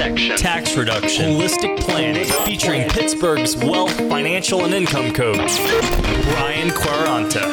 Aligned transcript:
Asset 0.00 0.12
protection. 0.12 0.36
Tax 0.36 0.76
reduction, 0.76 1.32
holistic 1.32 1.78
planning, 1.78 2.24
featuring 2.46 2.88
Pittsburgh's 2.88 3.54
wealth, 3.56 3.94
financial, 4.08 4.64
and 4.64 4.72
income 4.72 5.12
coach, 5.12 5.58
Brian 6.30 6.70
Quaranta. 6.70 7.44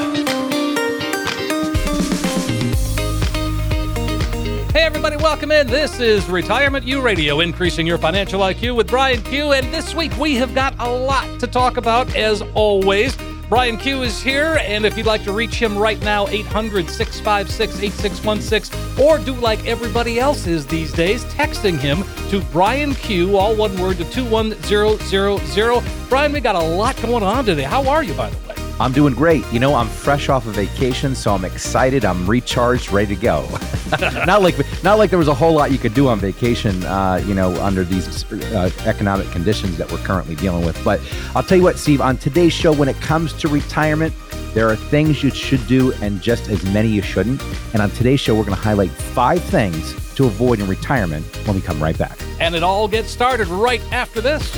Hey, 4.72 4.84
everybody, 4.84 5.18
welcome 5.18 5.52
in. 5.52 5.68
This 5.68 6.00
is 6.00 6.30
Retirement 6.30 6.86
U 6.86 7.02
Radio, 7.02 7.42
increasing 7.42 7.86
your 7.86 7.98
financial 7.98 8.40
IQ 8.40 8.78
with 8.78 8.88
Brian 8.88 9.22
Q. 9.24 9.52
And 9.52 9.74
this 9.74 9.94
week 9.94 10.18
we 10.18 10.36
have 10.36 10.56
got 10.56 10.74
a 10.80 10.90
lot 10.90 11.42
to 11.42 11.48
talk 11.48 11.76
about, 11.76 12.16
as 12.16 12.42
always. 12.54 13.18
Brian 13.50 13.78
Q 13.78 14.04
is 14.04 14.22
here, 14.22 14.60
and 14.62 14.86
if 14.86 14.98
you'd 14.98 15.06
like 15.06 15.24
to 15.24 15.32
reach 15.32 15.56
him 15.56 15.78
right 15.78 16.02
now, 16.02 16.28
800 16.28 16.90
656 16.90 17.80
8616, 17.82 19.02
or 19.02 19.18
do 19.20 19.34
like 19.36 19.66
everybody 19.66 20.20
else 20.20 20.48
is 20.48 20.68
these 20.68 20.92
days, 20.92 21.24
texting 21.26 21.80
him 21.80 22.04
to 22.30 22.42
Brian 22.52 22.94
Q, 22.94 23.38
all 23.38 23.56
one 23.56 23.80
word, 23.80 24.00
to 24.00 24.04
21000. 24.12 26.10
Brian, 26.10 26.34
we 26.34 26.42
got 26.42 26.56
a 26.56 26.60
lot 26.60 27.02
going 27.02 27.24
on 27.24 27.46
today. 27.46 27.64
How 27.64 27.88
are 27.88 28.04
you, 28.04 28.14
by 28.16 28.30
the 28.30 28.50
way? 28.50 28.56
I'm 28.82 28.92
doing 28.92 29.14
great. 29.14 29.46
You 29.54 29.62
know, 29.62 29.76
I'm 29.76 29.88
fresh 29.88 30.28
off 30.28 30.46
of 30.46 30.56
vacation, 30.56 31.16
so 31.16 31.34
I'm 31.34 31.46
excited. 31.46 32.04
I'm 32.04 32.30
recharged, 32.30 32.92
ready 32.92 33.16
to 33.16 33.22
go. 33.22 33.48
not 34.26 34.42
like 34.42 34.56
not 34.84 34.98
like 34.98 35.10
there 35.10 35.20
was 35.20 35.28
a 35.28 35.34
whole 35.34 35.54
lot 35.54 35.72
you 35.72 35.78
could 35.78 35.94
do 35.94 36.08
on 36.08 36.20
vacation, 36.20 36.84
uh, 36.86 37.22
you 37.26 37.34
know, 37.34 37.54
under 37.62 37.84
these 37.84 38.32
uh, 38.54 38.70
economic 38.86 39.30
conditions 39.32 39.78
that 39.78 39.92
we're 39.92 39.98
currently 40.00 40.36
dealing 40.36 40.66
with. 40.66 40.82
But 40.84 41.02
I'll 41.36 41.44
tell 41.44 41.58
you 41.58 41.64
what, 41.64 41.78
Steve. 41.78 42.02
On 42.02 42.18
today's 42.18 42.54
show, 42.54 42.74
when 42.74 42.90
it 42.90 42.98
comes 42.98 43.34
to 43.34 43.48
retirement, 43.48 44.14
there 44.54 44.70
are 44.70 44.76
things 44.76 45.24
you 45.24 45.30
should 45.30 45.66
do 45.68 45.94
and 46.02 46.22
just 46.22 46.50
as 46.50 46.64
many 46.74 46.90
you 46.90 47.02
shouldn't. 47.02 47.42
And 47.74 47.82
on 47.82 47.92
today's 47.92 48.20
show, 48.20 48.36
we're 48.36 48.44
going 48.44 48.56
to 48.56 48.62
highlight 48.62 48.92
five 48.92 49.44
things 49.44 49.94
to 50.16 50.26
avoid 50.26 50.60
in 50.60 50.68
retirement 50.68 51.26
when 51.46 51.56
we 51.56 51.62
come 51.62 51.82
right 51.82 51.98
back. 51.98 52.18
And 52.40 52.56
it 52.56 52.64
all 52.64 52.88
gets 52.88 53.10
started 53.10 53.48
right 53.48 53.82
after 53.92 54.20
this. 54.20 54.56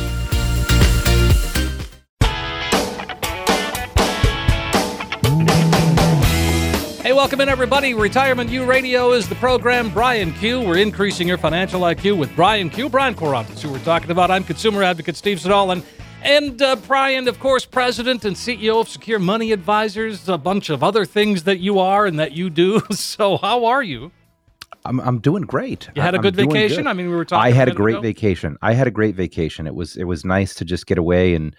Welcome 7.20 7.42
in, 7.42 7.50
everybody. 7.50 7.94
Retirement 7.94 8.50
U 8.50 8.64
Radio 8.64 9.12
is 9.12 9.28
the 9.28 9.36
program. 9.36 9.90
Brian 9.90 10.32
Q. 10.32 10.62
We're 10.62 10.78
increasing 10.78 11.28
your 11.28 11.38
financial 11.38 11.82
IQ 11.82 12.18
with 12.18 12.34
Brian 12.34 12.70
Q. 12.70 12.88
Brian 12.88 13.14
Courant. 13.14 13.46
That's 13.50 13.62
who 13.62 13.70
we're 13.70 13.80
talking 13.80 14.10
about. 14.10 14.32
I'm 14.32 14.46
consumer 14.46 14.84
advocate 14.84 15.18
Steve 15.18 15.42
Siddall. 15.42 15.84
And, 16.24 16.62
uh, 16.62 16.78
Brian, 16.78 17.28
of 17.28 17.38
course, 17.42 17.66
president 17.66 18.24
and 18.24 18.38
CEO 18.38 18.80
of 18.80 18.88
Secure 18.88 19.20
Money 19.20 19.52
Advisors, 19.52 20.30
a 20.30 20.38
bunch 20.38 20.70
of 20.70 20.82
other 20.82 21.04
things 21.04 21.44
that 21.44 21.60
you 21.60 21.78
are 21.78 22.06
and 22.06 22.18
that 22.20 22.32
you 22.32 22.50
do. 22.50 22.82
So, 22.94 23.36
how 23.36 23.66
are 23.66 23.84
you? 23.84 24.14
I'm, 24.86 25.02
I'm 25.02 25.20
doing 25.20 25.44
great. 25.44 25.90
You 25.96 26.02
had 26.02 26.16
a 26.16 26.20
good 26.20 26.38
vacation. 26.38 26.84
good. 26.84 26.88
I 26.88 26.94
mean, 26.94 27.10
we 27.10 27.16
were 27.18 27.26
talking. 27.26 27.52
I 27.52 27.54
had 27.54 27.68
a 27.68 27.72
minute 27.72 27.78
great 27.78 27.96
ago. 27.96 28.02
vacation. 28.02 28.58
I 28.62 28.72
had 28.72 28.88
a 28.88 28.92
great 28.92 29.16
vacation. 29.16 29.68
It 29.68 29.76
was 29.76 29.98
it 29.98 30.06
was 30.06 30.24
nice 30.24 30.56
to 30.56 30.64
just 30.64 30.88
get 30.88 30.98
away 30.98 31.36
and 31.36 31.54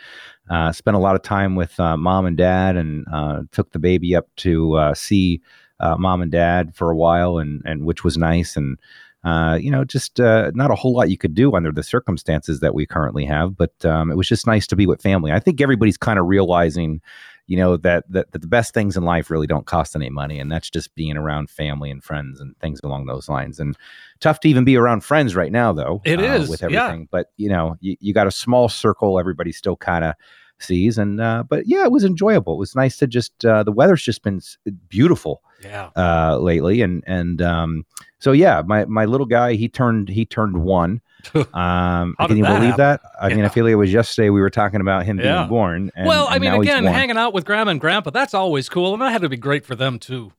uh, 0.51 0.73
spend 0.73 0.97
a 0.97 1.01
lot 1.01 1.15
of 1.15 1.23
time 1.23 1.55
with 1.55 1.79
uh, 1.79 1.97
mom 1.97 2.27
and 2.27 2.37
dad, 2.37 2.77
and 2.77 3.07
uh, 3.13 3.43
took 3.53 3.71
the 3.71 3.79
baby 3.79 4.17
up 4.17 4.27
to 4.37 4.75
uh, 4.75 4.95
see 4.95 5.41
uh, 5.79 5.97
mom 5.97 6.21
and 6.21 6.33
dad 6.33 6.75
for 6.75 6.91
a 6.91 6.97
while, 6.97 7.39
and 7.39 7.63
and 7.65 7.87
which 7.87 8.03
was 8.05 8.19
nice. 8.19 8.57
And 8.57 8.77
uh, 9.23 9.59
you 9.61 9.71
know, 9.71 9.85
just 9.85 10.19
uh, 10.19 10.51
not 10.55 10.71
a 10.71 10.75
whole 10.75 10.93
lot 10.93 11.09
you 11.11 11.19
could 11.19 11.35
do 11.35 11.55
under 11.55 11.71
the 11.71 11.83
circumstances 11.83 12.61
that 12.61 12.75
we 12.75 12.85
currently 12.85 13.25
have, 13.25 13.57
but 13.57 13.85
um, 13.85 14.11
it 14.11 14.17
was 14.17 14.29
just 14.29 14.47
nice 14.47 14.67
to 14.67 14.77
be 14.77 14.87
with 14.87 15.01
family. 15.01 15.31
I 15.31 15.39
think 15.39 15.61
everybody's 15.61 15.97
kind 15.97 16.19
of 16.19 16.27
realizing. 16.27 17.01
You 17.47 17.57
know 17.57 17.77
that, 17.79 18.05
that 18.13 18.31
that 18.31 18.43
the 18.43 18.47
best 18.47 18.73
things 18.75 18.97
in 18.97 19.03
life 19.03 19.29
really 19.29 19.49
don't 19.49 19.67
cost 19.67 19.97
any 19.97 20.09
money, 20.09 20.39
and 20.39 20.53
that's 20.53 20.71
just 20.71 20.95
being 20.95 21.17
around 21.17 21.51
family 21.51 21.91
and 21.91 22.03
friends 22.03 22.41
and 22.41 22.57
things 22.61 22.79
along 22.85 23.07
those 23.07 23.29
lines. 23.29 23.59
And 23.59 23.77
tough 24.21 24.39
to 24.41 24.49
even 24.49 24.63
be 24.63 24.77
around 24.77 25.03
friends 25.03 25.35
right 25.35 25.51
now 25.51 25.73
though 25.73 26.01
It 26.05 26.21
uh, 26.21 26.35
is, 26.35 26.49
with 26.49 26.63
yeah. 26.63 26.85
everything 26.85 27.09
but 27.11 27.33
you 27.39 27.49
know 27.49 27.77
you, 27.81 27.97
you 27.99 28.15
got 28.15 28.29
a 28.29 28.31
small 28.31 28.69
circle 28.69 29.19
everybody's 29.19 29.57
still 29.57 29.77
kind 29.77 30.05
of 30.05 30.15
sees 30.63 30.99
and 30.99 31.21
uh, 31.21 31.43
but 31.49 31.67
yeah 31.67 31.85
it 31.85 31.93
was 31.93 32.05
enjoyable 32.05 32.55
it 32.55 32.59
was 32.59 32.75
nice 32.77 32.97
to 32.99 33.07
just 33.07 33.45
uh, 33.45 33.63
the 33.63 33.73
weather's 33.73 34.03
just 34.03 34.23
been 34.23 34.41
beautiful 34.89 35.43
Yeah. 35.63 35.91
uh, 35.97 36.39
lately 36.39 36.83
and 36.83 37.03
and 37.07 37.41
um, 37.43 37.85
so 38.19 38.33
yeah 38.33 38.63
my 38.67 38.85
my 38.87 39.05
little 39.05 39.27
guy 39.27 39.55
he 39.55 39.69
turned 39.69 40.09
he 40.09 40.25
turned 40.25 40.57
one 40.63 41.01
um 41.35 42.17
can 42.19 42.37
you 42.37 42.45
that 42.45 42.55
believe 42.55 42.77
happen? 42.77 42.77
that 42.79 43.01
i 43.21 43.29
mean 43.29 43.45
i 43.45 43.49
feel 43.49 43.65
like 43.65 43.73
it 43.73 43.77
was 43.77 43.93
yesterday 43.93 44.31
we 44.31 44.41
were 44.41 44.49
talking 44.51 44.81
about 44.81 45.05
him 45.05 45.19
Yeah. 45.19 45.39
being 45.41 45.49
born 45.49 45.91
and, 45.95 46.07
well, 46.07 46.27
I 46.31 46.39
mean, 46.39 46.53
again, 46.55 46.85
hanging 46.85 47.17
out 47.19 47.35
with 47.35 47.45
grandma 47.45 47.73
and 47.73 47.81
grandpa, 47.81 48.11
that's 48.11 48.33
always 48.35 48.69
cool. 48.69 48.95
And 48.95 49.03
that 49.03 49.11
had 49.13 49.21
to 49.23 49.29
be 49.29 49.37
great 49.37 49.67
for 49.67 49.75
them, 49.75 49.99
too. 49.99 50.33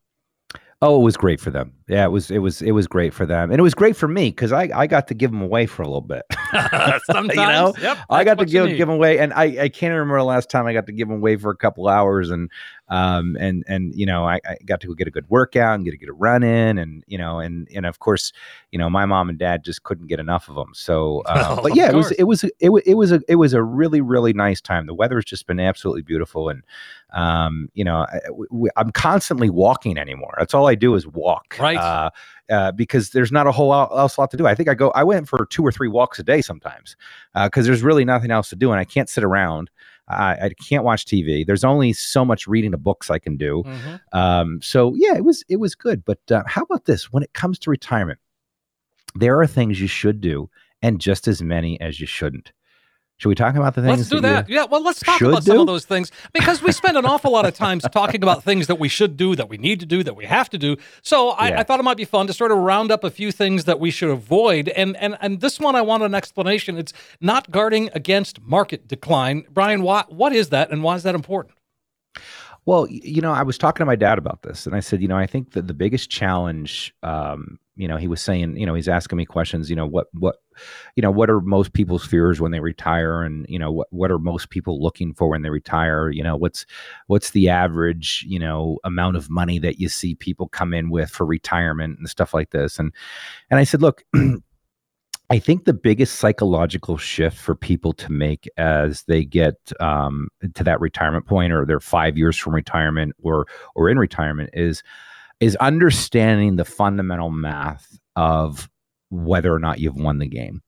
Oh, 0.84 1.00
it 1.00 1.04
was 1.04 1.16
great 1.16 1.40
for 1.40 1.52
them. 1.52 1.72
Yeah, 1.88 2.06
it 2.06 2.10
was 2.10 2.32
it 2.32 2.40
was 2.40 2.62
it 2.64 2.72
was 2.72 2.88
great 2.88 3.14
for 3.14 3.28
them, 3.28 3.52
and 3.52 3.60
it 3.60 3.62
was 3.62 3.76
great 3.76 3.96
for 3.96 4.08
me 4.08 4.30
because 4.30 4.52
I 4.52 4.68
I 4.74 4.88
got 4.88 5.08
to 5.10 5.14
give 5.14 5.30
them 5.30 5.42
away 5.42 5.68
for 5.68 5.84
a 5.84 5.86
little 5.86 6.02
bit. 6.02 6.24
Sometimes. 7.06 7.36
know, 7.36 7.74
yep, 7.80 8.00
I 8.10 8.24
got 8.24 8.40
to 8.40 8.46
give 8.46 8.68
give 8.70 8.88
them 8.88 8.90
away, 8.90 9.20
and 9.20 9.32
I 9.34 9.64
I 9.64 9.70
can't 9.70 9.94
remember 9.94 10.18
the 10.18 10.24
last 10.24 10.50
time 10.50 10.66
I 10.66 10.74
got 10.74 10.88
to 10.88 10.92
give 10.92 11.08
them 11.08 11.18
away 11.18 11.36
for 11.36 11.52
a 11.52 11.56
couple 11.56 11.88
hours, 11.88 12.32
and 12.32 12.50
um 12.92 13.38
and 13.40 13.64
and 13.68 13.96
you 13.96 14.06
know 14.06 14.28
I, 14.28 14.40
I 14.46 14.58
got 14.66 14.82
to 14.82 14.88
go 14.88 14.94
get 14.94 15.08
a 15.08 15.12
good 15.12 15.28
workout 15.30 15.76
and 15.76 15.86
get 15.86 15.92
to 15.92 15.98
get 15.98 16.10
a 16.10 16.14
run 16.14 16.44
in, 16.44 16.78
and 16.78 17.04
you 17.08 17.18
know 17.18 17.40
and 17.40 17.68
and 17.74 17.86
of 17.86 18.00
course 18.00 18.34
you 18.72 18.78
know 18.78 18.90
my 18.90 19.06
mom 19.06 19.30
and 19.30 19.40
dad 19.40 19.64
just 19.64 19.84
couldn't 19.84 20.08
get 20.08 20.20
enough 20.20 20.50
of 20.50 20.56
them. 20.56 20.72
So, 20.74 21.22
uh, 21.26 21.56
Oh, 21.58 21.64
but 21.64 21.76
yeah, 21.76 21.90
it 21.90 21.96
was 21.96 22.12
it 22.12 22.26
was 22.26 22.44
it 22.60 22.70
was 22.70 22.84
it 22.86 22.96
was 22.96 23.12
a 23.14 23.22
it 23.28 23.36
was 23.36 23.54
a 23.54 23.64
really 23.64 24.02
really 24.02 24.34
nice 24.34 24.62
time. 24.62 24.86
The 24.86 24.94
weather's 24.94 25.26
just 25.26 25.48
been 25.48 25.60
absolutely 25.60 26.04
beautiful, 26.04 26.50
and 26.50 26.64
um 27.14 27.70
you 27.74 27.84
know 27.84 28.06
I, 28.12 28.20
I'm 28.76 28.92
constantly 28.92 29.50
walking 29.50 29.98
anymore. 29.98 30.36
That's 30.38 30.54
all 30.54 30.68
I 30.68 30.76
do 30.76 30.94
is 30.96 31.08
walk, 31.08 31.56
Right. 31.60 31.78
Uh, 31.78 32.10
uh, 32.50 32.72
because 32.74 33.12
there's 33.12 33.32
not 33.32 33.48
a 33.48 33.52
whole 33.52 33.70
lot 33.70 33.90
else 33.98 34.18
lot 34.18 34.30
to 34.32 34.38
do. 34.38 34.46
I 34.46 34.56
think 34.56 34.68
I 34.68 34.74
go, 34.74 34.92
I 34.92 35.06
went 35.06 35.30
for 35.30 35.46
two 35.46 35.66
or 35.66 35.72
three 35.72 35.88
walks 35.88 36.20
a 36.20 36.24
day 36.24 36.42
sometimes 36.42 36.98
because 37.34 37.66
there's 37.66 37.82
really 37.82 38.04
nothing 38.04 38.30
else 38.32 38.50
to 38.50 38.58
do, 38.58 38.72
and 38.72 38.80
I 38.80 38.84
can't 38.84 39.08
sit 39.08 39.24
around. 39.24 39.70
I, 40.12 40.46
I 40.46 40.50
can't 40.68 40.84
watch 40.84 41.06
TV. 41.06 41.46
There's 41.46 41.64
only 41.64 41.94
so 41.94 42.24
much 42.26 42.48
reading 42.48 42.74
of 42.74 42.84
books 42.84 43.10
I 43.10 43.20
can 43.20 43.38
do. 43.38 43.64
Mhm. 43.66 44.00
Um, 44.14 44.60
so 44.62 44.94
yeah, 44.96 45.16
it 45.16 45.26
was 45.26 45.44
it 45.50 45.58
was 45.58 45.76
good. 45.76 46.04
But 46.06 46.20
uh, 46.32 46.44
how 46.48 46.64
about 46.64 46.86
this? 46.86 47.12
When 47.12 47.24
it 47.24 47.34
comes 47.34 47.58
to 47.60 47.70
retirement, 47.70 48.20
there 49.16 49.40
are 49.40 49.48
things 49.48 49.82
you 49.82 49.88
should 49.88 50.22
do, 50.22 50.50
and 50.82 51.00
just 51.02 51.28
as 51.28 51.42
many 51.42 51.80
as 51.82 52.00
you 52.00 52.08
shouldn't. 52.08 52.52
Should 53.22 53.30
we 53.30 53.36
talk 53.36 53.54
about 53.56 53.76
the 53.76 53.84
things? 53.84 53.98
Let's 54.00 54.10
do 54.10 54.16
you- 54.16 54.22
that. 54.24 54.50
Yeah, 54.50 54.64
well, 54.66 54.82
let's 54.82 55.00
talk 55.00 55.22
about 55.22 55.44
some 55.44 55.60
of 55.60 55.68
those 55.68 55.86
things 55.86 56.12
because 56.34 56.64
we 56.64 56.72
spend 56.72 56.98
an 56.98 57.06
awful 57.06 57.32
lot 57.32 57.46
of 57.46 57.54
times 57.54 57.84
talking 57.92 58.24
about 58.24 58.44
things 58.44 58.66
that 58.66 58.80
we 58.80 58.88
should 58.90 59.16
do, 59.16 59.36
that 59.36 59.48
we 59.48 59.58
need 59.60 59.80
to 59.80 59.86
do, 59.86 60.02
that 60.02 60.16
we 60.16 60.26
have 60.26 60.50
to 60.50 60.58
do. 60.58 60.76
So 61.04 61.30
I, 61.30 61.50
Yeah. 61.50 61.60
I 61.60 61.64
thought 61.64 61.80
it 61.80 61.84
might 61.84 61.98
be 61.98 62.06
fun 62.06 62.26
to 62.26 62.34
sort 62.34 62.52
of 62.52 62.58
round 62.58 62.92
up 62.92 63.04
a 63.04 63.12
few 63.12 63.32
things 63.32 63.66
that 63.66 63.80
we 63.80 63.92
should 63.92 64.10
avoid. 64.10 64.70
And 64.70 64.98
and 64.98 65.20
and 65.22 65.40
this 65.40 65.60
one, 65.60 65.76
I 65.76 65.82
want 65.84 66.02
an 66.02 66.16
explanation. 66.16 66.80
It's 66.80 66.94
not 67.20 67.52
guarding 67.52 67.92
against 67.94 68.42
market 68.42 68.88
decline. 68.88 69.46
Brian, 69.52 69.84
why, 69.84 70.04
what 70.10 70.34
is 70.34 70.50
that, 70.50 70.72
and 70.72 70.82
why 70.82 70.96
is 70.96 71.04
that 71.04 71.14
important? 71.14 71.54
Well, 72.66 72.88
you 72.90 73.22
know, 73.22 73.34
I 73.34 73.44
was 73.44 73.56
talking 73.60 73.82
to 73.82 73.86
my 73.86 73.96
dad 73.96 74.18
about 74.18 74.42
this, 74.42 74.66
and 74.66 74.76
I 74.76 74.80
said, 74.80 75.00
you 75.00 75.08
know, 75.08 75.18
I 75.18 75.28
think 75.28 75.52
that 75.52 75.68
the 75.68 75.76
biggest 75.76 76.10
challenge, 76.10 76.92
um, 77.04 77.60
you 77.82 77.88
know, 77.88 77.98
he 77.98 78.08
was 78.08 78.22
saying, 78.22 78.58
you 78.58 78.66
know, 78.68 78.76
he's 78.76 78.88
asking 78.88 79.18
me 79.18 79.26
questions, 79.26 79.68
you 79.68 79.76
know, 79.76 79.88
what, 79.88 80.06
what, 80.14 80.36
you 80.96 81.02
know, 81.02 81.10
what 81.10 81.32
are 81.32 81.42
most 81.42 81.74
people's 81.74 82.06
fears 82.06 82.40
when 82.40 82.52
they 82.52 82.60
retire, 82.60 83.24
and 83.24 83.44
you 83.50 83.58
know, 83.58 83.72
what, 83.72 83.88
what 83.90 84.12
are 84.12 84.20
most 84.20 84.52
people 84.52 84.80
looking 84.80 85.16
for 85.16 85.30
when 85.30 85.42
they 85.42 85.50
retire? 85.50 86.12
You 86.12 86.22
know, 86.22 86.38
what's, 86.38 86.68
what's 87.08 87.32
the 87.32 87.50
average, 87.50 88.24
you 88.28 88.38
know, 88.38 88.78
amount 88.84 89.18
of 89.18 89.32
money 89.32 89.58
that 89.58 89.80
you 89.80 89.90
see 89.90 90.14
people 90.14 90.48
come 90.48 90.76
in 90.76 90.92
with 90.92 91.10
for 91.10 91.26
retirement 91.26 91.98
and 91.98 92.08
stuff 92.08 92.36
like 92.36 92.52
this, 92.52 92.78
and, 92.78 92.94
and 93.50 93.60
I 93.60 93.64
said, 93.64 93.82
look. 93.82 94.04
I 95.30 95.40
think 95.40 95.64
the 95.64 95.72
biggest 95.72 96.16
psychological 96.16 96.98
shift 96.98 97.38
for 97.38 97.56
people 97.56 97.94
to 97.94 98.12
make 98.12 98.50
as 98.58 99.04
they 99.04 99.24
get 99.24 99.56
um, 99.80 100.28
to 100.56 100.64
that 100.66 100.82
retirement 100.82 101.26
point, 101.26 101.54
or 101.54 101.66
they're 101.66 101.80
five 101.80 102.18
years 102.18 102.36
from 102.36 102.54
retirement, 102.54 103.16
or 103.24 103.48
or 103.74 103.90
in 103.90 103.98
retirement, 103.98 104.50
is 104.52 104.84
is 105.42 105.56
understanding 105.58 106.56
the 106.56 106.64
fundamental 106.64 107.32
math 107.32 108.00
of 108.16 108.70
whether 109.10 109.54
or 109.54 109.60
not 109.60 109.80
you've 109.80 109.98
won 109.98 110.20
the 110.20 110.28
game. 110.28 110.62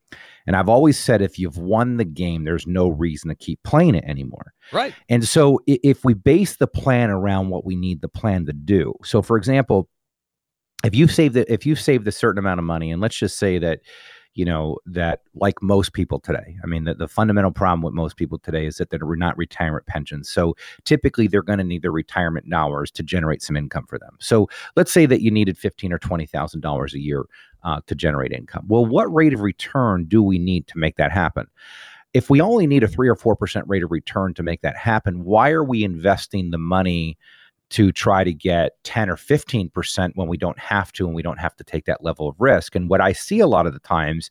And 0.46 0.58
I've 0.58 0.68
always 0.68 1.00
said, 1.00 1.22
if 1.22 1.40
you've 1.40 1.58
won 1.58 1.96
the 1.96 2.06
game, 2.06 2.44
there's 2.44 2.68
no 2.68 2.90
reason 2.90 3.30
to 3.30 3.36
keep 3.36 3.64
playing 3.64 3.96
it 3.96 4.04
anymore. 4.06 4.54
Right. 4.74 4.94
And 5.08 5.26
so, 5.26 5.62
if 5.68 6.04
we 6.04 6.14
base 6.14 6.58
the 6.58 6.68
plan 6.68 7.10
around 7.10 7.50
what 7.50 7.64
we 7.64 7.78
need 7.78 8.02
the 8.02 8.10
plan 8.10 8.46
to 8.48 8.54
do, 8.54 8.94
so 9.06 9.22
for 9.22 9.38
example, 9.38 9.88
if 10.84 10.94
you've 10.94 11.14
saved 11.14 11.38
it, 11.38 11.48
if 11.50 11.66
you've 11.66 11.80
saved 11.80 12.06
a 12.08 12.12
certain 12.12 12.40
amount 12.40 12.60
of 12.60 12.66
money, 12.66 12.92
and 12.92 13.02
let's 13.02 13.16
just 13.16 13.38
say 13.38 13.58
that 13.60 13.80
you 14.36 14.46
know, 14.46 14.78
that 14.86 15.22
like 15.36 15.62
most 15.62 15.94
people 15.94 16.20
today, 16.20 16.58
I 16.64 16.68
mean, 16.68 16.86
the, 16.86 16.96
the 16.96 17.08
fundamental 17.08 17.52
problem 17.52 17.82
with 17.82 17.94
most 17.94 18.18
people 18.18 18.40
today 18.40 18.66
is 18.66 18.78
that 18.78 18.90
they're 18.90 19.16
not 19.16 19.38
retirement 19.38 19.86
pensions. 19.86 20.30
So 20.30 20.56
typically 20.86 21.28
they're 21.28 21.44
going 21.44 21.60
to 21.60 21.64
need 21.64 21.84
their 21.84 21.92
retirement 21.92 22.50
dollars 22.50 22.90
to 22.92 23.04
generate 23.04 23.42
some 23.42 23.56
income 23.56 23.86
for 23.88 24.00
them. 24.00 24.18
So 24.20 24.50
let's 24.76 24.92
say 24.92 25.06
that 25.06 25.22
you 25.22 25.32
needed 25.32 25.58
fifteen 25.58 25.94
or 25.94 26.00
twenty 26.00 26.26
thousand 26.26 26.62
dollars 26.62 26.94
a 26.94 27.00
year 27.00 27.26
uh, 27.64 27.82
to 27.88 27.96
generate 27.96 28.32
income. 28.32 28.66
Well, 28.68 28.86
what 28.86 29.14
rate 29.14 29.34
of 29.34 29.42
return 29.42 30.06
do 30.06 30.24
we 30.24 30.40
need 30.40 30.68
to 30.68 30.78
make 30.78 30.98
that 30.98 31.12
happen? 31.12 31.48
If 32.14 32.30
we 32.30 32.42
only 32.42 32.68
need 32.68 32.84
a 32.84 32.88
three 32.88 33.10
or 33.10 33.16
four 33.16 33.36
percent 33.36 33.68
rate 33.68 33.84
of 33.84 33.92
return 33.92 34.34
to 34.36 34.44
make 34.44 34.62
that 34.62 34.78
happen, 34.78 35.24
why 35.24 35.52
are 35.52 35.64
we 35.64 35.84
investing 35.84 36.52
the 36.52 36.58
money? 36.58 37.18
To 37.74 37.92
try 37.92 38.24
to 38.24 38.32
get 38.32 38.74
10 38.84 39.10
or 39.10 39.16
15% 39.16 40.12
when 40.14 40.28
we 40.28 40.38
don't 40.38 40.60
have 40.60 40.92
to 40.94 41.08
and 41.08 41.16
we 41.16 41.24
don't 41.24 41.40
have 41.40 41.56
to 41.56 41.64
take 41.64 41.86
that 41.86 42.04
level 42.04 42.28
of 42.28 42.36
risk. 42.40 42.76
And 42.76 42.88
what 42.88 43.02
I 43.02 43.14
see 43.14 43.40
a 43.40 43.48
lot 43.48 43.66
of 43.66 43.74
the 43.74 43.80
times 43.80 44.30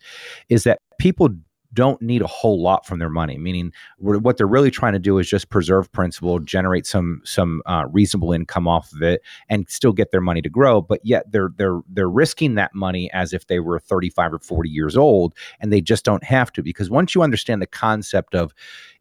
is 0.49 0.63
that 0.63 0.79
people 0.99 1.29
don't 1.75 2.01
need 2.01 2.23
a 2.23 2.27
whole 2.27 2.63
lot 2.63 2.85
from 2.85 2.99
their 2.99 3.09
money 3.09 3.39
meaning 3.39 3.73
what 3.97 4.37
they're 4.37 4.47
really 4.47 4.71
trying 4.71 4.93
to 4.93 4.99
do 4.99 5.17
is 5.17 5.27
just 5.27 5.49
preserve 5.49 5.91
principal 5.93 6.39
generate 6.39 6.87
some 6.87 7.23
some 7.25 7.63
uh, 7.65 7.87
reasonable 7.91 8.31
income 8.31 8.69
off 8.69 8.93
of 8.93 9.01
it 9.01 9.23
and 9.49 9.67
still 9.71 9.93
get 9.95 10.11
their 10.11 10.21
money 10.21 10.43
to 10.43 10.51
grow 10.51 10.83
but 10.83 11.01
yet 11.03 11.25
they're 11.33 11.51
they're 11.57 11.81
they're 11.89 12.11
risking 12.11 12.57
that 12.57 12.75
money 12.75 13.11
as 13.13 13.33
if 13.33 13.47
they 13.47 13.59
were 13.59 13.79
35 13.79 14.35
or 14.35 14.39
40 14.39 14.69
years 14.69 14.99
old 14.99 15.35
and 15.61 15.73
they 15.73 15.81
just 15.81 16.05
don't 16.05 16.25
have 16.25 16.53
to 16.53 16.63
because 16.63 16.91
once 16.91 17.15
you 17.15 17.23
understand 17.23 17.63
the 17.63 17.67
concept 17.67 18.35
of 18.35 18.53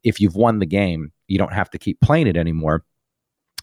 if 0.04 0.22
you've 0.22 0.38
won 0.38 0.60
the 0.60 0.66
game 0.66 1.12
you 1.28 1.38
don't 1.38 1.54
have 1.54 1.70
to 1.72 1.78
keep 1.78 2.00
playing 2.00 2.26
it 2.28 2.38
anymore 2.38 2.86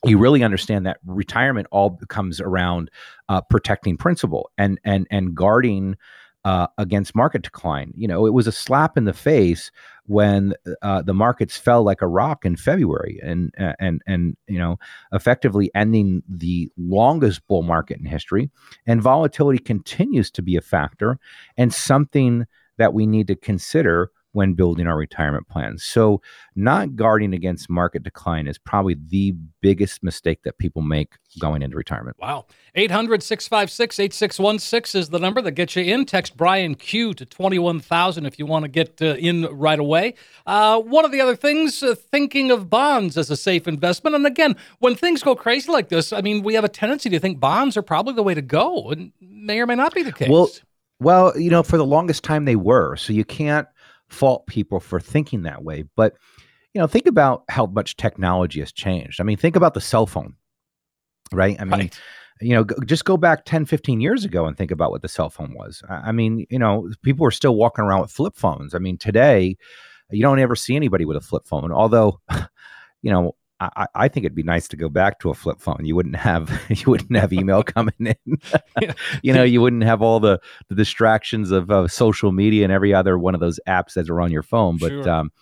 you 0.04 0.18
really 0.18 0.42
understand 0.42 0.86
that 0.86 0.98
retirement 1.06 1.66
all 1.70 1.98
comes 2.08 2.40
around 2.40 2.90
uh, 3.28 3.40
protecting 3.40 3.96
principal 3.96 4.50
and 4.58 4.80
and 4.84 5.06
and 5.10 5.34
guarding 5.34 5.96
uh, 6.44 6.66
against 6.78 7.14
market 7.14 7.42
decline. 7.42 7.92
You 7.96 8.08
know, 8.08 8.24
it 8.24 8.32
was 8.32 8.46
a 8.46 8.52
slap 8.52 8.96
in 8.96 9.04
the 9.04 9.12
face 9.12 9.70
when 10.06 10.54
uh, 10.80 11.02
the 11.02 11.12
markets 11.12 11.58
fell 11.58 11.82
like 11.82 12.00
a 12.00 12.06
rock 12.06 12.44
in 12.44 12.56
February, 12.56 13.20
and 13.22 13.52
and 13.78 14.00
and 14.06 14.36
you 14.46 14.58
know, 14.58 14.78
effectively 15.12 15.70
ending 15.74 16.22
the 16.28 16.70
longest 16.78 17.46
bull 17.48 17.62
market 17.62 17.98
in 17.98 18.06
history. 18.06 18.50
And 18.86 19.02
volatility 19.02 19.58
continues 19.58 20.30
to 20.32 20.42
be 20.42 20.56
a 20.56 20.62
factor 20.62 21.18
and 21.56 21.74
something 21.74 22.46
that 22.78 22.94
we 22.94 23.06
need 23.06 23.26
to 23.26 23.36
consider 23.36 24.10
when 24.32 24.54
building 24.54 24.86
our 24.86 24.96
retirement 24.96 25.48
plans. 25.48 25.84
So, 25.84 26.20
not 26.54 26.96
guarding 26.96 27.32
against 27.34 27.70
market 27.70 28.02
decline 28.02 28.46
is 28.46 28.58
probably 28.58 28.96
the 29.08 29.34
biggest 29.60 30.02
mistake 30.02 30.42
that 30.44 30.58
people 30.58 30.82
make 30.82 31.14
going 31.40 31.62
into 31.62 31.76
retirement. 31.76 32.16
Wow. 32.20 32.46
800 32.74 33.22
656 33.22 33.98
8616 33.98 35.00
is 35.00 35.08
the 35.08 35.18
number 35.18 35.40
that 35.42 35.52
gets 35.52 35.76
you 35.76 35.82
in. 35.82 36.04
Text 36.04 36.36
Brian 36.36 36.74
Q 36.74 37.14
to 37.14 37.24
21,000 37.24 38.26
if 38.26 38.38
you 38.38 38.46
want 38.46 38.64
to 38.64 38.68
get 38.68 39.00
uh, 39.00 39.14
in 39.16 39.44
right 39.46 39.78
away. 39.78 40.14
Uh, 40.46 40.80
one 40.80 41.04
of 41.04 41.12
the 41.12 41.20
other 41.20 41.36
things, 41.36 41.82
uh, 41.82 41.94
thinking 41.94 42.50
of 42.50 42.68
bonds 42.70 43.16
as 43.16 43.30
a 43.30 43.36
safe 43.36 43.66
investment. 43.66 44.14
And 44.14 44.26
again, 44.26 44.56
when 44.78 44.94
things 44.94 45.22
go 45.22 45.34
crazy 45.34 45.70
like 45.70 45.88
this, 45.88 46.12
I 46.12 46.20
mean, 46.20 46.42
we 46.42 46.54
have 46.54 46.64
a 46.64 46.68
tendency 46.68 47.08
to 47.10 47.18
think 47.18 47.40
bonds 47.40 47.76
are 47.76 47.82
probably 47.82 48.14
the 48.14 48.22
way 48.22 48.34
to 48.34 48.42
go, 48.42 48.90
and 48.90 49.12
may 49.20 49.60
or 49.60 49.66
may 49.66 49.74
not 49.74 49.94
be 49.94 50.02
the 50.02 50.12
case. 50.12 50.28
Well, 50.28 50.50
well, 51.00 51.38
you 51.38 51.50
know, 51.50 51.62
for 51.62 51.76
the 51.76 51.86
longest 51.86 52.24
time 52.24 52.44
they 52.44 52.56
were. 52.56 52.96
So 52.96 53.12
you 53.12 53.24
can't 53.24 53.68
fault 54.08 54.46
people 54.46 54.80
for 54.80 55.00
thinking 55.00 55.42
that 55.42 55.62
way. 55.62 55.84
But, 55.96 56.14
you 56.74 56.80
know, 56.80 56.86
think 56.86 57.06
about 57.06 57.44
how 57.48 57.66
much 57.66 57.96
technology 57.96 58.60
has 58.60 58.72
changed. 58.72 59.20
I 59.20 59.24
mean, 59.24 59.36
think 59.36 59.56
about 59.56 59.74
the 59.74 59.80
cell 59.80 60.06
phone, 60.06 60.34
right? 61.32 61.56
I 61.60 61.64
mean, 61.64 61.80
right. 61.80 62.00
you 62.40 62.54
know, 62.54 62.64
just 62.84 63.04
go 63.04 63.16
back 63.16 63.44
10, 63.44 63.66
15 63.66 64.00
years 64.00 64.24
ago 64.24 64.46
and 64.46 64.56
think 64.56 64.70
about 64.70 64.90
what 64.90 65.02
the 65.02 65.08
cell 65.08 65.30
phone 65.30 65.54
was. 65.54 65.82
I 65.88 66.12
mean, 66.12 66.46
you 66.50 66.58
know, 66.58 66.90
people 67.02 67.24
were 67.24 67.30
still 67.30 67.56
walking 67.56 67.84
around 67.84 68.00
with 68.00 68.10
flip 68.10 68.36
phones. 68.36 68.74
I 68.74 68.78
mean, 68.78 68.98
today, 68.98 69.56
you 70.10 70.22
don't 70.22 70.40
ever 70.40 70.56
see 70.56 70.76
anybody 70.76 71.04
with 71.04 71.16
a 71.16 71.20
flip 71.20 71.46
phone. 71.46 71.72
Although, 71.72 72.20
you 73.02 73.10
know, 73.10 73.34
I, 73.60 73.86
I, 73.94 74.08
think 74.08 74.24
it'd 74.24 74.36
be 74.36 74.44
nice 74.44 74.68
to 74.68 74.76
go 74.76 74.88
back 74.88 75.18
to 75.20 75.30
a 75.30 75.34
flip 75.34 75.60
phone. 75.60 75.84
You 75.84 75.96
wouldn't 75.96 76.16
have 76.16 76.60
you 76.68 76.84
wouldn't 76.86 77.16
have 77.16 77.32
email 77.32 77.62
coming 77.62 77.94
in. 77.98 78.38
you 79.22 79.32
know, 79.32 79.42
you 79.42 79.60
wouldn't 79.60 79.84
have 79.84 80.02
all 80.02 80.20
the, 80.20 80.40
the 80.68 80.74
distractions 80.74 81.50
of 81.50 81.70
uh, 81.70 81.88
social 81.88 82.32
media 82.32 82.64
and 82.64 82.72
every 82.72 82.94
other 82.94 83.18
one 83.18 83.34
of 83.34 83.40
those 83.40 83.58
apps 83.66 83.94
that 83.94 84.08
are 84.08 84.20
on 84.20 84.30
your 84.30 84.42
phone. 84.42 84.78
But 84.78 84.90
sure. 84.90 85.08
um, 85.08 85.32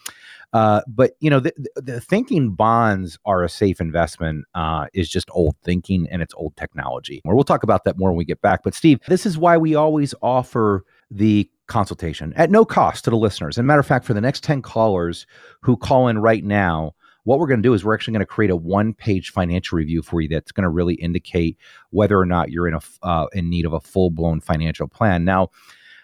uh, 0.53 0.81
but 0.87 1.13
you 1.21 1.29
know, 1.29 1.41
the, 1.41 1.53
the, 1.75 2.01
thinking 2.01 2.55
bonds 2.55 3.19
are 3.27 3.43
a 3.45 3.49
safe 3.49 3.81
investment 3.81 4.47
uh, 4.55 4.87
is 4.95 5.09
just 5.09 5.29
old 5.33 5.57
thinking 5.63 6.07
and 6.11 6.23
it's 6.23 6.35
old 6.35 6.57
technology. 6.57 7.21
Or 7.25 7.35
we'll 7.35 7.45
talk 7.45 7.63
about 7.63 7.85
that 7.85 7.99
more 7.99 8.11
when 8.11 8.17
we 8.17 8.25
get 8.25 8.41
back. 8.41 8.63
But 8.63 8.75
Steve, 8.75 9.01
this 9.07 9.27
is 9.27 9.37
why 9.37 9.59
we 9.59 9.75
always 9.75 10.15
offer 10.23 10.85
the 11.11 11.51
consultation 11.67 12.33
at 12.37 12.51
no 12.51 12.65
cost 12.65 13.05
to 13.05 13.11
the 13.11 13.17
listeners. 13.17 13.59
And 13.59 13.67
matter 13.67 13.81
of 13.81 13.87
fact, 13.87 14.07
for 14.07 14.15
the 14.15 14.21
next 14.21 14.45
ten 14.45 14.63
callers 14.63 15.27
who 15.61 15.77
call 15.77 16.09
in 16.09 16.19
right 16.19 16.45
now 16.45 16.95
what 17.27 17.41
we're 17.41 17.49
going 17.49 17.61
to 17.61 17.69
do 17.69 17.75
is 17.75 17.85
we're 17.85 17.93
actually 17.93 18.13
going 18.13 18.21
to 18.21 18.27
create 18.27 18.53
a 18.53 18.57
one 18.57 18.95
page 18.95 19.31
financial 19.31 19.77
review 19.77 20.01
for 20.01 20.21
you 20.21 20.29
that's 20.29 20.53
going 20.53 20.63
to 20.63 20.69
really 20.69 20.95
indicate 20.95 21.59
whether 21.91 22.19
or 22.19 22.25
not 22.25 22.51
you're 22.51 22.69
in 22.69 22.75
a 22.75 22.81
uh, 23.03 23.27
in 23.33 23.51
need 23.51 23.67
of 23.67 23.73
a 23.73 23.81
full 23.81 24.11
blown 24.11 24.41
financial 24.41 24.87
plan. 24.87 25.25
Now, 25.25 25.51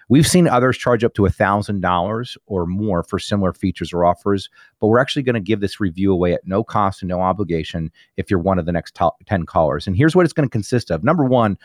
we've 0.09 0.27
seen 0.27 0.49
others 0.49 0.77
charge 0.77 1.05
up 1.05 1.15
to 1.15 1.23
$1,000 1.23 2.37
or 2.47 2.67
more 2.67 3.05
for 3.05 3.21
similar 3.21 3.53
features 3.53 3.93
or 3.93 4.05
offers, 4.05 4.51
but 4.81 4.89
we're 4.89 4.99
actually 4.99 5.23
going 5.23 5.35
to 5.35 5.41
give 5.41 5.61
this 5.61 5.79
review 5.79 6.13
away 6.13 6.35
at 6.35 6.45
no 6.45 6.65
cost 6.65 7.03
and 7.03 7.09
no 7.09 7.21
obligation 7.21 7.93
if 8.17 8.29
you're 8.29 8.41
one 8.41 8.59
of 8.59 8.67
the 8.67 8.73
next 8.73 8.97
top 8.97 9.25
10 9.27 9.47
callers. 9.47 9.87
And 9.87 9.97
here's 9.97 10.17
what 10.17 10.25
it's 10.25 10.33
going 10.33 10.49
to 10.49 10.53
consist 10.53 10.91
of. 10.91 11.05
Number 11.05 11.25
1, 11.25 11.57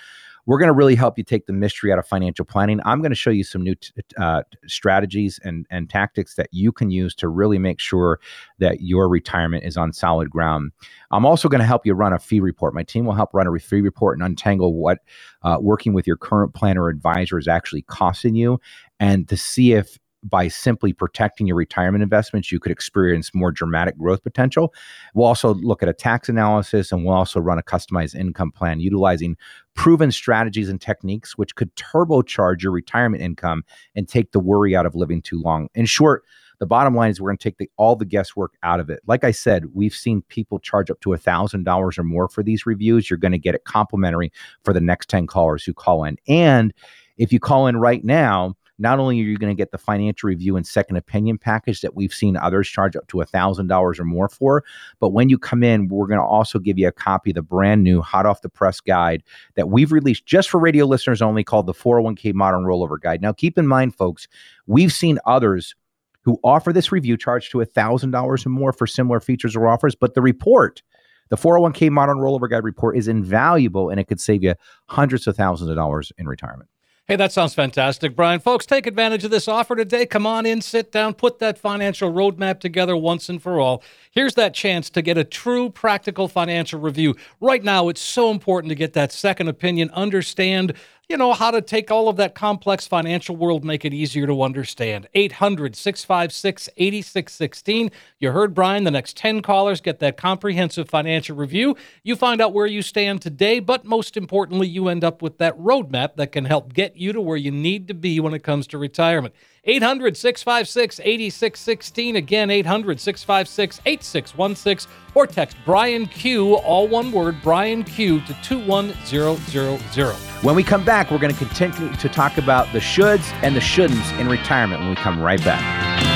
we're 0.48 0.58
going 0.58 0.68
to 0.68 0.74
really 0.74 0.96
help 0.96 1.18
you 1.18 1.24
take 1.24 1.46
the 1.46 1.54
mystery 1.54 1.92
out 1.92 2.00
of 2.00 2.08
financial 2.08 2.46
planning. 2.46 2.80
I'm 2.86 3.02
going 3.02 3.12
to 3.12 3.16
show 3.16 3.30
you 3.30 3.44
some 3.44 3.62
new 3.62 3.76
t- 3.76 3.92
uh, 4.18 4.44
strategies 4.66 5.40
and, 5.44 5.68
and 5.70 5.90
tactics 5.90 6.36
that 6.36 6.48
you 6.52 6.72
can 6.72 6.90
use 6.90 7.14
to 7.16 7.28
really 7.28 7.60
make 7.60 7.80
sure 7.80 8.20
that 8.60 8.82
your 8.82 9.10
retirement 9.10 9.66
is 9.66 9.76
on 9.76 9.92
solid 9.92 10.30
ground. 10.30 10.72
I'm 11.12 11.26
also 11.26 11.50
going 11.50 11.60
to 11.60 11.66
help 11.66 11.86
you 11.86 11.94
run 11.94 12.14
a 12.14 12.20
fee 12.20 12.40
report. 12.40 12.74
My 12.74 12.84
team 12.84 13.06
will 13.06 13.14
help 13.14 13.34
run 13.34 13.46
a 13.46 13.60
fee 13.60 13.82
report 13.82 14.18
and 14.18 14.26
untangle 14.26 14.74
what 14.74 15.00
uh, 15.44 15.58
working 15.60 15.94
with 15.94 16.08
your 16.08 16.18
current 16.18 16.54
planner 16.54 16.88
advisor 16.88 17.38
is 17.38 17.48
actually 17.48 17.82
costing 17.84 18.36
you 18.36 18.60
and 19.02 19.28
to 19.28 19.36
see 19.36 19.74
if 19.74 20.00
by 20.30 20.48
simply 20.48 20.94
protecting 20.94 21.48
your 21.48 21.56
retirement 21.56 22.04
investments, 22.04 22.52
you 22.52 22.60
could 22.60 22.72
experience 22.72 23.34
more 23.34 23.52
dramatic 23.52 23.98
growth 23.98 24.24
potential. 24.24 24.74
We'll 25.14 25.28
also 25.28 25.54
look 25.56 25.84
at 25.84 25.90
a 25.90 25.94
tax 25.94 26.30
analysis 26.30 26.92
and 26.92 27.06
we'll 27.06 27.16
also 27.16 27.40
run 27.40 27.60
a 27.60 27.64
customized 27.64 28.16
income 28.16 28.52
plan 28.52 28.80
utilizing 28.80 29.38
proven 29.76 30.12
strategies 30.12 30.70
and 30.70 30.82
techniques 30.82 31.38
which 31.38 31.56
could 31.56 31.74
turbocharge 31.76 32.62
your 32.62 32.72
retirement 32.72 33.22
income 33.22 33.64
and 33.96 34.08
take 34.08 34.32
the 34.32 34.40
worry 34.40 34.76
out 34.76 34.86
of 34.86 34.96
living 34.96 35.22
too 35.22 35.42
long. 35.42 35.70
In 35.76 35.86
short, 35.86 36.24
the 36.60 36.66
bottom 36.66 36.96
line 36.96 37.12
is 37.12 37.22
we're 37.22 37.30
going 37.30 37.38
to 37.38 37.44
take 37.44 37.58
the, 37.58 37.70
all 37.78 37.96
the 37.96 38.06
guesswork 38.06 38.54
out 38.64 38.80
of 38.80 38.90
it. 38.90 39.02
Like 39.06 39.24
I 39.24 39.32
said, 39.32 39.66
we've 39.74 39.94
seen 39.94 40.24
people 40.24 40.60
charge 40.60 40.90
up 40.90 41.00
to 41.02 41.14
a 41.14 41.18
thousand 41.18 41.64
dollars 41.64 41.98
or 41.98 42.04
more 42.04 42.28
for 42.28 42.44
these 42.44 42.66
reviews. 42.66 43.10
You're 43.10 43.18
going 43.18 43.32
to 43.32 43.38
get 43.38 43.56
it 43.56 43.66
complimentary 43.66 44.32
for 44.64 44.74
the 44.74 44.82
next 44.82 45.10
10 45.10 45.28
callers 45.28 45.64
who 45.64 45.74
call 45.74 46.04
in. 46.04 46.18
And 46.28 46.74
if 47.18 47.32
you 47.32 47.40
call 47.40 47.68
in 47.68 47.78
right 47.78 48.04
now, 48.04 48.56
not 48.80 49.00
only 49.00 49.20
are 49.20 49.24
you 49.24 49.38
going 49.38 49.52
to 49.52 49.58
get 49.58 49.72
the 49.72 49.78
financial 49.78 50.28
review 50.28 50.56
and 50.56 50.66
second 50.66 50.98
opinion 50.98 51.38
package 51.38 51.82
that 51.82 51.96
we've 51.96 52.14
seen 52.14 52.38
others 52.38 52.68
charge 52.68 52.96
up 52.96 53.08
to 53.08 53.18
$1,000 53.18 54.00
or 54.00 54.04
more 54.04 54.30
for, 54.30 54.64
but 55.00 55.10
when 55.10 55.30
you 55.30 55.38
come 55.38 55.64
in, 55.64 55.88
we're 55.88 56.08
going 56.08 56.20
to 56.20 56.26
also 56.26 56.60
give 56.60 56.78
you 56.78 56.88
a 56.88 56.92
copy 56.92 57.32
of 57.32 57.36
the 57.36 57.42
brand 57.42 57.84
new 57.84 58.02
hot 58.02 58.26
off 58.26 58.42
the 58.42 58.50
press 58.50 58.80
guide 58.80 59.24
that 59.56 59.70
we've 59.70 59.92
released 59.92 60.26
just 60.26 60.50
for 60.50 60.60
radio 60.60 60.86
listeners 60.86 61.22
only 61.22 61.44
called 61.44 61.66
the 61.66 61.74
401k 61.74 62.34
Modern 62.34 62.64
Rollover 62.64 63.00
Guide. 63.00 63.22
Now, 63.22 63.34
keep 63.34 63.58
in 63.58 63.68
mind, 63.68 63.96
folks, 63.96 64.28
we've 64.68 64.94
seen 64.94 65.20
others 65.26 65.76
who 66.22 66.40
offer 66.44 66.74
this 66.74 66.92
review 66.92 67.18
charge 67.18 67.50
to 67.50 67.60
$1,000 67.60 68.46
or 68.46 68.50
more 68.50 68.74
for 68.74 68.86
similar 68.86 69.20
features 69.20 69.56
or 69.56 69.68
offers, 69.68 69.96
but 69.96 70.14
the 70.14 70.22
report, 70.22 70.84
the 71.30 71.38
401k 71.38 71.90
Modern 71.90 72.18
Rollover 72.18 72.50
Guide 72.50 72.64
report 72.64 72.98
is 72.98 73.08
invaluable 73.08 73.90
and 73.90 74.00
it 74.00 74.08
could 74.08 74.20
save 74.20 74.44
you 74.44 74.54
hundreds 74.88 75.26
of 75.28 75.36
thousands 75.36 75.70
of 75.70 75.76
dollars 75.76 76.12
in 76.18 76.28
retirement. 76.28 76.70
Hey, 77.10 77.16
that 77.16 77.32
sounds 77.32 77.54
fantastic, 77.54 78.18
Brian. 78.18 78.42
Folks, 78.42 78.66
take 78.66 78.86
advantage 78.86 79.24
of 79.24 79.32
this 79.32 79.48
offer 79.48 79.78
today. 79.78 80.06
Come 80.06 80.26
on 80.26 80.46
in, 80.46 80.60
sit 80.60 80.92
down, 80.92 81.14
put 81.14 81.40
that 81.40 81.58
financial 81.58 82.12
roadmap 82.12 82.60
together 82.60 82.98
once 82.98 83.30
and 83.30 83.42
for 83.42 83.62
all. 83.62 83.82
Here's 84.12 84.36
that 84.36 84.54
chance 84.54 84.90
to 84.90 85.02
get 85.02 85.18
a 85.18 85.24
true 85.24 85.70
practical 85.70 86.28
financial 86.28 86.82
review. 86.82 87.16
Right 87.40 87.64
now, 87.64 87.88
it's 87.88 88.02
so 88.02 88.30
important 88.30 88.72
to 88.72 88.76
get 88.76 88.92
that 88.92 89.14
second 89.14 89.48
opinion, 89.48 89.90
understand 89.92 90.74
you 91.10 91.16
know, 91.16 91.32
how 91.32 91.52
to 91.52 91.62
take 91.62 91.90
all 91.90 92.10
of 92.10 92.18
that 92.18 92.36
complex 92.36 92.86
financial 92.86 93.36
world, 93.36 93.64
make 93.64 93.86
it 93.86 93.94
easier 93.94 94.28
to 94.28 94.42
understand. 94.42 95.08
800 95.14 95.74
656 95.74 96.70
8616. 96.76 97.92
You 98.20 98.32
heard 98.32 98.54
Brian. 98.54 98.84
The 98.84 98.92
next 98.92 99.16
10 99.16 99.42
callers 99.42 99.80
get 99.80 100.00
that 100.00 100.18
comprehensive 100.18 100.90
financial 100.90 101.38
review. 101.38 101.78
You 102.04 102.18
find 102.18 102.42
out 102.42 102.52
where 102.52 102.66
you 102.66 102.82
stand 102.82 103.22
today, 103.22 103.62
but 103.62 103.86
most 103.86 104.18
importantly, 104.18 104.68
you 104.68 104.90
end 104.90 105.06
up 105.06 105.22
with 105.22 105.38
that 105.38 105.58
roadmap 105.58 106.18
that 106.18 106.34
can 106.34 106.44
help 106.44 106.74
get 106.74 106.98
you 106.98 107.14
to 107.14 107.22
where 107.22 107.38
you 107.38 107.52
need 107.52 107.88
to 107.88 107.94
be 107.94 108.20
when 108.20 108.34
it 108.34 108.44
comes 108.44 108.68
to 108.68 108.78
retirement. 108.78 109.34
800 109.68 110.16
656 110.16 111.00
8616. 111.02 112.16
Again, 112.16 112.50
800 112.50 113.00
656 113.00 113.82
8616. 113.86 114.92
Or 115.14 115.28
text 115.28 115.58
Brian 115.66 116.06
Q, 116.06 116.56
all 116.56 116.88
one 116.88 117.12
word, 117.12 117.38
Brian 117.44 117.84
Q, 117.84 118.22
to 118.22 118.34
21000. 118.44 120.16
When 120.44 120.56
we 120.56 120.64
come 120.64 120.86
back, 120.86 121.12
we're 121.12 121.18
going 121.18 121.34
to 121.34 121.46
continue 121.46 121.94
to 121.96 122.10
talk 122.10 122.38
about 122.38 122.72
the 122.72 122.80
shoulds 122.80 123.32
and 123.44 123.56
the 123.56 123.60
shouldn'ts 123.60 124.20
in 124.20 124.30
retirement 124.30 124.80
when 124.82 124.90
we 124.90 124.96
come 124.96 125.22
right 125.22 125.44
back. 125.44 126.07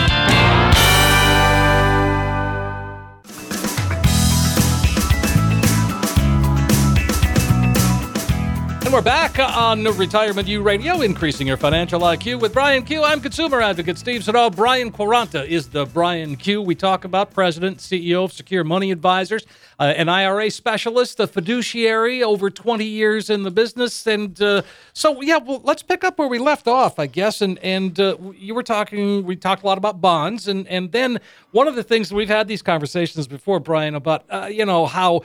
And 8.92 8.98
we're 8.98 9.02
back 9.04 9.40
on 9.40 9.86
Retirement 9.86 10.50
U 10.50 10.62
Radio, 10.62 11.00
increasing 11.00 11.48
your 11.48 11.56
financial 11.56 12.02
IQ 12.02 12.42
with 12.42 12.52
Brian 12.52 12.84
Q. 12.84 13.06
I'm 13.06 13.22
consumer 13.22 13.62
advocate 13.62 13.98
Steve 13.98 14.22
Siddall. 14.22 14.50
Brian 14.50 14.92
Quaranta 14.92 15.48
is 15.48 15.70
the 15.70 15.86
Brian 15.86 16.36
Q. 16.36 16.62
We 16.62 16.76
talk 16.76 17.06
about 17.06 17.32
president, 17.32 17.78
CEO 17.78 18.26
of 18.26 18.34
Secure 18.34 18.66
Money 18.66 18.92
Advisors, 18.92 19.46
uh, 19.80 19.84
an 19.84 20.10
IRA 20.10 20.52
specialist, 20.52 21.22
a 21.22 21.28
fiduciary, 21.28 22.22
over 22.22 22.50
20 22.50 22.84
years 22.84 23.30
in 23.30 23.44
the 23.44 23.52
business. 23.52 24.06
And 24.06 24.42
uh, 24.42 24.64
so, 24.92 25.22
yeah, 25.22 25.38
well, 25.38 25.62
let's 25.64 25.84
pick 25.84 26.04
up 26.04 26.20
where 26.20 26.28
we 26.28 26.38
left 26.38 26.68
off, 26.68 27.00
I 27.00 27.08
guess. 27.08 27.42
And 27.42 27.60
and 27.60 27.98
uh, 27.98 28.18
you 28.36 28.54
were 28.54 28.62
talking, 28.62 29.24
we 29.24 29.38
talked 29.38 29.64
a 29.64 29.68
lot 29.68 29.78
about 29.78 30.02
bonds. 30.02 30.50
And, 30.50 30.68
and 30.68 30.92
then 30.92 31.22
one 31.52 31.70
of 31.70 31.76
the 31.76 31.84
things 31.84 32.14
we've 32.14 32.28
had 32.28 32.50
these 32.50 32.62
conversations 32.62 33.26
before, 33.26 33.62
Brian, 33.62 33.96
about, 33.96 34.26
uh, 34.30 34.50
you 34.52 34.66
know, 34.66 34.86
how 34.86 35.22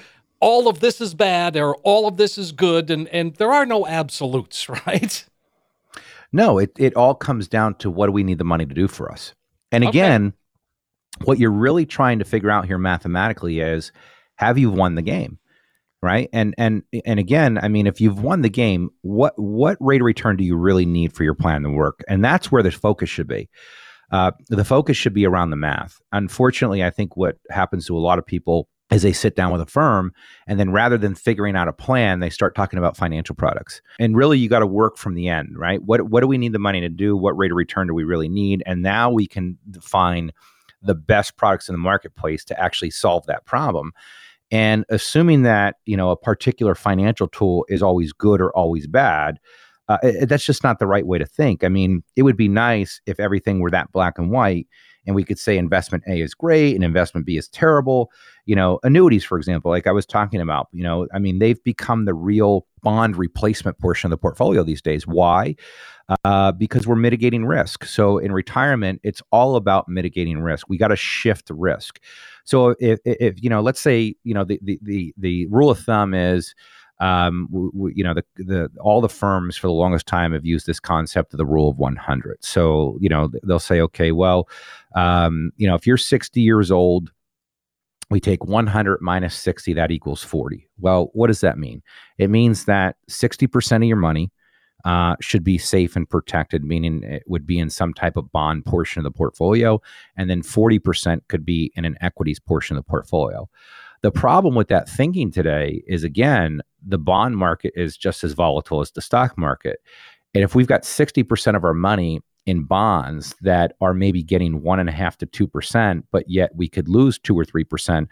all 0.47 0.69
of 0.69 0.79
this 0.79 1.01
is 1.01 1.13
bad 1.13 1.57
or 1.57 1.75
all 1.79 2.07
of 2.07 2.19
this 2.19 2.39
is 2.39 2.53
good 2.53 2.89
and 2.89 3.09
and 3.09 3.35
there 3.35 3.53
are 3.53 3.67
no 3.67 3.85
absolutes 3.85 4.69
right? 4.87 5.27
No 6.33 6.59
it, 6.59 6.71
it 6.79 6.95
all 6.95 7.17
comes 7.17 7.49
down 7.49 7.75
to 7.77 7.91
what 7.91 8.07
do 8.07 8.13
we 8.13 8.23
need 8.23 8.39
the 8.39 8.45
money 8.45 8.65
to 8.65 8.75
do 8.75 8.87
for 8.87 9.11
us. 9.11 9.35
And 9.73 9.83
again 9.83 10.27
okay. 10.27 11.25
what 11.25 11.41
you're 11.41 11.51
really 11.51 11.85
trying 11.85 12.21
to 12.21 12.25
figure 12.25 12.51
out 12.51 12.67
here 12.67 12.79
mathematically 12.79 13.59
is 13.59 13.91
have 14.37 14.57
you 14.57 14.71
won 14.71 14.95
the 14.95 15.03
game 15.03 15.39
right? 16.01 16.29
And 16.33 16.55
and 16.57 16.85
and 17.05 17.19
again 17.19 17.59
i 17.59 17.67
mean 17.67 17.89
if 17.89 18.01
you've 18.01 18.23
won 18.23 18.43
the 18.43 18.49
game 18.49 18.91
what 19.03 19.35
what 19.37 19.77
rate 19.81 20.01
of 20.01 20.05
return 20.05 20.37
do 20.37 20.45
you 20.45 20.57
really 20.57 20.87
need 20.87 21.13
for 21.13 21.25
your 21.25 21.35
plan 21.35 21.65
to 21.65 21.71
work? 21.71 22.05
And 22.07 22.25
that's 22.25 22.53
where 22.53 22.63
the 22.63 22.71
focus 22.71 23.11
should 23.11 23.27
be. 23.27 23.49
Uh, 24.13 24.31
the 24.51 24.65
focus 24.65 24.97
should 24.97 25.15
be 25.15 25.27
around 25.27 25.51
the 25.51 25.57
math. 25.57 26.01
Unfortunately 26.13 26.85
i 26.85 26.91
think 26.91 27.17
what 27.17 27.37
happens 27.51 27.87
to 27.87 27.97
a 27.97 27.99
lot 27.99 28.21
of 28.21 28.25
people 28.25 28.69
as 28.91 29.03
they 29.03 29.13
sit 29.13 29.35
down 29.35 29.51
with 29.51 29.61
a 29.61 29.67
firm 29.67 30.13
and 30.47 30.61
then 30.61 30.71
rather 30.71 30.97
than 30.97 31.15
figuring 31.15 31.57
out 31.57 31.69
a 31.69 31.73
plan 31.73 32.21
they 32.21 32.31
start 32.31 32.55
talking 32.55 32.79
about 32.79 32.97
financial 32.97 33.35
products. 33.35 33.83
And 33.99 34.17
really 34.17 34.39
you 34.39 34.49
got 34.49 34.61
to 34.61 34.67
work 34.67 34.97
from 34.97 35.15
the 35.15 35.29
end 35.29 35.57
right? 35.57 35.83
What 35.83 36.09
what 36.11 36.21
do 36.21 36.27
we 36.27 36.39
need 36.39 36.53
the 36.53 36.59
money 36.59 36.81
to 36.81 36.89
do? 36.89 37.17
What 37.17 37.37
rate 37.37 37.51
of 37.51 37.57
return 37.57 37.89
do 37.89 37.95
we 37.95 38.05
really 38.05 38.29
need? 38.29 38.63
And 38.67 38.83
now 38.83 39.11
we 39.11 39.27
can 39.27 39.59
define 39.71 40.33
the 40.83 40.95
best 40.95 41.37
products 41.37 41.69
in 41.69 41.75
the 41.75 41.79
marketplace 41.79 42.45
to 42.45 42.61
actually 42.61 42.91
solve 42.91 43.27
that 43.27 43.45
problem. 43.45 43.93
And 44.53 44.85
assuming 44.89 45.43
that 45.43 45.77
you 45.85 45.97
know 45.97 46.11
a 46.11 46.17
particular 46.17 46.75
financial 46.75 47.27
tool 47.29 47.67
is 47.69 47.83
always 47.83 48.13
good 48.13 48.41
or 48.41 48.51
always 48.57 48.87
bad 48.87 49.39
uh, 49.89 49.99
it, 50.03 50.29
that's 50.29 50.45
just 50.45 50.65
not 50.65 50.81
the 50.81 50.87
right 50.87 51.07
way 51.07 51.19
to 51.19 51.27
think. 51.27 51.65
I 51.65 51.69
mean 51.69 52.03
it 52.15 52.23
would 52.23 52.37
be 52.37 52.49
nice 52.49 53.01
if 53.07 53.19
everything 53.19 53.61
were 53.61 53.71
that 53.71 53.91
black 53.93 54.19
and 54.19 54.31
white 54.31 54.69
and 55.07 55.15
we 55.15 55.25
could 55.25 55.39
say 55.39 55.57
investment 55.57 56.05
A 56.09 56.21
is 56.21 56.35
great 56.35 56.75
and 56.75 56.85
investment 56.85 57.27
B 57.27 57.37
is 57.37 57.49
terrible. 57.49 58.11
You 58.45 58.57
know, 58.57 58.79
annuities, 58.83 59.25
for 59.25 59.39
example, 59.39 59.71
like 59.71 59.87
I 59.87 59.93
was 59.93 60.07
talking 60.07 60.41
about, 60.41 60.69
you 60.73 60.83
know, 60.83 61.07
I 61.15 61.19
mean, 61.19 61.39
they've 61.39 61.63
become 61.65 62.05
the 62.05 62.15
real 62.15 62.67
bond 62.83 63.17
replacement 63.17 63.79
portion 63.79 64.09
of 64.09 64.11
the 64.11 64.19
portfolio 64.19 64.63
these 64.63 64.83
days. 64.83 65.07
Why? 65.07 65.57
Uh, 66.25 66.53
because 66.53 66.87
we're 66.87 66.95
mitigating 66.95 67.45
risk. 67.45 67.85
So 67.85 68.19
in 68.19 68.31
retirement, 68.31 69.01
it's 69.03 69.23
all 69.33 69.57
about 69.57 69.89
mitigating 69.89 70.41
risk. 70.41 70.69
We 70.69 70.79
got 70.79 70.89
to 70.89 70.97
shift 70.97 71.51
risk. 71.51 72.01
So 72.45 72.77
if, 72.79 73.01
if 73.05 73.43
you 73.43 73.51
know, 73.51 73.61
let's 73.61 73.81
say 73.81 74.15
you 74.23 74.33
know 74.33 74.45
the 74.45 74.61
the 74.63 74.79
the, 74.83 75.15
the 75.19 75.47
rule 75.47 75.69
of 75.69 75.81
thumb 75.81 76.15
is 76.15 76.55
um, 77.01 77.49
you 77.95 78.03
know, 78.03 78.15
the, 78.15 78.25
the 78.37 78.71
all 78.81 79.01
the 79.01 79.09
firms 79.09 79.57
for 79.57 79.67
the 79.67 79.73
longest 79.73 80.07
time 80.07 80.33
have 80.33 80.47
used 80.47 80.67
this 80.67 80.81
concept 80.81 81.35
of 81.35 81.39
the 81.39 81.47
rule 81.47 81.69
of 81.69 81.79
100. 81.79 82.43
So, 82.43 82.97
you 83.01 83.09
know, 83.09 83.31
they'll 83.43 83.59
say, 83.59 83.81
okay, 83.83 84.13
well, 84.13 84.49
um, 84.95 85.53
you 85.57 85.69
know, 85.69 85.75
if 85.75 85.87
you're 85.87 85.99
60 85.99 86.41
years 86.41 86.71
old, 86.71 87.13
we 88.09 88.21
take 88.21 88.45
100 88.45 89.01
minus 89.01 89.35
60, 89.35 89.75
that 89.75 89.91
equals 89.91 90.23
40. 90.23 90.69
Well, 90.79 91.11
what 91.13 91.27
does 91.27 91.41
that 91.41 91.59
mean? 91.59 91.83
It 92.19 92.31
means 92.31 92.65
that 92.65 92.97
60% 93.11 93.77
of 93.77 93.83
your 93.83 93.97
money 93.97 94.31
uh, 94.85 95.17
should 95.21 95.43
be 95.43 95.59
safe 95.59 95.97
and 95.97 96.09
protected, 96.09 96.63
meaning 96.63 97.03
it 97.03 97.25
would 97.27 97.47
be 97.47 97.59
in 97.59 97.69
some 97.69 97.93
type 97.93 98.17
of 98.17 98.31
bond 98.31 98.65
portion 98.65 99.01
of 99.01 99.05
the 99.05 99.17
portfolio, 99.17 99.81
and 100.17 100.31
then 100.31 100.43
40% 100.43 101.21
could 101.29 101.45
be 101.45 101.73
in 101.75 101.85
an 101.85 101.97
equities 102.01 102.39
portion 102.39 102.77
of 102.77 102.85
the 102.85 102.89
portfolio. 102.89 103.49
The 104.03 104.11
problem 104.11 104.55
with 104.55 104.69
that 104.69 104.89
thinking 104.89 105.31
today 105.31 105.83
is 105.87 106.05
again, 106.05 106.61
the 106.87 106.99
bond 106.99 107.37
market 107.37 107.73
is 107.77 107.97
just 107.97 108.25
as 108.25 108.33
volatile 108.33 108.81
as 108.81 108.91
the 108.93 109.03
stock 109.03 109.37
market. 109.37 109.79
And 110.35 110.45
if 110.45 110.55
we've 110.55 110.67
got 110.67 110.83
60% 110.83 111.57
of 111.57 111.65
our 111.65 111.75
money 111.75 112.21
in 112.47 112.63
bonds 112.63 113.35
that 113.41 113.75
are 113.81 113.93
maybe 113.93 114.23
getting 114.23 114.63
one 114.63 114.79
and 114.79 114.89
a 114.89 114.93
half 114.93 115.19
to 115.19 115.27
two 115.27 115.47
percent, 115.47 116.07
but 116.13 116.25
yet 116.29 116.55
we 116.55 116.69
could 116.69 116.89
lose 116.89 117.19
two 117.19 117.37
or 117.37 117.45
three 117.45 117.65
percent. 117.65 118.09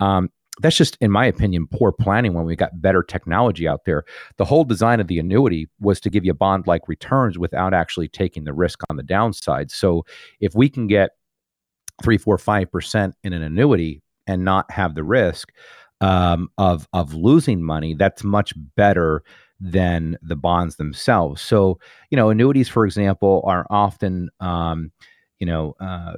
Um, 0.00 0.30
that's 0.60 0.76
just, 0.76 0.96
in 1.00 1.10
my 1.10 1.26
opinion, 1.26 1.66
poor 1.66 1.90
planning 1.90 2.32
when 2.32 2.44
we've 2.44 2.56
got 2.56 2.80
better 2.80 3.02
technology 3.02 3.66
out 3.66 3.84
there. 3.84 4.04
The 4.36 4.44
whole 4.44 4.62
design 4.62 5.00
of 5.00 5.08
the 5.08 5.18
annuity 5.18 5.68
was 5.80 5.98
to 6.00 6.10
give 6.10 6.24
you 6.24 6.32
bond 6.32 6.68
like 6.68 6.86
returns 6.86 7.38
without 7.38 7.74
actually 7.74 8.06
taking 8.08 8.44
the 8.44 8.52
risk 8.52 8.78
on 8.88 8.96
the 8.96 9.02
downside. 9.02 9.72
So 9.72 10.04
if 10.40 10.54
we 10.54 10.68
can 10.68 10.86
get 10.86 11.10
three, 12.02 12.18
four, 12.18 12.38
five 12.38 12.70
percent 12.70 13.16
in 13.24 13.32
an 13.32 13.42
annuity 13.42 14.00
and 14.26 14.44
not 14.44 14.70
have 14.70 14.94
the 14.94 15.04
risk 15.04 15.52
um, 16.00 16.50
of 16.58 16.88
of 16.92 17.14
losing 17.14 17.62
money, 17.62 17.94
that's 17.94 18.24
much 18.24 18.54
better 18.76 19.22
than 19.60 20.18
the 20.22 20.36
bonds 20.36 20.76
themselves. 20.76 21.40
So, 21.40 21.78
you 22.10 22.16
know, 22.16 22.30
annuities, 22.30 22.68
for 22.68 22.84
example, 22.84 23.42
are 23.46 23.66
often, 23.70 24.28
um, 24.40 24.90
you 25.38 25.46
know, 25.46 25.74
uh, 25.80 26.14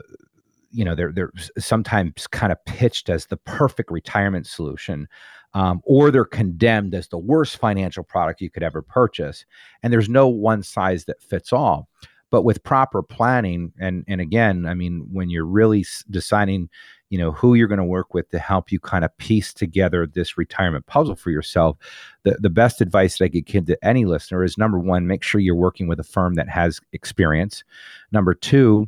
you 0.71 0.85
know, 0.85 0.95
they're 0.95 1.13
they're 1.13 1.33
sometimes 1.59 2.27
kind 2.27 2.53
of 2.53 2.65
pitched 2.65 3.09
as 3.09 3.27
the 3.27 3.37
perfect 3.37 3.91
retirement 3.91 4.47
solution, 4.47 5.09
um, 5.55 5.81
or 5.85 6.11
they're 6.11 6.25
condemned 6.25 6.95
as 6.95 7.09
the 7.09 7.19
worst 7.19 7.57
financial 7.59 8.03
product 8.05 8.41
you 8.41 8.51
could 8.51 8.63
ever 8.63 8.83
purchase. 8.83 9.45
And 9.83 9.93
there's 9.93 10.09
no 10.09 10.29
one 10.29 10.63
size 10.63 11.05
that 11.05 11.23
fits 11.23 11.53
all. 11.53 11.89
But 12.31 12.43
with 12.43 12.65
proper 12.65 13.03
planning, 13.03 13.73
and 13.79 14.05
and 14.09 14.21
again, 14.21 14.67
I 14.67 14.75
mean, 14.75 15.07
when 15.13 15.31
you're 15.31 15.47
really 15.47 15.87
deciding 16.11 16.69
you 17.11 17.19
know 17.19 17.33
who 17.33 17.55
you're 17.55 17.69
going 17.69 17.79
to 17.79 17.85
work 17.85 18.15
with 18.15 18.29
to 18.31 18.39
help 18.39 18.73
you 18.73 18.81
kind 18.81 19.05
of 19.05 19.17
piece 19.19 19.55
together 19.55 20.07
this 20.07 20.37
retirement 20.37 20.87
puzzle 20.87 21.17
for 21.17 21.31
yourself 21.31 21.77
the, 22.25 22.37
the 22.41 22.51
best 22.51 22.81
advice 22.81 23.19
that 23.19 23.27
i 23.27 23.29
could 23.29 23.47
give 23.47 23.67
to 23.67 23.79
any 23.85 24.05
listener 24.05 24.43
is 24.43 24.59
number 24.59 24.79
one 24.79 25.07
make 25.07 25.23
sure 25.23 25.41
you're 25.41 25.55
working 25.55 25.89
with 25.89 26.01
a 26.01 26.05
firm 26.05 26.35
that 26.35 26.49
has 26.49 26.81
experience. 26.93 27.65
Number 28.13 28.35
two 28.35 28.87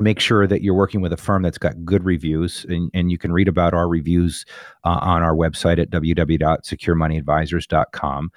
make 0.00 0.20
sure 0.20 0.46
that 0.46 0.62
you're 0.62 0.74
working 0.74 1.00
with 1.00 1.12
a 1.12 1.16
firm 1.16 1.42
that's 1.42 1.58
got 1.58 1.84
good 1.84 2.04
reviews 2.04 2.64
and, 2.68 2.88
and 2.94 3.10
you 3.10 3.18
can 3.18 3.32
read 3.32 3.48
about 3.48 3.74
our 3.74 3.88
reviews 3.88 4.44
uh, 4.84 5.00
on 5.02 5.24
our 5.24 5.34
website 5.34 5.80
at 5.80 5.90
www.securemoneyadvisors.com 5.90 8.30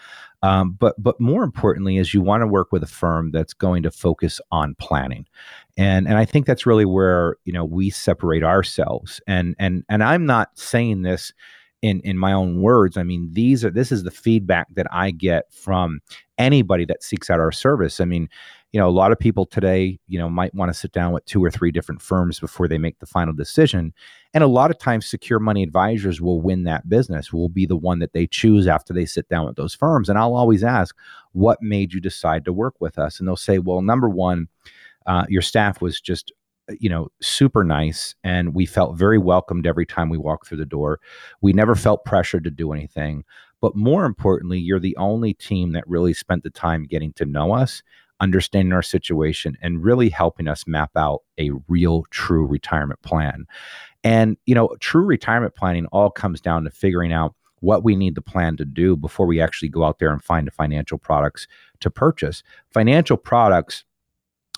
um, 0.43 0.71
but 0.79 1.01
but 1.01 1.19
more 1.19 1.43
importantly 1.43 1.97
is 1.97 2.13
you 2.13 2.21
want 2.21 2.41
to 2.41 2.47
work 2.47 2.71
with 2.71 2.83
a 2.83 2.87
firm 2.87 3.31
that's 3.31 3.53
going 3.53 3.83
to 3.83 3.91
focus 3.91 4.41
on 4.51 4.75
planning. 4.75 5.27
And 5.77 6.07
and 6.07 6.17
I 6.17 6.25
think 6.25 6.45
that's 6.45 6.65
really 6.65 6.85
where 6.85 7.37
you 7.45 7.53
know 7.53 7.65
we 7.65 7.89
separate 7.89 8.43
ourselves. 8.43 9.21
And 9.27 9.55
and 9.59 9.83
and 9.89 10.03
I'm 10.03 10.25
not 10.25 10.57
saying 10.57 11.03
this 11.03 11.33
in 11.81 11.99
in 12.01 12.17
my 12.17 12.33
own 12.33 12.61
words 12.61 12.97
I 12.97 13.03
mean 13.03 13.29
these 13.33 13.65
are 13.65 13.71
this 13.71 13.91
is 13.91 14.03
the 14.03 14.11
feedback 14.11 14.67
that 14.75 14.87
I 14.91 15.11
get 15.11 15.51
from 15.51 16.01
anybody 16.37 16.85
that 16.85 17.03
seeks 17.03 17.29
out 17.29 17.39
our 17.39 17.51
service. 17.51 17.99
I 17.99 18.05
mean 18.05 18.29
you 18.71 18.79
know 18.79 18.87
a 18.87 18.91
lot 18.91 19.11
of 19.11 19.19
people 19.19 19.45
today 19.45 19.99
you 20.07 20.17
know 20.17 20.29
might 20.29 20.53
want 20.53 20.69
to 20.71 20.77
sit 20.77 20.91
down 20.91 21.11
with 21.11 21.25
two 21.25 21.43
or 21.43 21.51
three 21.51 21.71
different 21.71 22.01
firms 22.01 22.39
before 22.39 22.67
they 22.67 22.77
make 22.77 22.99
the 22.99 23.05
final 23.05 23.33
decision 23.33 23.93
and 24.33 24.43
a 24.43 24.47
lot 24.47 24.71
of 24.71 24.77
times 24.77 25.05
secure 25.05 25.39
money 25.39 25.61
advisors 25.63 26.21
will 26.21 26.41
win 26.41 26.63
that 26.63 26.87
business 26.87 27.33
will 27.33 27.49
be 27.49 27.65
the 27.65 27.75
one 27.75 27.99
that 27.99 28.13
they 28.13 28.25
choose 28.25 28.67
after 28.67 28.93
they 28.93 29.05
sit 29.05 29.27
down 29.27 29.45
with 29.45 29.55
those 29.55 29.75
firms 29.75 30.09
and 30.09 30.17
I'll 30.17 30.35
always 30.35 30.63
ask 30.63 30.95
what 31.33 31.61
made 31.61 31.93
you 31.93 31.99
decide 31.99 32.45
to 32.45 32.53
work 32.53 32.75
with 32.79 32.99
us? 32.99 33.19
And 33.19 33.27
they'll 33.27 33.35
say 33.35 33.59
well 33.59 33.81
number 33.81 34.09
one 34.09 34.47
uh, 35.05 35.25
your 35.29 35.41
staff 35.41 35.81
was 35.81 35.99
just 35.99 36.31
Uh, 36.69 36.73
you 36.79 36.89
know 36.89 37.09
super 37.21 37.63
nice 37.63 38.15
and 38.23 38.53
we 38.53 38.65
felt 38.65 38.97
very 38.97 39.17
welcomed 39.17 39.65
every 39.65 39.85
time 39.85 40.09
we 40.09 40.17
walked 40.17 40.47
through 40.47 40.57
the 40.57 40.65
door. 40.65 40.99
We 41.41 41.53
never 41.53 41.75
felt 41.75 42.05
pressured 42.05 42.43
to 42.43 42.51
do 42.51 42.73
anything 42.73 43.23
but 43.61 43.75
more 43.75 44.05
importantly 44.05 44.59
you're 44.59 44.79
the 44.79 44.97
only 44.97 45.33
team 45.33 45.71
that 45.71 45.87
really 45.87 46.13
spent 46.13 46.43
the 46.43 46.49
time 46.49 46.85
getting 46.85 47.13
to 47.13 47.25
know 47.25 47.53
us 47.53 47.81
understanding 48.21 48.71
our 48.71 48.83
situation 48.83 49.57
and 49.61 49.83
really 49.83 50.07
helping 50.07 50.47
us 50.47 50.67
map 50.67 50.91
out 50.95 51.23
a 51.39 51.49
real 51.67 52.05
true 52.11 52.45
retirement 52.45 53.01
plan. 53.01 53.45
And 54.03 54.37
you 54.45 54.55
know 54.55 54.75
true 54.79 55.03
retirement 55.03 55.55
planning 55.55 55.87
all 55.87 56.09
comes 56.09 56.39
down 56.39 56.63
to 56.63 56.69
figuring 56.69 57.11
out 57.11 57.35
what 57.59 57.83
we 57.83 57.95
need 57.95 58.15
the 58.15 58.21
plan 58.21 58.57
to 58.57 58.65
do 58.65 58.95
before 58.95 59.27
we 59.27 59.39
actually 59.39 59.69
go 59.69 59.83
out 59.83 59.99
there 59.99 60.11
and 60.11 60.23
find 60.23 60.47
the 60.47 60.51
financial 60.51 60.97
products 60.97 61.47
to 61.79 61.91
purchase. 61.91 62.41
Financial 62.71 63.17
products 63.17 63.83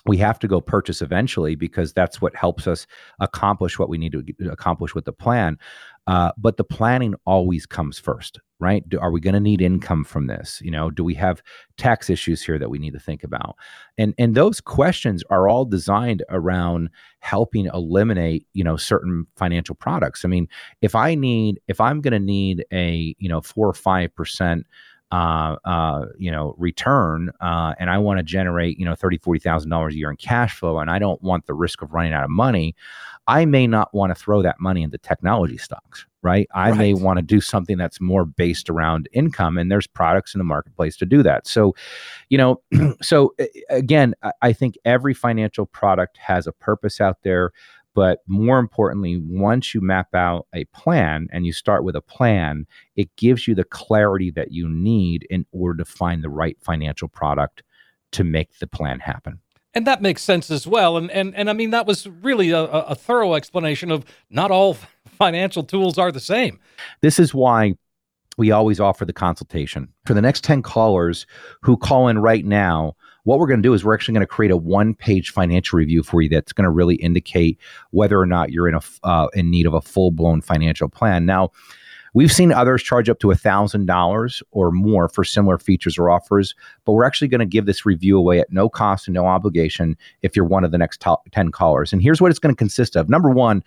we 0.06 0.18
have 0.18 0.38
to 0.38 0.48
go 0.48 0.60
purchase 0.60 1.00
eventually 1.00 1.54
because 1.54 1.92
that's 1.92 2.20
what 2.20 2.36
helps 2.36 2.66
us 2.66 2.86
accomplish 3.20 3.78
what 3.78 3.88
we 3.88 3.98
need 3.98 4.12
to 4.12 4.50
accomplish 4.50 4.94
with 4.94 5.06
the 5.06 5.12
plan. 5.12 5.58
Uh, 6.06 6.30
but 6.36 6.58
the 6.58 6.64
planning 6.64 7.14
always 7.24 7.64
comes 7.64 7.98
first, 7.98 8.38
right? 8.60 8.86
Do, 8.90 9.00
are 9.00 9.10
we 9.10 9.22
going 9.22 9.32
to 9.32 9.40
need 9.40 9.62
income 9.62 10.04
from 10.04 10.26
this? 10.26 10.60
You 10.62 10.70
know, 10.70 10.90
do 10.90 11.02
we 11.02 11.14
have 11.14 11.42
tax 11.78 12.10
issues 12.10 12.42
here 12.42 12.58
that 12.58 12.68
we 12.68 12.78
need 12.78 12.92
to 12.92 12.98
think 13.00 13.24
about? 13.24 13.56
And 13.96 14.12
and 14.18 14.34
those 14.34 14.60
questions 14.60 15.24
are 15.30 15.48
all 15.48 15.64
designed 15.64 16.22
around 16.28 16.90
helping 17.20 17.66
eliminate, 17.72 18.46
you 18.52 18.64
know, 18.64 18.76
certain 18.76 19.26
financial 19.36 19.74
products. 19.74 20.26
I 20.26 20.28
mean, 20.28 20.46
if 20.82 20.94
I 20.94 21.14
need, 21.14 21.60
if 21.68 21.80
I'm 21.80 22.02
going 22.02 22.12
to 22.12 22.20
need 22.20 22.66
a, 22.70 23.16
you 23.18 23.30
know, 23.30 23.40
four 23.40 23.66
or 23.66 23.74
five 23.74 24.14
percent 24.14 24.66
uh, 25.12 25.56
uh, 25.64 26.06
you 26.18 26.30
know, 26.30 26.54
return, 26.58 27.30
uh, 27.40 27.74
and 27.78 27.90
I 27.90 27.98
want 27.98 28.18
to 28.18 28.22
generate, 28.22 28.78
you 28.78 28.84
know, 28.84 28.94
thirty, 28.94 29.18
forty 29.18 29.40
thousand 29.40 29.70
dollars 29.70 29.94
a 29.94 29.98
year 29.98 30.10
in 30.10 30.16
cash 30.16 30.58
flow, 30.58 30.78
and 30.78 30.90
I 30.90 30.98
don't 30.98 31.22
want 31.22 31.46
the 31.46 31.54
risk 31.54 31.82
of 31.82 31.92
running 31.92 32.12
out 32.12 32.24
of 32.24 32.30
money, 32.30 32.74
I 33.26 33.44
may 33.44 33.66
not 33.66 33.94
want 33.94 34.10
to 34.10 34.14
throw 34.14 34.42
that 34.42 34.60
money 34.60 34.82
into 34.82 34.98
technology 34.98 35.56
stocks, 35.56 36.04
right? 36.22 36.48
I 36.54 36.70
right. 36.70 36.78
may 36.78 36.94
want 36.94 37.18
to 37.18 37.22
do 37.22 37.40
something 37.40 37.78
that's 37.78 38.00
more 38.00 38.24
based 38.24 38.68
around 38.68 39.08
income, 39.12 39.56
and 39.56 39.70
there's 39.70 39.86
products 39.86 40.34
in 40.34 40.38
the 40.38 40.44
marketplace 40.44 40.96
to 40.98 41.06
do 41.06 41.22
that. 41.22 41.46
So, 41.46 41.74
you 42.28 42.36
know, 42.38 42.62
so 43.02 43.34
again, 43.70 44.14
I 44.42 44.52
think 44.52 44.76
every 44.84 45.14
financial 45.14 45.66
product 45.66 46.18
has 46.18 46.46
a 46.46 46.52
purpose 46.52 47.00
out 47.00 47.18
there. 47.22 47.52
But 47.94 48.20
more 48.26 48.58
importantly, 48.58 49.22
once 49.24 49.74
you 49.74 49.80
map 49.80 50.14
out 50.14 50.46
a 50.52 50.64
plan 50.66 51.28
and 51.32 51.46
you 51.46 51.52
start 51.52 51.84
with 51.84 51.94
a 51.94 52.00
plan, 52.00 52.66
it 52.96 53.14
gives 53.16 53.46
you 53.46 53.54
the 53.54 53.64
clarity 53.64 54.30
that 54.32 54.50
you 54.50 54.68
need 54.68 55.26
in 55.30 55.46
order 55.52 55.78
to 55.78 55.84
find 55.84 56.22
the 56.22 56.28
right 56.28 56.56
financial 56.60 57.08
product 57.08 57.62
to 58.12 58.24
make 58.24 58.58
the 58.58 58.66
plan 58.66 58.98
happen. 58.98 59.38
And 59.74 59.86
that 59.86 60.02
makes 60.02 60.22
sense 60.22 60.50
as 60.50 60.66
well. 60.66 60.96
And 60.96 61.10
and 61.10 61.34
and 61.34 61.50
I 61.50 61.52
mean 61.52 61.70
that 61.70 61.86
was 61.86 62.06
really 62.06 62.50
a, 62.50 62.62
a 62.62 62.94
thorough 62.94 63.34
explanation 63.34 63.90
of 63.90 64.04
not 64.30 64.50
all 64.50 64.76
financial 65.08 65.64
tools 65.64 65.98
are 65.98 66.12
the 66.12 66.20
same. 66.20 66.60
This 67.00 67.18
is 67.18 67.34
why 67.34 67.74
we 68.36 68.50
always 68.50 68.80
offer 68.80 69.04
the 69.04 69.12
consultation. 69.12 69.88
For 70.06 70.14
the 70.14 70.22
next 70.22 70.42
10 70.44 70.62
callers 70.62 71.26
who 71.62 71.76
call 71.76 72.08
in 72.08 72.18
right 72.18 72.44
now, 72.44 72.96
what 73.24 73.38
we're 73.38 73.46
going 73.46 73.62
to 73.62 73.68
do 73.68 73.74
is 73.74 73.84
we're 73.84 73.94
actually 73.94 74.14
going 74.14 74.26
to 74.26 74.26
create 74.26 74.52
a 74.52 74.56
one 74.56 74.94
page 74.94 75.30
financial 75.30 75.78
review 75.78 76.02
for 76.02 76.22
you 76.22 76.28
that's 76.28 76.52
going 76.52 76.64
to 76.64 76.70
really 76.70 76.96
indicate 76.96 77.58
whether 77.90 78.18
or 78.18 78.26
not 78.26 78.52
you're 78.52 78.68
in 78.68 78.74
a 78.74 78.80
uh, 79.02 79.28
in 79.34 79.50
need 79.50 79.66
of 79.66 79.74
a 79.74 79.80
full 79.80 80.10
blown 80.10 80.40
financial 80.40 80.88
plan. 80.88 81.26
Now, 81.26 81.50
We've 82.14 82.32
seen 82.32 82.52
others 82.52 82.80
charge 82.80 83.08
up 83.08 83.18
to 83.18 83.26
$1,000 83.26 84.42
or 84.52 84.70
more 84.70 85.08
for 85.08 85.24
similar 85.24 85.58
features 85.58 85.98
or 85.98 86.10
offers, 86.10 86.54
but 86.84 86.92
we're 86.92 87.04
actually 87.04 87.26
going 87.26 87.40
to 87.40 87.44
give 87.44 87.66
this 87.66 87.84
review 87.84 88.16
away 88.16 88.38
at 88.38 88.52
no 88.52 88.68
cost 88.68 89.08
and 89.08 89.14
no 89.14 89.26
obligation 89.26 89.96
if 90.22 90.36
you're 90.36 90.44
one 90.44 90.62
of 90.62 90.70
the 90.70 90.78
next 90.78 91.00
top 91.00 91.28
10 91.32 91.50
callers. 91.50 91.92
And 91.92 92.00
here's 92.00 92.20
what 92.20 92.30
it's 92.30 92.38
going 92.38 92.54
to 92.54 92.58
consist 92.58 92.94
of. 92.94 93.08
Number 93.08 93.30
one, 93.30 93.64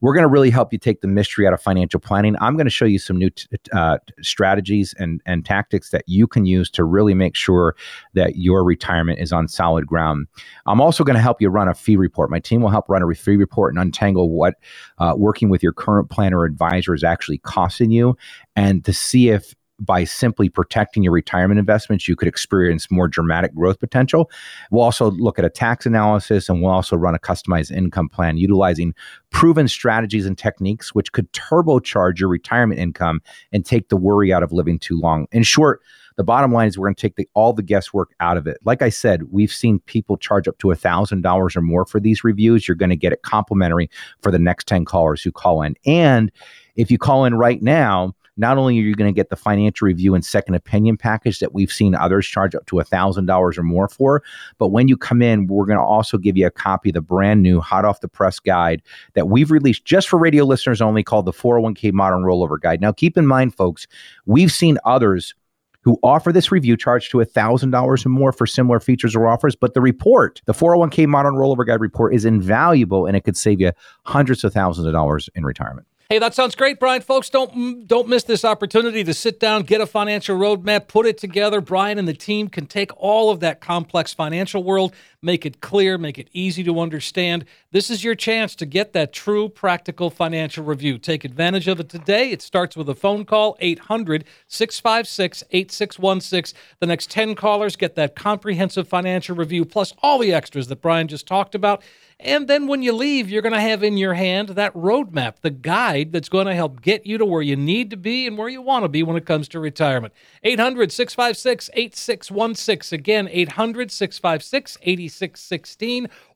we're 0.00 0.14
going 0.14 0.22
to 0.22 0.28
really 0.28 0.50
help 0.50 0.72
you 0.72 0.78
take 0.78 1.00
the 1.00 1.08
mystery 1.08 1.46
out 1.46 1.52
of 1.52 1.60
financial 1.60 1.98
planning. 2.00 2.36
I'm 2.40 2.56
going 2.56 2.66
to 2.66 2.70
show 2.70 2.84
you 2.84 2.98
some 2.98 3.18
new 3.18 3.30
t- 3.30 3.46
uh, 3.72 3.98
strategies 4.22 4.94
and, 4.98 5.20
and 5.26 5.44
tactics 5.44 5.90
that 5.90 6.04
you 6.06 6.26
can 6.26 6.46
use 6.46 6.70
to 6.70 6.84
really 6.84 7.14
make 7.14 7.34
sure 7.34 7.74
that 8.14 8.36
your 8.36 8.64
retirement 8.64 9.18
is 9.18 9.32
on 9.32 9.48
solid 9.48 9.86
ground. 9.86 10.26
I'm 10.66 10.80
also 10.80 11.04
going 11.04 11.16
to 11.16 11.22
help 11.22 11.40
you 11.40 11.48
run 11.48 11.68
a 11.68 11.74
fee 11.74 11.96
report. 11.96 12.30
My 12.30 12.40
team 12.40 12.62
will 12.62 12.70
help 12.70 12.88
run 12.88 13.02
a 13.02 13.14
fee 13.14 13.36
report 13.36 13.74
and 13.74 13.82
untangle 13.82 14.30
what 14.30 14.54
uh, 14.98 15.14
working 15.16 15.48
with 15.48 15.62
your 15.62 15.72
current 15.72 16.10
planner 16.10 16.44
advisor 16.44 16.94
is 16.94 17.02
actually 17.02 17.38
costing 17.38 17.90
you 17.90 18.16
and 18.54 18.84
to 18.84 18.92
see 18.92 19.30
if 19.30 19.54
by 19.80 20.04
simply 20.04 20.48
protecting 20.48 21.02
your 21.02 21.12
retirement 21.12 21.58
investments, 21.58 22.08
you 22.08 22.16
could 22.16 22.28
experience 22.28 22.90
more 22.90 23.08
dramatic 23.08 23.54
growth 23.54 23.78
potential. 23.78 24.30
We'll 24.70 24.82
also 24.82 25.10
look 25.12 25.38
at 25.38 25.44
a 25.44 25.50
tax 25.50 25.86
analysis 25.86 26.48
and 26.48 26.62
we'll 26.62 26.72
also 26.72 26.96
run 26.96 27.14
a 27.14 27.18
customized 27.18 27.70
income 27.70 28.08
plan 28.08 28.38
utilizing 28.38 28.94
proven 29.30 29.68
strategies 29.68 30.26
and 30.26 30.36
techniques 30.36 30.94
which 30.94 31.12
could 31.12 31.32
turbocharge 31.32 32.18
your 32.18 32.28
retirement 32.28 32.80
income 32.80 33.20
and 33.52 33.64
take 33.64 33.88
the 33.88 33.96
worry 33.96 34.32
out 34.32 34.42
of 34.42 34.52
living 34.52 34.78
too 34.78 34.98
long. 34.98 35.26
In 35.32 35.42
short, 35.42 35.80
the 36.18 36.24
bottom 36.24 36.52
line 36.52 36.66
is 36.66 36.76
we're 36.76 36.88
going 36.88 36.96
to 36.96 37.00
take 37.00 37.14
the, 37.14 37.28
all 37.34 37.52
the 37.52 37.62
guesswork 37.62 38.12
out 38.18 38.36
of 38.36 38.48
it. 38.48 38.58
Like 38.64 38.82
I 38.82 38.88
said, 38.88 39.30
we've 39.30 39.52
seen 39.52 39.78
people 39.86 40.16
charge 40.16 40.48
up 40.48 40.58
to 40.58 40.66
$1,000 40.66 41.56
or 41.56 41.62
more 41.62 41.86
for 41.86 42.00
these 42.00 42.24
reviews. 42.24 42.66
You're 42.66 42.74
going 42.74 42.90
to 42.90 42.96
get 42.96 43.12
it 43.12 43.22
complimentary 43.22 43.88
for 44.20 44.32
the 44.32 44.38
next 44.38 44.66
10 44.66 44.84
callers 44.84 45.22
who 45.22 45.30
call 45.30 45.62
in. 45.62 45.76
And 45.86 46.32
if 46.74 46.90
you 46.90 46.98
call 46.98 47.24
in 47.24 47.36
right 47.36 47.62
now, 47.62 48.14
not 48.38 48.56
only 48.56 48.78
are 48.78 48.82
you 48.82 48.94
going 48.94 49.12
to 49.12 49.16
get 49.16 49.30
the 49.30 49.36
financial 49.36 49.86
review 49.86 50.14
and 50.14 50.24
second 50.24 50.54
opinion 50.54 50.96
package 50.96 51.40
that 51.40 51.52
we've 51.52 51.72
seen 51.72 51.94
others 51.94 52.26
charge 52.26 52.54
up 52.54 52.66
to 52.66 52.76
$1,000 52.76 53.58
or 53.58 53.62
more 53.62 53.88
for, 53.88 54.22
but 54.58 54.68
when 54.68 54.88
you 54.88 54.96
come 54.96 55.20
in, 55.20 55.46
we're 55.46 55.66
going 55.66 55.78
to 55.78 55.84
also 55.84 56.16
give 56.16 56.36
you 56.36 56.46
a 56.46 56.50
copy 56.50 56.90
of 56.90 56.94
the 56.94 57.00
brand 57.00 57.42
new 57.42 57.60
hot 57.60 57.84
off 57.84 58.00
the 58.00 58.08
press 58.08 58.38
guide 58.38 58.80
that 59.14 59.28
we've 59.28 59.50
released 59.50 59.84
just 59.84 60.08
for 60.08 60.18
radio 60.18 60.44
listeners 60.44 60.80
only 60.80 61.02
called 61.02 61.26
the 61.26 61.32
401k 61.32 61.92
Modern 61.92 62.22
Rollover 62.22 62.60
Guide. 62.60 62.80
Now, 62.80 62.92
keep 62.92 63.16
in 63.16 63.26
mind, 63.26 63.54
folks, 63.54 63.86
we've 64.26 64.52
seen 64.52 64.78
others 64.84 65.34
who 65.82 65.98
offer 66.02 66.32
this 66.32 66.52
review 66.52 66.76
charge 66.76 67.08
to 67.08 67.18
$1,000 67.18 68.06
or 68.06 68.08
more 68.08 68.32
for 68.32 68.46
similar 68.46 68.80
features 68.80 69.16
or 69.16 69.26
offers. 69.26 69.56
But 69.56 69.74
the 69.74 69.80
report, 69.80 70.42
the 70.44 70.52
401k 70.52 71.06
Modern 71.06 71.34
Rollover 71.34 71.66
Guide 71.66 71.80
report, 71.80 72.14
is 72.14 72.24
invaluable 72.24 73.06
and 73.06 73.16
it 73.16 73.22
could 73.22 73.36
save 73.36 73.60
you 73.60 73.72
hundreds 74.04 74.44
of 74.44 74.52
thousands 74.52 74.86
of 74.86 74.92
dollars 74.92 75.30
in 75.34 75.44
retirement. 75.44 75.86
Hey, 76.10 76.18
that 76.20 76.32
sounds 76.32 76.54
great, 76.54 76.80
Brian. 76.80 77.02
Folks, 77.02 77.28
don't 77.28 77.86
don't 77.86 78.08
miss 78.08 78.22
this 78.22 78.42
opportunity 78.42 79.04
to 79.04 79.12
sit 79.12 79.38
down, 79.38 79.64
get 79.64 79.82
a 79.82 79.86
financial 79.86 80.38
roadmap, 80.38 80.88
put 80.88 81.04
it 81.04 81.18
together. 81.18 81.60
Brian 81.60 81.98
and 81.98 82.08
the 82.08 82.14
team 82.14 82.48
can 82.48 82.64
take 82.64 82.90
all 82.96 83.30
of 83.30 83.40
that 83.40 83.60
complex 83.60 84.14
financial 84.14 84.64
world, 84.64 84.94
make 85.22 85.44
it 85.44 85.60
clear, 85.60 85.98
make 85.98 86.18
it 86.18 86.28
easy 86.32 86.64
to 86.64 86.80
understand. 86.80 87.44
This 87.72 87.90
is 87.90 88.02
your 88.04 88.14
chance 88.14 88.54
to 88.56 88.66
get 88.66 88.92
that 88.92 89.12
true 89.12 89.48
practical 89.48 90.10
financial 90.10 90.62
review. 90.64 90.98
Take 90.98 91.24
advantage 91.24 91.66
of 91.66 91.80
it 91.80 91.88
today. 91.88 92.30
It 92.30 92.42
starts 92.42 92.76
with 92.76 92.88
a 92.88 92.94
phone 92.94 93.24
call 93.24 93.56
800-656-8616. 93.60 96.54
The 96.80 96.86
next 96.86 97.10
10 97.10 97.34
callers 97.34 97.74
get 97.76 97.96
that 97.96 98.14
comprehensive 98.14 98.86
financial 98.86 99.34
review 99.34 99.64
plus 99.64 99.92
all 100.02 100.18
the 100.18 100.32
extras 100.32 100.68
that 100.68 100.82
Brian 100.82 101.08
just 101.08 101.26
talked 101.26 101.56
about. 101.56 101.82
And 102.20 102.48
then 102.48 102.66
when 102.66 102.82
you 102.82 102.92
leave, 102.92 103.30
you're 103.30 103.42
going 103.42 103.54
to 103.54 103.60
have 103.60 103.84
in 103.84 103.96
your 103.96 104.14
hand 104.14 104.48
that 104.50 104.74
roadmap, 104.74 105.36
the 105.40 105.50
guide 105.50 106.10
that's 106.10 106.28
going 106.28 106.48
to 106.48 106.54
help 106.54 106.82
get 106.82 107.06
you 107.06 107.16
to 107.16 107.24
where 107.24 107.42
you 107.42 107.54
need 107.54 107.90
to 107.90 107.96
be 107.96 108.26
and 108.26 108.36
where 108.36 108.48
you 108.48 108.60
want 108.60 108.82
to 108.84 108.88
be 108.88 109.04
when 109.04 109.16
it 109.16 109.24
comes 109.24 109.46
to 109.48 109.60
retirement. 109.60 110.12
800 110.42 110.90
656 110.90 111.70
8616. 111.74 112.98
Again, 112.98 113.28
800 113.30 113.92
656 113.92 114.78
8616. 114.82 115.07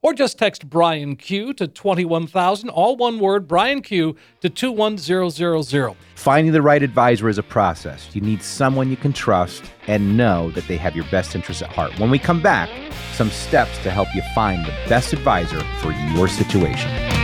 Or 0.03 0.13
just 0.15 0.39
text 0.39 0.69
Brian 0.69 1.17
Q 1.17 1.53
to 1.55 1.67
21000, 1.67 2.69
all 2.69 2.97
one 2.97 3.19
word, 3.21 3.47
Brian 3.47 3.83
Q 3.83 4.17
to 4.41 4.51
21000. 4.51 5.97
Finding 6.15 6.53
the 6.53 6.63
right 6.63 6.83
advisor 6.83 7.29
is 7.29 7.39
a 7.39 7.43
process. 7.43 8.09
You 8.15 8.21
need 8.21 8.43
someone 8.43 8.91
you 8.91 8.97
can 8.97 9.13
trust 9.13 9.65
and 9.87 10.17
know 10.17 10.51
that 10.53 10.67
they 10.69 10.77
have 10.77 10.95
your 10.95 11.07
best 11.11 11.35
interests 11.35 11.63
at 11.63 11.71
heart. 11.71 11.99
When 11.99 12.11
we 12.11 12.19
come 12.19 12.43
back, 12.43 12.71
some 13.13 13.31
steps 13.31 13.77
to 13.83 13.91
help 13.91 14.09
you 14.15 14.23
find 14.35 14.65
the 14.65 14.75
best 14.89 15.13
advisor 15.13 15.61
for 15.81 15.93
your 15.93 16.29
situation. 16.29 17.22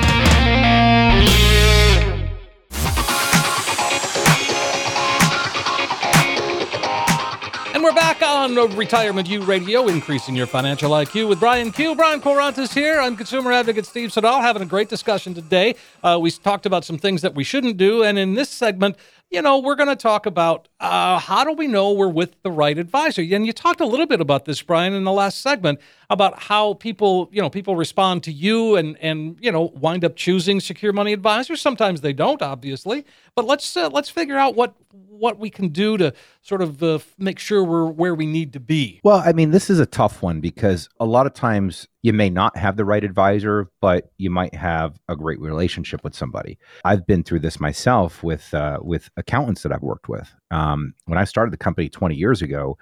On 8.56 8.76
Retirement 8.76 9.28
U 9.28 9.42
Radio, 9.42 9.88
increasing 9.88 10.34
your 10.34 10.46
financial 10.46 10.92
IQ 10.92 11.28
with 11.28 11.38
Brian 11.38 11.70
Q. 11.70 11.94
Brian 11.94 12.18
Quaranta's 12.18 12.72
here. 12.72 12.98
I'm 12.98 13.14
consumer 13.14 13.52
advocate 13.52 13.84
Steve 13.84 14.10
Siddall, 14.10 14.40
having 14.40 14.62
a 14.62 14.66
great 14.66 14.88
discussion 14.88 15.34
today. 15.34 15.74
Uh, 16.02 16.18
we 16.18 16.30
talked 16.30 16.64
about 16.64 16.82
some 16.82 16.96
things 16.96 17.20
that 17.20 17.34
we 17.34 17.44
shouldn't 17.44 17.76
do. 17.76 18.02
And 18.02 18.18
in 18.18 18.34
this 18.34 18.48
segment, 18.48 18.96
you 19.30 19.42
know, 19.42 19.58
we're 19.58 19.74
going 19.74 19.88
to 19.88 19.96
talk 19.96 20.24
about 20.24 20.68
uh, 20.80 21.18
how 21.18 21.44
do 21.44 21.52
we 21.52 21.66
know 21.66 21.92
we're 21.92 22.08
with 22.08 22.42
the 22.42 22.50
right 22.50 22.78
advisor? 22.78 23.20
And 23.20 23.44
you 23.44 23.52
talked 23.52 23.80
a 23.80 23.86
little 23.86 24.06
bit 24.06 24.20
about 24.20 24.46
this, 24.46 24.62
Brian, 24.62 24.94
in 24.94 25.04
the 25.04 25.12
last 25.12 25.42
segment 25.42 25.80
about 26.08 26.38
how 26.38 26.74
people, 26.74 27.28
you 27.30 27.42
know, 27.42 27.50
people 27.50 27.76
respond 27.76 28.22
to 28.22 28.32
you 28.32 28.76
and 28.76 28.96
and 28.98 29.36
you 29.40 29.52
know 29.52 29.72
wind 29.76 30.04
up 30.04 30.16
choosing 30.16 30.60
secure 30.60 30.92
money 30.92 31.12
advisors. 31.12 31.60
Sometimes 31.60 32.00
they 32.00 32.14
don't, 32.14 32.40
obviously. 32.40 33.04
But 33.34 33.44
let's 33.44 33.76
uh, 33.76 33.90
let's 33.90 34.08
figure 34.08 34.38
out 34.38 34.54
what 34.54 34.74
what 34.92 35.38
we 35.38 35.50
can 35.50 35.68
do 35.68 35.98
to 35.98 36.14
sort 36.40 36.62
of 36.62 36.82
uh, 36.82 36.98
make 37.18 37.38
sure 37.38 37.62
we're 37.62 37.86
where 37.86 38.14
we 38.14 38.24
need 38.24 38.54
to 38.54 38.60
be. 38.60 39.00
Well, 39.04 39.22
I 39.24 39.32
mean, 39.32 39.50
this 39.50 39.68
is 39.68 39.78
a 39.78 39.86
tough 39.86 40.22
one 40.22 40.40
because 40.40 40.88
a 40.98 41.04
lot 41.04 41.26
of 41.26 41.34
times 41.34 41.86
you 42.02 42.12
may 42.12 42.30
not 42.30 42.56
have 42.56 42.76
the 42.76 42.84
right 42.84 43.02
advisor, 43.02 43.68
but 43.80 44.10
you 44.18 44.30
might 44.30 44.54
have 44.54 44.98
a 45.08 45.16
great 45.16 45.40
relationship 45.40 46.04
with 46.04 46.14
somebody. 46.14 46.58
I've 46.84 47.06
been 47.06 47.24
through 47.24 47.40
this 47.40 47.58
myself 47.58 48.22
with 48.22 48.52
uh, 48.54 48.78
with 48.82 49.10
accountants 49.16 49.62
that 49.62 49.72
I've 49.72 49.82
worked 49.82 50.08
with. 50.08 50.32
Um, 50.50 50.94
when 51.06 51.18
I 51.18 51.24
started 51.24 51.52
the 51.52 51.58
company 51.58 51.88
20 51.88 52.14
years 52.14 52.40
ago, 52.40 52.78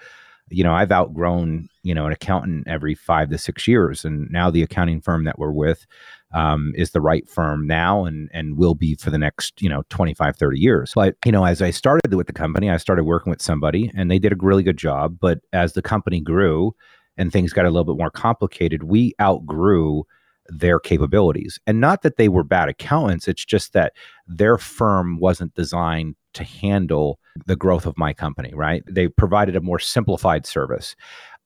you 0.48 0.62
know, 0.62 0.72
I've 0.72 0.92
outgrown, 0.92 1.68
you 1.82 1.94
know, 1.94 2.06
an 2.06 2.12
accountant 2.12 2.68
every 2.68 2.94
five 2.94 3.30
to 3.30 3.38
six 3.38 3.66
years. 3.66 4.04
And 4.04 4.30
now 4.30 4.50
the 4.50 4.62
accounting 4.62 5.00
firm 5.00 5.24
that 5.24 5.38
we're 5.38 5.52
with 5.52 5.86
um, 6.32 6.72
is 6.76 6.90
the 6.90 7.00
right 7.00 7.28
firm 7.28 7.66
now 7.66 8.04
and, 8.04 8.30
and 8.32 8.56
will 8.56 8.74
be 8.74 8.94
for 8.94 9.10
the 9.10 9.18
next, 9.18 9.60
you 9.60 9.68
know, 9.68 9.82
25, 9.88 10.36
30 10.36 10.60
years. 10.60 10.92
But, 10.94 11.16
you 11.24 11.32
know, 11.32 11.44
as 11.44 11.62
I 11.62 11.70
started 11.70 12.14
with 12.14 12.28
the 12.28 12.32
company, 12.32 12.70
I 12.70 12.76
started 12.76 13.04
working 13.04 13.30
with 13.30 13.42
somebody 13.42 13.90
and 13.96 14.10
they 14.10 14.18
did 14.18 14.32
a 14.32 14.36
really 14.38 14.62
good 14.62 14.76
job. 14.76 15.16
But 15.20 15.40
as 15.52 15.72
the 15.72 15.82
company 15.82 16.20
grew, 16.20 16.74
and 17.16 17.32
things 17.32 17.52
got 17.52 17.64
a 17.66 17.70
little 17.70 17.84
bit 17.84 17.98
more 17.98 18.10
complicated, 18.10 18.84
we 18.84 19.14
outgrew 19.20 20.04
their 20.48 20.78
capabilities. 20.78 21.58
And 21.66 21.80
not 21.80 22.02
that 22.02 22.16
they 22.16 22.28
were 22.28 22.44
bad 22.44 22.68
accountants, 22.68 23.28
it's 23.28 23.44
just 23.44 23.72
that 23.72 23.92
their 24.26 24.58
firm 24.58 25.18
wasn't 25.18 25.54
designed 25.54 26.14
to 26.34 26.44
handle 26.44 27.18
the 27.46 27.56
growth 27.56 27.86
of 27.86 27.96
my 27.96 28.12
company, 28.12 28.52
right? 28.54 28.82
They 28.86 29.08
provided 29.08 29.56
a 29.56 29.60
more 29.60 29.78
simplified 29.78 30.46
service. 30.46 30.94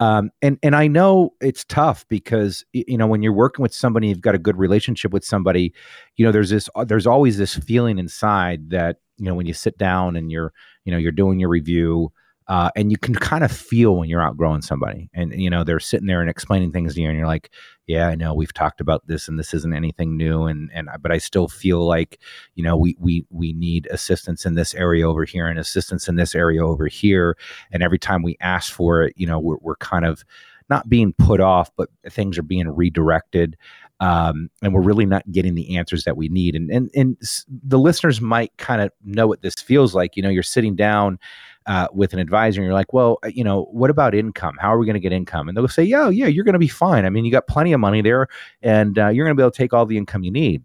Um, 0.00 0.30
and 0.40 0.58
and 0.62 0.74
I 0.74 0.86
know 0.86 1.34
it's 1.42 1.64
tough 1.64 2.08
because 2.08 2.64
you 2.72 2.96
know 2.96 3.06
when 3.06 3.22
you're 3.22 3.34
working 3.34 3.62
with 3.62 3.74
somebody, 3.74 4.08
you've 4.08 4.22
got 4.22 4.34
a 4.34 4.38
good 4.38 4.56
relationship 4.56 5.12
with 5.12 5.24
somebody. 5.24 5.74
You 6.16 6.24
know, 6.24 6.32
there's 6.32 6.48
this, 6.48 6.70
there's 6.86 7.06
always 7.06 7.36
this 7.36 7.54
feeling 7.54 7.98
inside 7.98 8.70
that 8.70 8.96
you 9.18 9.26
know 9.26 9.34
when 9.34 9.46
you 9.46 9.52
sit 9.52 9.76
down 9.76 10.16
and 10.16 10.32
you're, 10.32 10.54
you 10.84 10.92
know, 10.92 10.98
you're 10.98 11.12
doing 11.12 11.38
your 11.38 11.50
review, 11.50 12.12
uh, 12.50 12.68
and 12.74 12.90
you 12.90 12.98
can 12.98 13.14
kind 13.14 13.44
of 13.44 13.52
feel 13.52 13.94
when 13.94 14.08
you're 14.08 14.20
outgrowing 14.20 14.60
somebody. 14.60 15.08
And 15.14 15.32
you 15.40 15.48
know 15.48 15.62
they're 15.62 15.78
sitting 15.78 16.08
there 16.08 16.20
and 16.20 16.28
explaining 16.28 16.72
things 16.72 16.94
to 16.94 17.00
you 17.00 17.08
and 17.08 17.16
you're 17.16 17.26
like 17.26 17.50
yeah 17.86 18.08
i 18.08 18.14
know 18.14 18.34
we've 18.34 18.52
talked 18.52 18.80
about 18.80 19.06
this 19.06 19.28
and 19.28 19.38
this 19.38 19.54
isn't 19.54 19.72
anything 19.72 20.16
new 20.16 20.44
and 20.44 20.70
and 20.74 20.88
but 21.00 21.10
i 21.10 21.18
still 21.18 21.48
feel 21.48 21.86
like 21.86 22.20
you 22.54 22.62
know 22.62 22.76
we 22.76 22.96
we 22.98 23.24
we 23.30 23.52
need 23.52 23.86
assistance 23.90 24.44
in 24.44 24.54
this 24.54 24.74
area 24.74 25.08
over 25.08 25.24
here 25.24 25.46
and 25.46 25.58
assistance 25.58 26.08
in 26.08 26.16
this 26.16 26.34
area 26.34 26.64
over 26.64 26.88
here. 26.88 27.36
And 27.72 27.82
every 27.82 27.98
time 27.98 28.22
we 28.22 28.36
ask 28.40 28.72
for 28.72 29.02
it 29.02 29.14
you 29.16 29.26
know 29.26 29.38
we're, 29.38 29.58
we're 29.60 29.76
kind 29.76 30.04
of 30.04 30.24
not 30.68 30.88
being 30.88 31.12
put 31.12 31.40
off 31.40 31.70
but 31.76 31.88
things 32.08 32.36
are 32.36 32.42
being 32.42 32.68
redirected 32.68 33.56
um, 34.00 34.48
and 34.62 34.72
we're 34.72 34.80
really 34.80 35.04
not 35.04 35.30
getting 35.30 35.54
the 35.54 35.76
answers 35.76 36.04
that 36.04 36.16
we 36.16 36.28
need. 36.28 36.56
And 36.56 36.70
and 36.70 36.90
and 36.94 37.18
the 37.48 37.78
listeners 37.78 38.20
might 38.20 38.56
kind 38.56 38.80
of 38.80 38.90
know 39.04 39.26
what 39.26 39.42
this 39.42 39.56
feels 39.56 39.94
like. 39.94 40.16
You 40.16 40.22
know 40.22 40.30
you're 40.30 40.42
sitting 40.42 40.74
down 40.74 41.18
uh, 41.66 41.88
with 41.92 42.12
an 42.12 42.18
advisor 42.18 42.60
and 42.60 42.66
you're 42.66 42.74
like, 42.74 42.92
well, 42.92 43.18
uh, 43.24 43.28
you 43.28 43.44
know, 43.44 43.64
what 43.70 43.90
about 43.90 44.14
income? 44.14 44.56
How 44.58 44.74
are 44.74 44.78
we 44.78 44.86
going 44.86 44.94
to 44.94 45.00
get 45.00 45.12
income? 45.12 45.48
And 45.48 45.56
they'll 45.56 45.68
say, 45.68 45.84
yeah, 45.84 46.08
yeah, 46.08 46.26
you're 46.26 46.44
going 46.44 46.54
to 46.54 46.58
be 46.58 46.68
fine. 46.68 47.04
I 47.04 47.10
mean, 47.10 47.24
you 47.24 47.30
got 47.30 47.46
plenty 47.46 47.72
of 47.72 47.80
money 47.80 48.00
there 48.02 48.28
and 48.62 48.98
uh, 48.98 49.08
you're 49.08 49.26
going 49.26 49.36
to 49.36 49.40
be 49.40 49.44
able 49.44 49.50
to 49.50 49.56
take 49.56 49.72
all 49.72 49.86
the 49.86 49.98
income 49.98 50.22
you 50.22 50.32
need. 50.32 50.62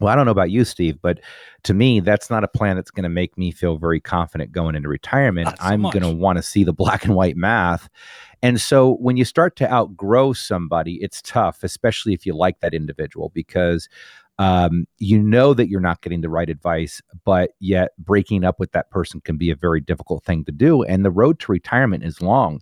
Well, 0.00 0.12
I 0.12 0.16
don't 0.16 0.24
know 0.24 0.32
about 0.32 0.50
you, 0.50 0.64
Steve, 0.64 0.98
but 1.00 1.20
to 1.62 1.72
me, 1.72 2.00
that's 2.00 2.28
not 2.28 2.42
a 2.42 2.48
plan 2.48 2.74
that's 2.74 2.90
going 2.90 3.04
to 3.04 3.08
make 3.08 3.38
me 3.38 3.52
feel 3.52 3.78
very 3.78 4.00
confident 4.00 4.50
going 4.50 4.74
into 4.74 4.88
retirement. 4.88 5.48
So 5.50 5.54
I'm 5.60 5.82
going 5.82 6.02
to 6.02 6.10
want 6.10 6.36
to 6.36 6.42
see 6.42 6.64
the 6.64 6.72
black 6.72 7.04
and 7.04 7.14
white 7.14 7.36
math. 7.36 7.88
And 8.42 8.60
so 8.60 8.96
when 8.96 9.16
you 9.16 9.24
start 9.24 9.54
to 9.56 9.72
outgrow 9.72 10.32
somebody, 10.32 10.98
it's 11.00 11.22
tough, 11.22 11.62
especially 11.62 12.12
if 12.12 12.26
you 12.26 12.34
like 12.34 12.58
that 12.60 12.74
individual, 12.74 13.30
because 13.34 13.88
um, 14.38 14.86
you 14.98 15.22
know 15.22 15.54
that 15.54 15.68
you're 15.68 15.80
not 15.80 16.02
getting 16.02 16.20
the 16.20 16.28
right 16.28 16.48
advice, 16.48 17.00
but 17.24 17.52
yet 17.60 17.92
breaking 17.98 18.44
up 18.44 18.58
with 18.58 18.72
that 18.72 18.90
person 18.90 19.20
can 19.20 19.36
be 19.36 19.50
a 19.50 19.56
very 19.56 19.80
difficult 19.80 20.24
thing 20.24 20.44
to 20.44 20.52
do. 20.52 20.82
And 20.82 21.04
the 21.04 21.10
road 21.10 21.38
to 21.40 21.52
retirement 21.52 22.04
is 22.04 22.20
long. 22.20 22.60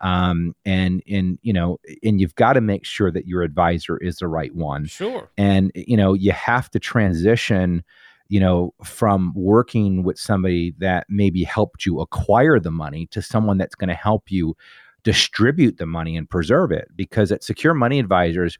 Um, 0.00 0.56
and 0.64 1.00
and 1.08 1.38
you 1.42 1.52
know, 1.52 1.78
and 2.02 2.20
you've 2.20 2.34
got 2.34 2.54
to 2.54 2.60
make 2.60 2.84
sure 2.84 3.12
that 3.12 3.26
your 3.26 3.42
advisor 3.42 3.98
is 3.98 4.16
the 4.16 4.26
right 4.26 4.52
one. 4.54 4.86
Sure. 4.86 5.30
And 5.38 5.70
you 5.74 5.96
know, 5.96 6.12
you 6.12 6.32
have 6.32 6.70
to 6.70 6.80
transition 6.80 7.84
you 8.32 8.40
know, 8.40 8.72
from 8.82 9.30
working 9.34 10.04
with 10.04 10.18
somebody 10.18 10.74
that 10.78 11.04
maybe 11.10 11.44
helped 11.44 11.84
you 11.84 12.00
acquire 12.00 12.58
the 12.58 12.70
money 12.70 13.06
to 13.08 13.20
someone 13.20 13.58
that's 13.58 13.74
going 13.74 13.90
to 13.90 13.94
help 13.94 14.30
you 14.30 14.56
distribute 15.02 15.76
the 15.76 15.84
money 15.84 16.16
and 16.16 16.30
preserve 16.30 16.72
it. 16.72 16.88
Because 16.96 17.30
at 17.30 17.44
Secure 17.44 17.74
Money 17.74 17.98
Advisors, 17.98 18.56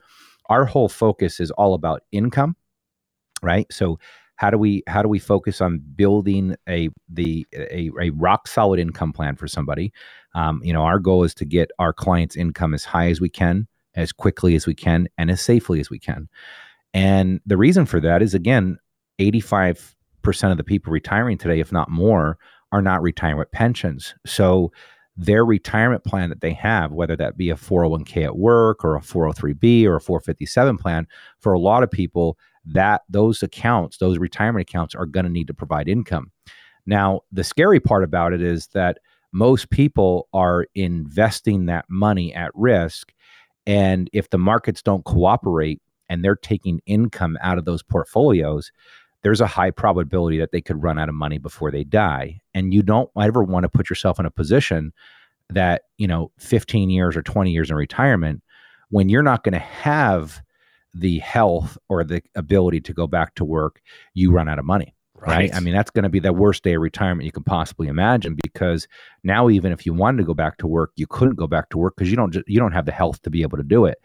our 0.53 0.67
whole 0.67 0.89
focus 0.89 1.41
is 1.41 1.51
all 1.53 1.73
about 1.73 2.03
income, 2.13 2.57
right? 3.43 3.67
So 3.73 3.99
how 4.37 4.51
do 4.51 4.59
we 4.59 4.83
how 4.87 5.01
do 5.03 5.09
we 5.09 5.19
focus 5.19 5.63
on 5.63 5.81
building 5.97 6.57
a 6.69 6.91
the 7.09 7.47
a, 7.55 7.91
a 8.01 8.11
rock 8.11 8.47
solid 8.47 8.79
income 8.79 9.13
plan 9.15 9.35
for 9.35 9.49
somebody? 9.49 9.93
Um, 10.35 10.61
you 10.63 10.73
know, 10.75 10.83
our 10.83 10.99
goal 10.99 11.25
is 11.25 11.35
to 11.37 11.47
get 11.47 11.71
our 11.79 11.95
clients' 11.95 12.37
income 12.37 12.75
as 12.75 12.85
high 12.85 13.09
as 13.09 13.19
we 13.19 13.31
can, 13.31 13.67
as 13.95 14.13
quickly 14.13 14.55
as 14.55 14.67
we 14.67 14.75
can, 14.75 15.09
and 15.17 15.31
as 15.31 15.41
safely 15.41 15.81
as 15.81 15.89
we 15.89 15.99
can. 15.99 16.29
And 16.93 17.41
the 17.47 17.57
reason 17.57 17.87
for 17.87 18.01
that 18.01 18.21
is 18.21 18.35
again, 18.35 18.79
85% 19.19 19.95
of 20.51 20.59
the 20.59 20.65
people 20.65 20.93
retiring 20.93 21.39
today, 21.39 21.61
if 21.61 21.73
not 21.73 21.91
more, 21.91 22.37
are 22.73 22.83
not 22.83 23.01
retiring 23.01 23.39
with 23.39 23.53
pensions. 23.53 24.15
So 24.27 24.71
their 25.17 25.45
retirement 25.45 26.05
plan 26.05 26.31
that 26.31 26.41
they 26.41 26.53
have, 26.55 26.93
whether 26.93 27.17
that 27.17 27.37
be 27.37 27.51
a 27.51 27.55
401k 27.55 28.25
at 28.25 28.37
work 28.37 28.85
or 28.85 28.97
a 28.97 29.01
403b 29.01 29.85
or 29.85 29.97
a 29.97 30.01
457 30.01 30.79
plan, 30.79 31.07
for 31.39 31.53
a 31.53 31.59
lot 31.59 31.83
of 31.83 31.91
people, 31.91 32.39
that 32.65 33.03
those 33.09 33.43
accounts, 33.43 33.99
those 33.99 34.19
retirement 34.19 34.69
accounts 34.69 34.95
are 34.95 35.07
going 35.07 35.25
to 35.25 35.33
need 35.33 35.49
to 35.49 35.55
provide 35.55 35.89
income. 35.89 36.31
Now, 36.87 37.21
the 37.31 37.45
scary 37.45 37.81
part 37.81 38.05
about 38.05 38.33
it 38.33 38.43
is 38.43 38.69
that 38.69 38.99
most 39.33 39.71
people 39.71 40.29
are 40.33 40.67
investing 40.75 41.67
that 41.67 41.87
money 41.89 42.35
at 42.35 42.51
risk. 42.55 43.13
And 43.67 44.11
if 44.13 44.31
the 44.31 44.39
markets 44.39 44.83
don't 44.83 45.05
cooperate 45.05 45.81
and 46.09 46.25
they're 46.25 46.37
taking 46.37 46.81
income 46.87 47.39
out 47.41 47.59
of 47.59 47.65
those 47.65 47.83
portfolios, 47.83 48.73
there's 49.23 49.41
a 49.41 49.47
high 49.47 49.71
probability 49.71 50.39
that 50.39 50.53
they 50.53 50.61
could 50.61 50.83
run 50.83 50.99
out 50.99 51.09
of 51.09 51.15
money 51.15 51.39
before 51.39 51.71
they 51.71 51.85
die. 51.85 52.41
And 52.55 52.75
you 52.75 52.83
don't 52.83 53.11
ever 53.21 53.43
want 53.43 53.65
to 53.65 53.69
put 53.69 53.89
yourself 53.89 54.19
in 54.19 54.27
a 54.27 54.31
position 54.31 54.93
that, 55.51 55.83
you 55.99 56.07
know, 56.07 56.31
15 56.39 56.91
years 56.91 57.17
or 57.17 57.23
20 57.23 57.51
years 57.51 57.71
in 57.71 57.77
retirement, 57.77 58.43
when 58.91 59.09
you're 59.09 59.23
not 59.23 59.45
going 59.45 59.53
to 59.53 59.59
have 59.59 60.43
the 60.95 61.19
health 61.21 61.79
or 61.89 62.05
the 62.05 62.23
ability 62.35 62.81
to 62.81 62.93
go 62.93 63.07
back 63.07 63.35
to 63.37 63.45
work, 63.45 63.81
you 64.15 64.33
run 64.33 64.49
out 64.49 64.59
of 64.59 64.65
money. 64.65 64.95
Right. 65.15 65.29
right? 65.29 65.55
I 65.55 65.61
mean, 65.61 65.73
that's 65.73 65.91
going 65.91 66.03
to 66.03 66.09
be 66.09 66.19
the 66.19 66.33
worst 66.33 66.65
day 66.65 66.75
of 66.75 66.83
retirement 66.83 67.25
you 67.25 67.31
can 67.31 67.45
possibly 67.45 67.87
imagine 67.87 68.37
because 68.43 68.89
now, 69.23 69.49
even 69.49 69.71
if 69.71 69.87
you 69.87 69.95
wanted 69.95 70.19
to 70.19 70.25
go 70.25 70.35
back 70.35 70.59
to 70.59 70.67
work, 70.67 70.91
you 70.97 71.07
couldn't 71.07 71.37
go 71.37 71.47
back 71.47 71.71
to 71.71 71.79
work 71.79 71.95
because 71.97 72.11
you 72.11 72.17
don't 72.17 72.37
you 72.49 72.59
don't 72.59 72.73
have 72.73 72.87
the 72.87 72.93
health 72.93 73.23
to 73.23 73.31
be 73.31 73.43
able 73.43 73.57
to 73.57 73.63
do 73.63 73.85
it. 73.85 73.99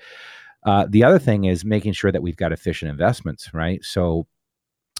Uh, 0.64 0.86
the 0.88 1.04
other 1.04 1.18
thing 1.18 1.46
is 1.46 1.66
making 1.66 1.94
sure 1.94 2.12
that 2.12 2.22
we've 2.22 2.36
got 2.36 2.52
efficient 2.52 2.92
investments, 2.92 3.52
right? 3.52 3.84
So 3.84 4.28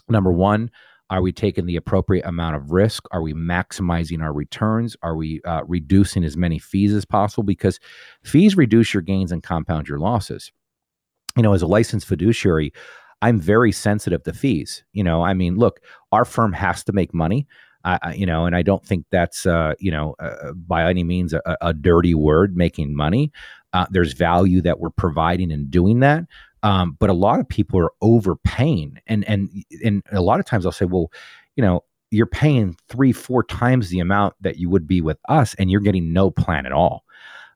Number 0.08 0.32
one, 0.32 0.70
are 1.10 1.22
we 1.22 1.32
taking 1.32 1.66
the 1.66 1.76
appropriate 1.76 2.26
amount 2.26 2.56
of 2.56 2.70
risk? 2.70 3.04
Are 3.12 3.22
we 3.22 3.32
maximizing 3.32 4.22
our 4.22 4.32
returns? 4.32 4.96
Are 5.02 5.16
we 5.16 5.40
uh, 5.44 5.62
reducing 5.66 6.22
as 6.22 6.36
many 6.36 6.58
fees 6.58 6.92
as 6.92 7.04
possible? 7.04 7.44
Because 7.44 7.80
fees 8.22 8.56
reduce 8.56 8.92
your 8.92 9.02
gains 9.02 9.32
and 9.32 9.42
compound 9.42 9.88
your 9.88 9.98
losses. 9.98 10.52
You 11.36 11.42
know, 11.42 11.54
as 11.54 11.62
a 11.62 11.66
licensed 11.66 12.06
fiduciary, 12.06 12.72
I'm 13.22 13.40
very 13.40 13.72
sensitive 13.72 14.22
to 14.24 14.32
fees. 14.32 14.84
You 14.92 15.02
know, 15.02 15.22
I 15.22 15.32
mean, 15.34 15.56
look, 15.56 15.80
our 16.12 16.24
firm 16.24 16.52
has 16.52 16.84
to 16.84 16.92
make 16.92 17.14
money. 17.14 17.46
Uh, 17.84 18.12
you 18.14 18.26
know, 18.26 18.44
and 18.44 18.56
I 18.56 18.62
don't 18.62 18.84
think 18.84 19.06
that's 19.10 19.46
uh, 19.46 19.74
you 19.78 19.90
know 19.90 20.14
uh, 20.18 20.52
by 20.52 20.90
any 20.90 21.04
means 21.04 21.32
a, 21.32 21.40
a, 21.60 21.72
dirty 21.72 22.12
word. 22.14 22.56
Making 22.56 22.94
money, 22.94 23.32
uh, 23.72 23.86
there's 23.90 24.12
value 24.14 24.60
that 24.62 24.80
we're 24.80 24.90
providing 24.90 25.52
in 25.52 25.70
doing 25.70 26.00
that. 26.00 26.24
Um, 26.62 26.96
but 26.98 27.10
a 27.10 27.14
lot 27.14 27.40
of 27.40 27.48
people 27.48 27.78
are 27.80 27.92
overpaying, 28.00 28.98
and 29.06 29.24
and 29.28 29.48
and 29.84 30.02
a 30.10 30.20
lot 30.20 30.40
of 30.40 30.46
times 30.46 30.66
I'll 30.66 30.72
say, 30.72 30.86
well, 30.86 31.10
you 31.56 31.62
know, 31.62 31.84
you're 32.10 32.26
paying 32.26 32.76
three, 32.88 33.12
four 33.12 33.42
times 33.44 33.90
the 33.90 34.00
amount 34.00 34.34
that 34.40 34.56
you 34.56 34.68
would 34.68 34.86
be 34.86 35.00
with 35.00 35.18
us, 35.28 35.54
and 35.54 35.70
you're 35.70 35.80
getting 35.80 36.12
no 36.12 36.30
plan 36.30 36.66
at 36.66 36.72
all. 36.72 37.04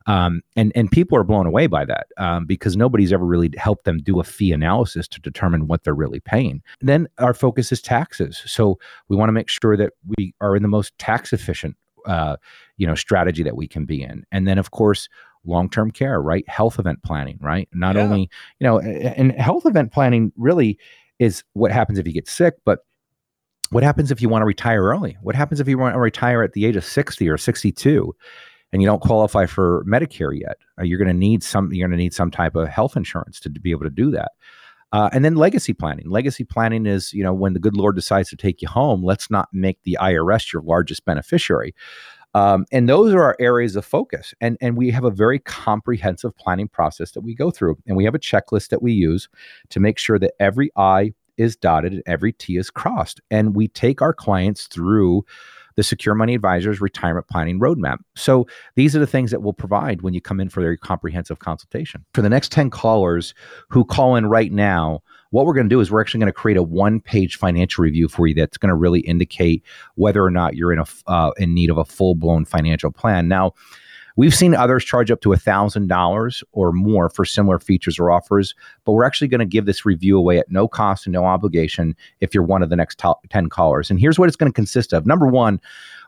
Um, 0.07 0.43
and 0.57 0.73
and 0.75 0.91
people 0.91 1.17
are 1.17 1.25
blown 1.25 1.47
away 1.47 1.67
by 1.67 1.85
that 1.85 2.09
um, 2.17 2.47
because 2.47 2.77
nobody's 2.77 3.13
ever 3.13 3.25
really 3.25 3.51
helped 3.57 3.85
them 3.85 3.99
do 3.99 4.21
a 4.21 4.25
fee 4.25 4.53
analysis 4.53 5.07
to 5.09 5.21
determine 5.21 5.67
what 5.69 5.85
they're 5.85 5.95
really 5.95 6.21
paying. 6.21 6.63
Then 6.81 7.09
our 7.19 7.35
focus 7.35 7.71
is 7.73 7.81
taxes, 7.81 8.43
so 8.47 8.79
we 9.09 9.17
want 9.17 9.29
to 9.29 9.33
make 9.33 9.49
sure 9.49 9.77
that 9.77 9.93
we 10.17 10.35
are 10.41 10.57
in 10.57 10.63
the 10.63 10.69
most 10.69 10.97
tax 10.99 11.33
efficient, 11.33 11.77
uh, 12.07 12.37
you 12.77 12.87
know, 12.87 12.97
strategy 12.97 13.43
that 13.45 13.57
we 13.57 13.69
can 13.69 13.85
be 13.85 14.03
in. 14.03 14.25
And 14.33 14.49
then 14.49 14.59
of 14.59 14.73
course 14.73 15.09
long-term 15.45 15.91
care, 15.91 16.21
right? 16.21 16.49
Health 16.49 16.79
event 16.79 17.03
planning, 17.03 17.39
right? 17.41 17.69
Not 17.73 17.97
yeah. 17.97 18.03
only, 18.03 18.31
you 18.59 18.67
know, 18.67 18.79
and 18.81 19.33
health 19.33 19.67
event 19.67 19.93
planning 19.93 20.33
really 20.37 20.79
is 21.19 21.45
what 21.53 21.71
happens 21.71 21.99
if 21.99 22.07
you 22.07 22.13
get 22.13 22.29
sick, 22.29 22.55
but 22.65 22.81
what 23.71 23.83
happens 23.83 24.11
if 24.11 24.21
you 24.21 24.29
want 24.29 24.43
to 24.43 24.47
retire 24.47 24.83
early? 24.83 25.17
What 25.23 25.35
happens 25.35 25.59
if 25.59 25.67
you 25.67 25.79
want 25.79 25.95
to 25.95 25.99
retire 25.99 26.43
at 26.43 26.53
the 26.53 26.67
age 26.67 26.77
of 26.77 26.85
60 26.85 27.29
or 27.29 27.39
62 27.39 28.15
and 28.73 28.83
you 28.83 28.87
don't 28.87 29.01
qualify 29.01 29.47
for 29.47 29.85
Medicare 29.89 30.39
yet? 30.39 30.59
Uh, 30.79 30.85
you're 30.85 30.99
going 30.99 31.09
to 31.09 31.15
need 31.15 31.43
some 31.43 31.73
you're 31.73 31.89
going 31.89 31.97
to 31.97 32.03
need 32.03 32.13
some 32.13 32.31
type 32.31 32.55
of 32.55 32.69
health 32.69 32.97
insurance 32.97 33.41
to, 33.41 33.51
to 33.51 33.61
be 33.61 33.71
able 33.71 33.85
to 33.85 33.91
do 33.91 34.11
that. 34.11 34.33
Uh, 34.93 35.09
and 35.15 35.25
then 35.25 35.37
legacy 35.37 35.73
planning. 35.73 36.11
Legacy 36.11 36.45
planning 36.45 36.85
is, 36.85 37.15
you 37.15 37.25
know, 37.25 37.33
when 37.33 37.55
the 37.55 37.59
good 37.59 37.75
Lord 37.75 37.97
decides 37.97 38.29
to 38.29 38.37
take 38.37 38.61
you 38.61 38.69
home, 38.69 39.03
let's 39.03 39.31
not 39.31 39.49
make 39.51 39.83
the 39.85 39.97
IRS 39.99 40.53
your 40.53 40.61
largest 40.61 41.07
beneficiary. 41.07 41.75
Um, 42.35 42.65
and 42.73 42.89
those 42.89 43.13
are 43.13 43.23
our 43.23 43.37
areas 43.39 43.77
of 43.77 43.85
focus. 43.85 44.35
And, 44.41 44.57
and 44.61 44.77
we 44.77 44.91
have 44.91 45.05
a 45.05 45.11
very 45.11 45.39
comprehensive 45.39 46.37
planning 46.37 46.69
process 46.69 47.13
that 47.13 47.21
we 47.21 47.35
go 47.35 47.51
through. 47.51 47.77
And 47.87 47.97
we 47.97 48.05
have 48.05 48.15
a 48.15 48.19
checklist 48.19 48.69
that 48.69 48.83
we 48.83 48.93
use 48.93 49.29
to 49.71 49.81
make 49.81 49.99
sure 49.99 50.19
that 50.19 50.35
every 50.41 50.71
I 50.77 51.13
is 51.37 51.57
dotted 51.57 51.93
and 51.93 52.03
every 52.07 52.33
T 52.33 52.57
is 52.57 52.71
crossed. 52.71 53.21
And 53.31 53.55
we 53.55 53.69
take 53.69 54.03
our 54.03 54.15
clients 54.15 54.67
through 54.67 55.25
the 55.77 55.83
Secure 55.83 56.15
Money 56.15 56.35
Advisors 56.35 56.81
Retirement 56.81 57.29
Planning 57.29 57.59
Roadmap. 57.59 57.99
So 58.15 58.47
these 58.75 58.95
are 58.95 58.99
the 58.99 59.07
things 59.07 59.31
that 59.31 59.43
we'll 59.43 59.55
provide 59.55 60.03
when 60.03 60.15
you 60.15 60.21
come 60.21 60.41
in 60.41 60.51
for 60.51 60.63
their 60.63 60.77
comprehensive 60.77 61.39
consultation. 61.39 62.05
For 62.13 62.23
the 62.23 62.29
next 62.29 62.53
10 62.53 62.71
callers 62.71 63.35
who 63.71 63.85
call 63.85 64.17
in 64.17 64.27
right 64.27 64.53
now, 64.53 65.01
what 65.33 65.47
we're 65.47 65.55
going 65.55 65.69
to 65.69 65.75
do 65.75 65.81
is 65.81 65.91
we're 65.91 66.01
actually 66.01 66.21
going 66.21 66.29
to 66.29 66.33
create 66.33 66.57
a 66.57 66.63
one 66.63 67.01
page 67.01 67.37
financial 67.37 67.83
review 67.83 68.07
for 68.07 68.27
you 68.27 68.35
that's 68.35 68.59
going 68.59 68.69
to 68.69 68.75
really 68.75 69.01
indicate 69.01 69.63
whether 69.97 70.23
or 70.23 70.31
not 70.31 70.55
you're 70.57 70.73
in 70.73 70.79
a 70.79 70.85
uh, 71.07 71.33
in 71.39 71.53
need 71.53 71.71
of 71.71 71.79
a 71.79 71.85
full 71.85 72.15
blown 72.15 72.45
financial 72.45 72.93
plan. 72.93 73.29
Now, 73.29 73.53
We've 74.17 74.35
seen 74.35 74.55
others 74.55 74.85
charge 74.85 75.11
up 75.11 75.21
to 75.23 75.31
$1,000 75.31 76.43
or 76.53 76.73
more 76.73 77.09
for 77.09 77.25
similar 77.25 77.59
features 77.59 77.99
or 77.99 78.11
offers, 78.11 78.55
but 78.85 78.93
we're 78.93 79.05
actually 79.05 79.29
going 79.29 79.39
to 79.39 79.47
give 79.47 79.65
this 79.65 79.87
review 79.87 80.19
away 80.19 80.39
at 80.39 80.51
no 80.51 80.69
cost 80.69 81.07
and 81.07 81.13
no 81.13 81.25
obligation 81.25 81.97
if 82.21 82.35
you're 82.35 82.43
one 82.43 82.63
of 82.63 82.69
the 82.69 82.77
next 82.77 82.99
top 82.99 83.27
10 83.31 83.49
callers. 83.49 83.91
And 83.91 83.99
here's 83.99 84.19
what 84.19 84.29
it's 84.29 84.37
going 84.37 84.53
to 84.53 84.55
consist 84.55 84.93
of. 84.93 85.07
Number 85.07 85.27
one, 85.27 85.61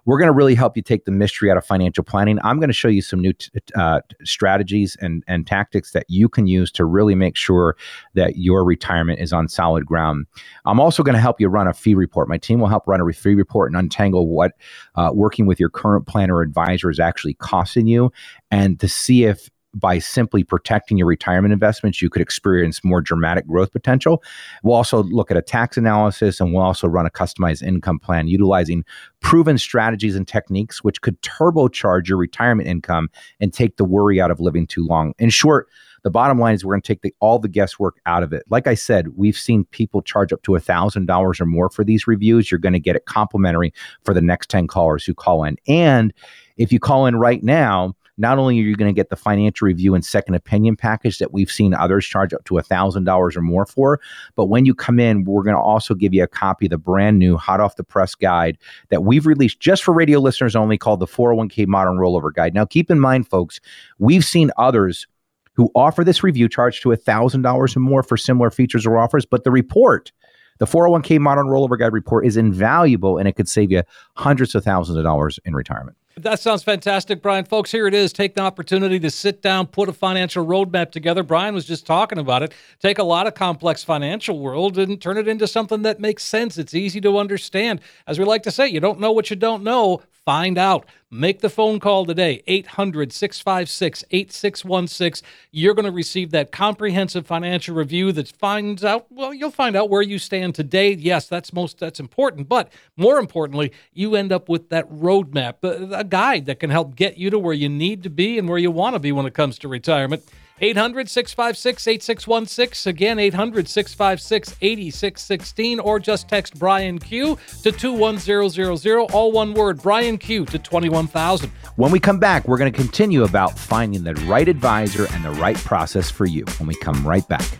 we're 0.06 0.18
going 0.18 0.28
to 0.28 0.34
really 0.34 0.54
help 0.54 0.76
you 0.76 0.82
take 0.82 1.04
the 1.04 1.10
mystery 1.10 1.50
out 1.50 1.56
of 1.56 1.64
financial 1.64 2.04
planning. 2.04 2.38
I'm 2.44 2.58
going 2.58 2.68
to 2.68 2.74
show 2.74 2.88
you 2.88 3.02
some 3.02 3.20
new 3.20 3.32
t- 3.32 3.50
uh, 3.76 4.00
strategies 4.24 4.96
and, 5.00 5.24
and 5.26 5.46
tactics 5.46 5.92
that 5.92 6.04
you 6.08 6.28
can 6.28 6.46
use 6.46 6.70
to 6.72 6.84
really 6.84 7.14
make 7.14 7.36
sure 7.36 7.76
that 8.14 8.36
your 8.36 8.64
retirement 8.64 9.20
is 9.20 9.32
on 9.32 9.48
solid 9.48 9.86
ground. 9.86 10.26
I'm 10.66 10.80
also 10.80 11.02
going 11.02 11.14
to 11.14 11.20
help 11.20 11.40
you 11.40 11.48
run 11.48 11.68
a 11.68 11.72
fee 11.72 11.94
report. 11.94 12.28
My 12.28 12.38
team 12.38 12.60
will 12.60 12.68
help 12.68 12.86
run 12.86 13.00
a 13.00 13.12
fee 13.12 13.34
report 13.34 13.70
and 13.70 13.78
untangle 13.78 14.28
what 14.28 14.52
uh, 14.94 15.10
working 15.12 15.46
with 15.46 15.58
your 15.58 15.70
current 15.70 16.06
planner 16.06 16.40
advisor 16.40 16.90
is 16.90 17.00
actually 17.00 17.34
costing 17.34 17.86
you 17.86 18.12
and 18.50 18.78
to 18.80 18.88
see 18.88 19.24
if 19.24 19.50
by 19.74 19.98
simply 19.98 20.44
protecting 20.44 20.98
your 20.98 21.06
retirement 21.06 21.52
investments, 21.52 22.00
you 22.00 22.08
could 22.08 22.22
experience 22.22 22.84
more 22.84 23.00
dramatic 23.00 23.46
growth 23.46 23.72
potential. 23.72 24.22
We'll 24.62 24.76
also 24.76 25.02
look 25.04 25.30
at 25.30 25.36
a 25.36 25.42
tax 25.42 25.76
analysis 25.76 26.40
and 26.40 26.52
we'll 26.52 26.62
also 26.62 26.86
run 26.86 27.06
a 27.06 27.10
customized 27.10 27.62
income 27.62 27.98
plan 27.98 28.28
utilizing 28.28 28.84
proven 29.20 29.58
strategies 29.58 30.16
and 30.16 30.26
techniques 30.26 30.84
which 30.84 31.00
could 31.00 31.20
turbocharge 31.22 32.08
your 32.08 32.18
retirement 32.18 32.68
income 32.68 33.08
and 33.40 33.52
take 33.52 33.76
the 33.76 33.84
worry 33.84 34.20
out 34.20 34.30
of 34.30 34.40
living 34.40 34.66
too 34.66 34.86
long. 34.86 35.14
In 35.18 35.30
short, 35.30 35.68
the 36.04 36.10
bottom 36.10 36.38
line 36.38 36.54
is 36.54 36.64
we're 36.64 36.74
going 36.74 36.82
to 36.82 36.86
take 36.86 37.00
the, 37.00 37.14
all 37.20 37.38
the 37.38 37.48
guesswork 37.48 37.98
out 38.04 38.22
of 38.22 38.32
it. 38.32 38.44
Like 38.50 38.66
I 38.66 38.74
said, 38.74 39.16
we've 39.16 39.36
seen 39.36 39.64
people 39.70 40.02
charge 40.02 40.34
up 40.34 40.42
to 40.42 40.54
a 40.54 40.60
thousand 40.60 41.06
dollars 41.06 41.40
or 41.40 41.46
more 41.46 41.70
for 41.70 41.82
these 41.82 42.06
reviews. 42.06 42.50
You're 42.50 42.58
going 42.58 42.74
to 42.74 42.78
get 42.78 42.94
it 42.94 43.06
complimentary 43.06 43.72
for 44.04 44.12
the 44.12 44.20
next 44.20 44.50
10 44.50 44.66
callers 44.66 45.04
who 45.04 45.14
call 45.14 45.44
in. 45.44 45.56
And 45.66 46.12
if 46.58 46.70
you 46.72 46.78
call 46.78 47.06
in 47.06 47.16
right 47.16 47.42
now, 47.42 47.94
not 48.16 48.38
only 48.38 48.58
are 48.60 48.62
you 48.62 48.76
going 48.76 48.92
to 48.92 48.96
get 48.96 49.10
the 49.10 49.16
financial 49.16 49.66
review 49.66 49.94
and 49.94 50.04
second 50.04 50.34
opinion 50.34 50.76
package 50.76 51.18
that 51.18 51.32
we've 51.32 51.50
seen 51.50 51.74
others 51.74 52.06
charge 52.06 52.32
up 52.32 52.44
to 52.44 52.54
$1,000 52.54 53.36
or 53.36 53.40
more 53.42 53.66
for, 53.66 54.00
but 54.36 54.46
when 54.46 54.64
you 54.64 54.74
come 54.74 55.00
in, 55.00 55.24
we're 55.24 55.42
going 55.42 55.56
to 55.56 55.60
also 55.60 55.94
give 55.94 56.14
you 56.14 56.22
a 56.22 56.28
copy 56.28 56.66
of 56.66 56.70
the 56.70 56.78
brand 56.78 57.18
new 57.18 57.36
hot 57.36 57.60
off 57.60 57.76
the 57.76 57.84
press 57.84 58.14
guide 58.14 58.56
that 58.90 59.04
we've 59.04 59.26
released 59.26 59.60
just 59.60 59.82
for 59.82 59.92
radio 59.92 60.20
listeners 60.20 60.54
only 60.54 60.78
called 60.78 61.00
the 61.00 61.06
401k 61.06 61.66
Modern 61.66 61.96
Rollover 61.96 62.32
Guide. 62.32 62.54
Now, 62.54 62.64
keep 62.64 62.90
in 62.90 63.00
mind, 63.00 63.28
folks, 63.28 63.60
we've 63.98 64.24
seen 64.24 64.50
others 64.56 65.06
who 65.54 65.70
offer 65.74 66.04
this 66.04 66.22
review 66.22 66.48
charge 66.48 66.80
to 66.80 66.90
$1,000 66.90 67.76
or 67.76 67.80
more 67.80 68.02
for 68.02 68.16
similar 68.16 68.50
features 68.50 68.86
or 68.86 68.98
offers, 68.98 69.24
but 69.24 69.44
the 69.44 69.50
report, 69.50 70.12
the 70.58 70.66
401k 70.66 71.18
Modern 71.18 71.46
Rollover 71.46 71.78
Guide 71.78 71.92
report, 71.92 72.26
is 72.26 72.36
invaluable 72.36 73.18
and 73.18 73.28
it 73.28 73.32
could 73.32 73.48
save 73.48 73.70
you 73.70 73.82
hundreds 74.14 74.54
of 74.54 74.64
thousands 74.64 74.98
of 74.98 75.04
dollars 75.04 75.38
in 75.44 75.54
retirement. 75.54 75.96
That 76.16 76.38
sounds 76.38 76.62
fantastic, 76.62 77.20
Brian. 77.20 77.44
Folks, 77.44 77.72
here 77.72 77.88
it 77.88 77.94
is. 77.94 78.12
Take 78.12 78.34
the 78.34 78.40
opportunity 78.40 79.00
to 79.00 79.10
sit 79.10 79.42
down, 79.42 79.66
put 79.66 79.88
a 79.88 79.92
financial 79.92 80.46
roadmap 80.46 80.92
together. 80.92 81.24
Brian 81.24 81.56
was 81.56 81.64
just 81.64 81.86
talking 81.86 82.18
about 82.18 82.44
it. 82.44 82.54
Take 82.78 82.98
a 82.98 83.02
lot 83.02 83.26
of 83.26 83.34
complex 83.34 83.82
financial 83.82 84.38
world 84.38 84.78
and 84.78 85.02
turn 85.02 85.18
it 85.18 85.26
into 85.26 85.48
something 85.48 85.82
that 85.82 85.98
makes 85.98 86.22
sense. 86.24 86.56
It's 86.56 86.72
easy 86.72 87.00
to 87.00 87.18
understand. 87.18 87.80
As 88.06 88.20
we 88.20 88.24
like 88.24 88.44
to 88.44 88.52
say, 88.52 88.68
you 88.68 88.78
don't 88.78 89.00
know 89.00 89.10
what 89.10 89.28
you 89.28 89.34
don't 89.34 89.64
know. 89.64 90.02
Find 90.24 90.56
out. 90.56 90.86
Make 91.10 91.40
the 91.40 91.50
phone 91.50 91.80
call 91.80 92.06
today, 92.06 92.42
800 92.46 93.12
656 93.12 94.04
8616. 94.10 95.28
You're 95.52 95.74
going 95.74 95.84
to 95.84 95.92
receive 95.92 96.30
that 96.30 96.50
comprehensive 96.50 97.26
financial 97.26 97.74
review 97.74 98.10
that 98.12 98.28
finds 98.28 98.82
out, 98.84 99.06
well, 99.10 99.34
you'll 99.34 99.50
find 99.50 99.76
out 99.76 99.90
where 99.90 100.02
you 100.02 100.18
stand 100.18 100.54
today. 100.54 100.94
Yes, 100.94 101.28
that's 101.28 101.52
most, 101.52 101.78
that's 101.78 102.00
important. 102.00 102.48
But 102.48 102.72
more 102.96 103.18
importantly, 103.18 103.70
you 103.92 104.16
end 104.16 104.32
up 104.32 104.48
with 104.48 104.70
that 104.70 104.90
roadmap, 104.90 105.56
uh, 105.62 105.94
a 105.94 106.04
guide 106.04 106.46
that 106.46 106.58
can 106.58 106.70
help 106.70 106.96
get 106.96 107.18
you 107.18 107.28
to 107.28 107.38
where 107.38 107.54
you 107.54 107.68
need 107.68 108.02
to 108.04 108.10
be 108.10 108.38
and 108.38 108.48
where 108.48 108.58
you 108.58 108.70
want 108.70 108.94
to 108.94 109.00
be 109.00 109.12
when 109.12 109.26
it 109.26 109.34
comes 109.34 109.58
to 109.58 109.68
retirement. 109.68 110.24
800 110.60 111.08
656 111.10 111.88
8616. 111.88 112.90
Again, 112.90 113.18
800 113.18 113.68
656 113.68 114.56
8616. 114.60 115.80
Or 115.80 115.98
just 115.98 116.28
text 116.28 116.58
Brian 116.58 116.98
Q 116.98 117.38
to 117.62 117.72
21000. 117.72 119.10
All 119.12 119.32
one 119.32 119.54
word, 119.54 119.82
Brian 119.82 120.18
Q 120.18 120.44
to 120.46 120.58
21000. 120.58 121.50
When 121.76 121.90
we 121.90 121.98
come 121.98 122.18
back, 122.18 122.46
we're 122.46 122.58
going 122.58 122.72
to 122.72 122.78
continue 122.78 123.24
about 123.24 123.58
finding 123.58 124.04
the 124.04 124.14
right 124.26 124.48
advisor 124.48 125.06
and 125.12 125.24
the 125.24 125.32
right 125.32 125.56
process 125.56 126.10
for 126.10 126.26
you 126.26 126.44
when 126.58 126.68
we 126.68 126.74
come 126.76 127.06
right 127.06 127.26
back. 127.28 127.58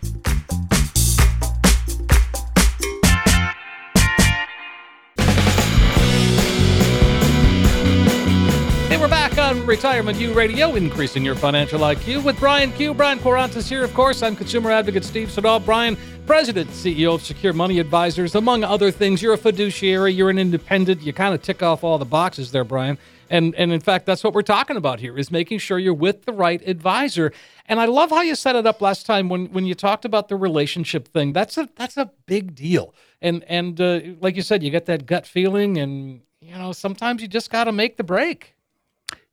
Retirement 9.66 10.18
U 10.18 10.34
Radio, 10.34 10.74
increasing 10.74 11.24
your 11.24 11.34
financial 11.34 11.80
IQ 11.80 12.22
with 12.22 12.38
Brian 12.38 12.70
Q. 12.72 12.92
Brian 12.92 13.18
Quaranta's 13.18 13.68
here, 13.68 13.82
of 13.82 13.94
course. 13.94 14.22
I'm 14.22 14.36
consumer 14.36 14.70
advocate 14.70 15.04
Steve 15.04 15.30
Siddall. 15.30 15.60
Brian, 15.60 15.96
President, 16.26 16.68
CEO 16.70 17.14
of 17.14 17.22
Secure 17.22 17.52
Money 17.52 17.78
Advisors, 17.78 18.34
among 18.34 18.62
other 18.62 18.90
things. 18.90 19.22
You're 19.22 19.32
a 19.32 19.38
fiduciary, 19.38 20.12
you're 20.12 20.28
an 20.28 20.38
independent. 20.38 21.02
You 21.02 21.12
kind 21.14 21.34
of 21.34 21.42
tick 21.42 21.62
off 21.62 21.82
all 21.82 21.96
the 21.96 22.04
boxes 22.04 22.50
there, 22.52 22.64
Brian. 22.64 22.98
And, 23.30 23.54
and 23.54 23.72
in 23.72 23.80
fact, 23.80 24.06
that's 24.06 24.22
what 24.22 24.34
we're 24.34 24.42
talking 24.42 24.76
about 24.76 25.00
here 25.00 25.16
is 25.16 25.30
making 25.30 25.58
sure 25.58 25.78
you're 25.78 25.94
with 25.94 26.24
the 26.24 26.32
right 26.32 26.60
advisor. 26.68 27.32
And 27.66 27.80
I 27.80 27.86
love 27.86 28.10
how 28.10 28.20
you 28.20 28.34
set 28.34 28.56
it 28.56 28.66
up 28.66 28.82
last 28.82 29.06
time 29.06 29.28
when, 29.28 29.46
when 29.46 29.64
you 29.64 29.74
talked 29.74 30.04
about 30.04 30.28
the 30.28 30.36
relationship 30.36 31.08
thing. 31.08 31.32
That's 31.32 31.56
a 31.56 31.68
that's 31.76 31.96
a 31.96 32.10
big 32.26 32.54
deal. 32.54 32.94
And 33.22 33.42
and 33.44 33.80
uh, 33.80 34.00
like 34.20 34.36
you 34.36 34.42
said, 34.42 34.62
you 34.62 34.70
get 34.70 34.86
that 34.86 35.06
gut 35.06 35.26
feeling, 35.26 35.78
and 35.78 36.20
you 36.40 36.54
know 36.54 36.72
sometimes 36.72 37.22
you 37.22 37.28
just 37.28 37.50
got 37.50 37.64
to 37.64 37.72
make 37.72 37.96
the 37.96 38.04
break. 38.04 38.53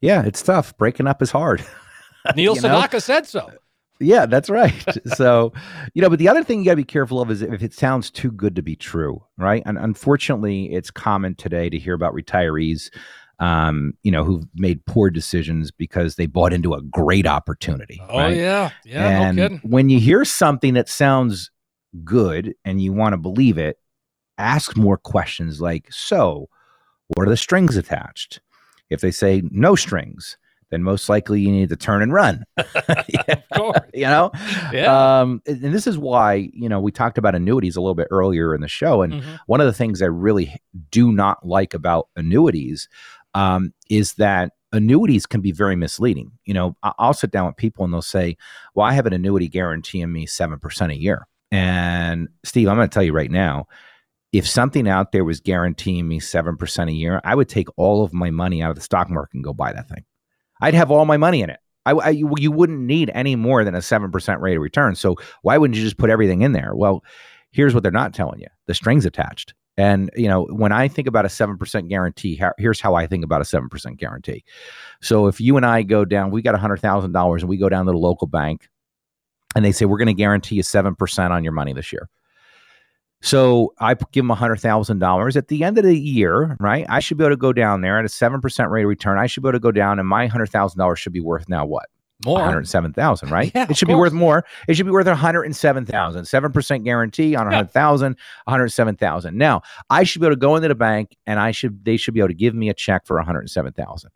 Yeah, 0.01 0.25
it's 0.25 0.41
tough. 0.41 0.77
Breaking 0.77 1.07
up 1.07 1.21
is 1.21 1.31
hard. 1.31 1.63
Neil 2.35 2.55
Sedaka 2.55 2.93
know? 2.93 2.99
said 2.99 3.27
so. 3.27 3.51
Yeah, 4.01 4.25
that's 4.25 4.49
right. 4.49 4.73
so, 5.15 5.53
you 5.93 6.01
know, 6.01 6.09
but 6.09 6.19
the 6.19 6.27
other 6.27 6.43
thing 6.43 6.59
you 6.59 6.65
got 6.65 6.71
to 6.71 6.77
be 6.77 6.83
careful 6.83 7.21
of 7.21 7.29
is 7.29 7.41
if 7.41 7.61
it 7.61 7.73
sounds 7.73 8.09
too 8.09 8.31
good 8.31 8.55
to 8.55 8.61
be 8.61 8.75
true, 8.75 9.23
right? 9.37 9.63
And 9.65 9.77
unfortunately, 9.77 10.73
it's 10.73 10.91
common 10.91 11.35
today 11.35 11.69
to 11.69 11.77
hear 11.77 11.93
about 11.93 12.13
retirees, 12.13 12.89
um, 13.39 13.93
you 14.03 14.11
know, 14.11 14.23
who've 14.23 14.45
made 14.55 14.85
poor 14.85 15.09
decisions 15.09 15.71
because 15.71 16.15
they 16.15 16.25
bought 16.25 16.53
into 16.53 16.73
a 16.73 16.81
great 16.81 17.27
opportunity. 17.27 18.01
Oh 18.09 18.17
right? 18.17 18.35
yeah, 18.35 18.71
yeah. 18.85 19.21
And 19.21 19.37
no 19.37 19.49
when 19.63 19.89
you 19.89 19.99
hear 19.99 20.25
something 20.25 20.73
that 20.73 20.89
sounds 20.89 21.51
good 22.03 22.55
and 22.65 22.81
you 22.81 22.93
want 22.93 23.13
to 23.13 23.17
believe 23.17 23.57
it, 23.57 23.77
ask 24.37 24.77
more 24.77 24.97
questions 24.97 25.59
like, 25.61 25.91
"So, 25.91 26.49
what 27.07 27.27
are 27.27 27.31
the 27.31 27.37
strings 27.37 27.77
attached?" 27.77 28.41
If 28.91 29.01
they 29.01 29.09
say 29.09 29.41
no 29.49 29.75
strings, 29.75 30.37
then 30.69 30.83
most 30.83 31.09
likely 31.09 31.41
you 31.41 31.51
need 31.51 31.69
to 31.69 31.75
turn 31.75 32.01
and 32.01 32.13
run. 32.13 32.43
of 32.57 33.43
course. 33.53 33.79
you 33.93 34.05
know? 34.05 34.31
Yeah. 34.73 35.19
Um, 35.21 35.41
and, 35.45 35.73
this 35.73 35.85
is 35.85 35.97
why, 35.97 36.49
you 36.53 36.69
know, 36.69 36.79
we 36.79 36.91
talked 36.91 37.17
about 37.17 37.35
annuities 37.35 37.75
a 37.75 37.81
little 37.81 37.95
bit 37.95 38.07
earlier 38.09 38.55
in 38.55 38.61
the 38.61 38.67
show. 38.67 39.01
And 39.01 39.13
mm-hmm. 39.13 39.35
one 39.47 39.61
of 39.61 39.67
the 39.67 39.73
things 39.73 40.01
I 40.01 40.05
really 40.05 40.55
do 40.89 41.11
not 41.11 41.45
like 41.45 41.73
about 41.73 42.07
annuities 42.15 42.87
um, 43.33 43.73
is 43.89 44.13
that 44.13 44.53
annuities 44.71 45.25
can 45.25 45.41
be 45.41 45.51
very 45.51 45.75
misleading. 45.75 46.31
You 46.45 46.53
know, 46.53 46.77
I'll 46.83 47.13
sit 47.13 47.31
down 47.31 47.47
with 47.47 47.57
people 47.57 47.83
and 47.83 47.93
they'll 47.93 48.01
say, 48.01 48.37
well, 48.73 48.87
I 48.87 48.93
have 48.93 49.05
an 49.05 49.13
annuity 49.13 49.49
guaranteeing 49.49 50.11
me 50.11 50.25
7% 50.25 50.89
a 50.89 50.97
year. 50.97 51.27
And 51.51 52.29
Steve, 52.45 52.69
I'm 52.69 52.77
going 52.77 52.89
to 52.89 52.93
tell 52.93 53.03
you 53.03 53.11
right 53.11 53.31
now, 53.31 53.67
if 54.31 54.47
something 54.47 54.87
out 54.87 55.11
there 55.11 55.25
was 55.25 55.41
guaranteeing 55.41 56.07
me 56.07 56.19
7% 56.19 56.89
a 56.89 56.93
year, 56.93 57.21
I 57.23 57.35
would 57.35 57.49
take 57.49 57.67
all 57.77 58.03
of 58.03 58.13
my 58.13 58.29
money 58.29 58.61
out 58.61 58.69
of 58.69 58.75
the 58.75 58.81
stock 58.81 59.09
market 59.09 59.35
and 59.35 59.43
go 59.43 59.53
buy 59.53 59.73
that 59.73 59.89
thing. 59.89 60.05
I'd 60.61 60.73
have 60.73 60.91
all 60.91 61.05
my 61.05 61.17
money 61.17 61.41
in 61.41 61.49
it. 61.49 61.59
I, 61.85 61.91
I, 61.91 62.09
you 62.09 62.51
wouldn't 62.51 62.81
need 62.81 63.11
any 63.13 63.35
more 63.35 63.63
than 63.63 63.73
a 63.73 63.79
7% 63.79 64.39
rate 64.39 64.55
of 64.55 64.61
return. 64.61 64.95
So 64.95 65.15
why 65.41 65.57
wouldn't 65.57 65.75
you 65.75 65.83
just 65.83 65.97
put 65.97 66.11
everything 66.11 66.43
in 66.43 66.51
there? 66.51 66.75
Well, 66.75 67.03
here's 67.51 67.73
what 67.73 67.83
they're 67.83 67.91
not 67.91 68.13
telling 68.13 68.39
you 68.39 68.47
the 68.67 68.73
strings 68.73 69.05
attached. 69.05 69.53
And, 69.77 70.11
you 70.15 70.27
know, 70.27 70.43
when 70.45 70.71
I 70.71 70.87
think 70.87 71.07
about 71.07 71.25
a 71.25 71.29
7% 71.29 71.89
guarantee, 71.89 72.39
here's 72.57 72.81
how 72.81 72.93
I 72.93 73.07
think 73.07 73.23
about 73.23 73.41
a 73.41 73.45
7% 73.45 73.97
guarantee. 73.97 74.43
So 75.01 75.27
if 75.27 75.41
you 75.41 75.57
and 75.57 75.65
I 75.65 75.81
go 75.81 76.05
down, 76.05 76.29
we 76.29 76.41
got 76.41 76.55
$100,000 76.55 77.39
and 77.39 77.49
we 77.49 77.57
go 77.57 77.69
down 77.69 77.85
to 77.85 77.91
the 77.91 77.97
local 77.97 78.27
bank 78.27 78.69
and 79.55 79.65
they 79.65 79.71
say, 79.71 79.85
we're 79.85 79.97
going 79.97 80.07
to 80.07 80.13
guarantee 80.13 80.55
you 80.55 80.63
7% 80.63 81.31
on 81.31 81.43
your 81.43 81.53
money 81.53 81.73
this 81.73 81.91
year. 81.91 82.09
So 83.21 83.73
I 83.79 83.93
give 83.93 84.27
them 84.27 84.35
$100,000 84.35 85.35
at 85.35 85.47
the 85.47 85.63
end 85.63 85.77
of 85.77 85.83
the 85.83 85.97
year, 85.97 86.57
right? 86.59 86.85
I 86.89 86.99
should 86.99 87.17
be 87.17 87.23
able 87.23 87.33
to 87.33 87.37
go 87.37 87.53
down 87.53 87.81
there 87.81 87.99
at 87.99 88.05
a 88.05 88.07
7% 88.07 88.69
rate 88.69 88.83
of 88.83 88.89
return. 88.89 89.19
I 89.19 89.27
should 89.27 89.43
be 89.43 89.49
able 89.49 89.53
to 89.53 89.59
go 89.59 89.71
down 89.71 89.99
and 89.99 90.07
my 90.07 90.27
$100,000 90.27 90.97
should 90.97 91.13
be 91.13 91.19
worth 91.19 91.47
now 91.47 91.65
what? 91.65 91.85
More. 92.25 92.35
107,000, 92.35 93.29
right? 93.29 93.51
Yeah, 93.55 93.67
it 93.69 93.77
should 93.77 93.87
be 93.87 93.95
worth 93.95 94.13
more. 94.13 94.45
It 94.67 94.75
should 94.75 94.85
be 94.85 94.91
worth 94.91 95.07
107,000. 95.07 96.23
7% 96.23 96.83
guarantee 96.83 97.35
on 97.35 97.45
100,000, 97.45 98.11
yeah. 98.11 98.23
107,000. 98.45 99.37
Now, 99.37 99.61
I 99.89 100.03
should 100.03 100.21
be 100.21 100.27
able 100.27 100.35
to 100.35 100.39
go 100.39 100.55
into 100.55 100.67
the 100.67 100.75
bank 100.75 101.15
and 101.25 101.39
I 101.39 101.51
should 101.51 101.83
they 101.83 101.97
should 101.97 102.13
be 102.13 102.19
able 102.19 102.29
to 102.29 102.35
give 102.35 102.53
me 102.53 102.69
a 102.69 102.73
check 102.73 103.05
for 103.05 103.17
107,000. 103.17 104.11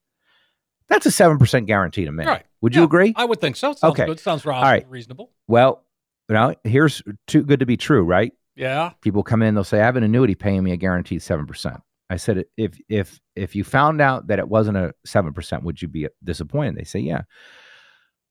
That's 0.87 1.05
a 1.05 1.09
7% 1.09 1.65
guarantee 1.65 2.05
to 2.05 2.11
me. 2.11 2.25
Right. 2.25 2.43
Would 2.61 2.73
yeah, 2.73 2.81
you 2.81 2.85
agree? 2.85 3.13
I 3.15 3.25
would 3.25 3.41
think 3.41 3.55
so. 3.55 3.73
Sounds 3.73 3.93
okay. 3.93 4.05
good. 4.05 4.19
Sounds 4.19 4.45
All 4.45 4.51
right. 4.51 4.87
reasonable. 4.87 5.31
Well, 5.47 5.83
now 6.29 6.53
here's 6.63 7.01
too 7.27 7.43
good 7.43 7.59
to 7.59 7.65
be 7.65 7.77
true, 7.77 8.03
right? 8.03 8.33
Yeah. 8.55 8.91
People 9.01 9.23
come 9.23 9.41
in, 9.41 9.55
they'll 9.55 9.63
say, 9.63 9.81
I 9.81 9.85
have 9.85 9.95
an 9.95 10.03
annuity 10.03 10.35
paying 10.35 10.63
me 10.63 10.71
a 10.71 10.77
guaranteed 10.77 11.21
7%. 11.21 11.81
I 12.09 12.17
said, 12.17 12.45
if 12.55 12.77
if 12.87 13.19
if 13.35 13.55
you 13.55 13.63
found 13.63 13.99
out 13.99 14.27
that 14.27 14.37
it 14.37 14.47
wasn't 14.47 14.77
a 14.77 14.93
seven 15.07 15.33
percent, 15.33 15.63
would 15.63 15.81
you 15.81 15.87
be 15.87 16.07
disappointed? 16.23 16.75
They 16.75 16.83
say, 16.83 16.99
yeah. 16.99 17.23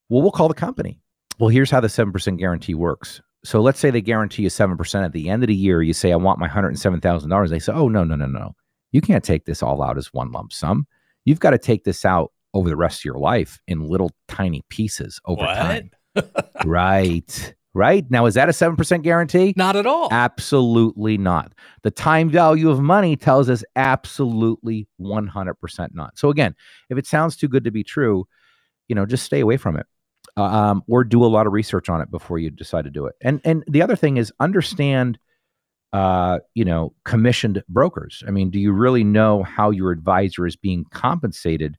Well, 0.08 0.22
we'll 0.22 0.30
call 0.30 0.46
the 0.46 0.54
company. 0.54 1.00
Well, 1.40 1.48
here's 1.48 1.72
how 1.72 1.80
the 1.80 1.88
seven 1.88 2.12
percent 2.12 2.38
guarantee 2.38 2.74
works. 2.74 3.20
So 3.44 3.60
let's 3.60 3.80
say 3.80 3.90
they 3.90 4.00
guarantee 4.00 4.44
you 4.44 4.48
seven 4.50 4.76
percent 4.76 5.04
at 5.04 5.12
the 5.12 5.28
end 5.28 5.42
of 5.42 5.48
the 5.48 5.56
year. 5.56 5.82
You 5.82 5.92
say, 5.92 6.12
I 6.12 6.16
want 6.16 6.38
my 6.38 6.46
hundred 6.46 6.68
and 6.68 6.78
seven 6.78 7.00
thousand 7.00 7.30
dollars. 7.30 7.50
They 7.50 7.58
say, 7.58 7.72
oh 7.72 7.88
no 7.88 8.04
no 8.04 8.14
no 8.14 8.26
no, 8.26 8.54
you 8.92 9.00
can't 9.00 9.24
take 9.24 9.44
this 9.44 9.60
all 9.60 9.82
out 9.82 9.98
as 9.98 10.12
one 10.12 10.30
lump 10.30 10.52
sum. 10.52 10.86
You've 11.24 11.40
got 11.40 11.50
to 11.50 11.58
take 11.58 11.82
this 11.82 12.04
out 12.04 12.30
over 12.54 12.68
the 12.68 12.76
rest 12.76 13.00
of 13.00 13.04
your 13.06 13.18
life 13.18 13.58
in 13.66 13.80
little 13.88 14.12
tiny 14.28 14.62
pieces 14.68 15.20
over 15.24 15.42
What? 15.42 15.54
time. 15.56 15.90
right. 16.64 17.54
Right. 17.74 18.08
Now, 18.08 18.26
is 18.26 18.34
that 18.34 18.48
a 18.48 18.52
7% 18.52 19.02
guarantee? 19.02 19.52
Not 19.56 19.74
at 19.74 19.84
all. 19.84 20.08
Absolutely 20.12 21.18
not. 21.18 21.52
The 21.82 21.90
time 21.90 22.30
value 22.30 22.70
of 22.70 22.80
money 22.80 23.16
tells 23.16 23.50
us 23.50 23.64
absolutely 23.74 24.86
100% 25.00 25.88
not. 25.92 26.16
So, 26.16 26.30
again, 26.30 26.54
if 26.88 26.98
it 26.98 27.06
sounds 27.06 27.36
too 27.36 27.48
good 27.48 27.64
to 27.64 27.72
be 27.72 27.82
true, 27.82 28.26
you 28.86 28.94
know, 28.94 29.06
just 29.06 29.24
stay 29.24 29.40
away 29.40 29.56
from 29.56 29.76
it. 29.76 29.86
Uh, 30.36 30.44
Um, 30.44 30.82
or 30.88 31.04
do 31.04 31.24
a 31.24 31.26
lot 31.26 31.46
of 31.46 31.52
research 31.52 31.88
on 31.88 32.00
it 32.00 32.10
before 32.10 32.38
you 32.38 32.50
decide 32.50 32.84
to 32.84 32.90
do 32.90 33.06
it. 33.06 33.14
And 33.20 33.40
and 33.44 33.64
the 33.68 33.82
other 33.82 33.96
thing 33.96 34.16
is 34.16 34.32
understand 34.40 35.18
uh, 35.92 36.40
you 36.54 36.64
know, 36.64 36.92
commissioned 37.04 37.62
brokers. 37.68 38.22
I 38.26 38.30
mean, 38.32 38.50
do 38.50 38.58
you 38.58 38.72
really 38.72 39.04
know 39.04 39.44
how 39.44 39.70
your 39.70 39.92
advisor 39.92 40.46
is 40.46 40.56
being 40.56 40.84
compensated 40.90 41.76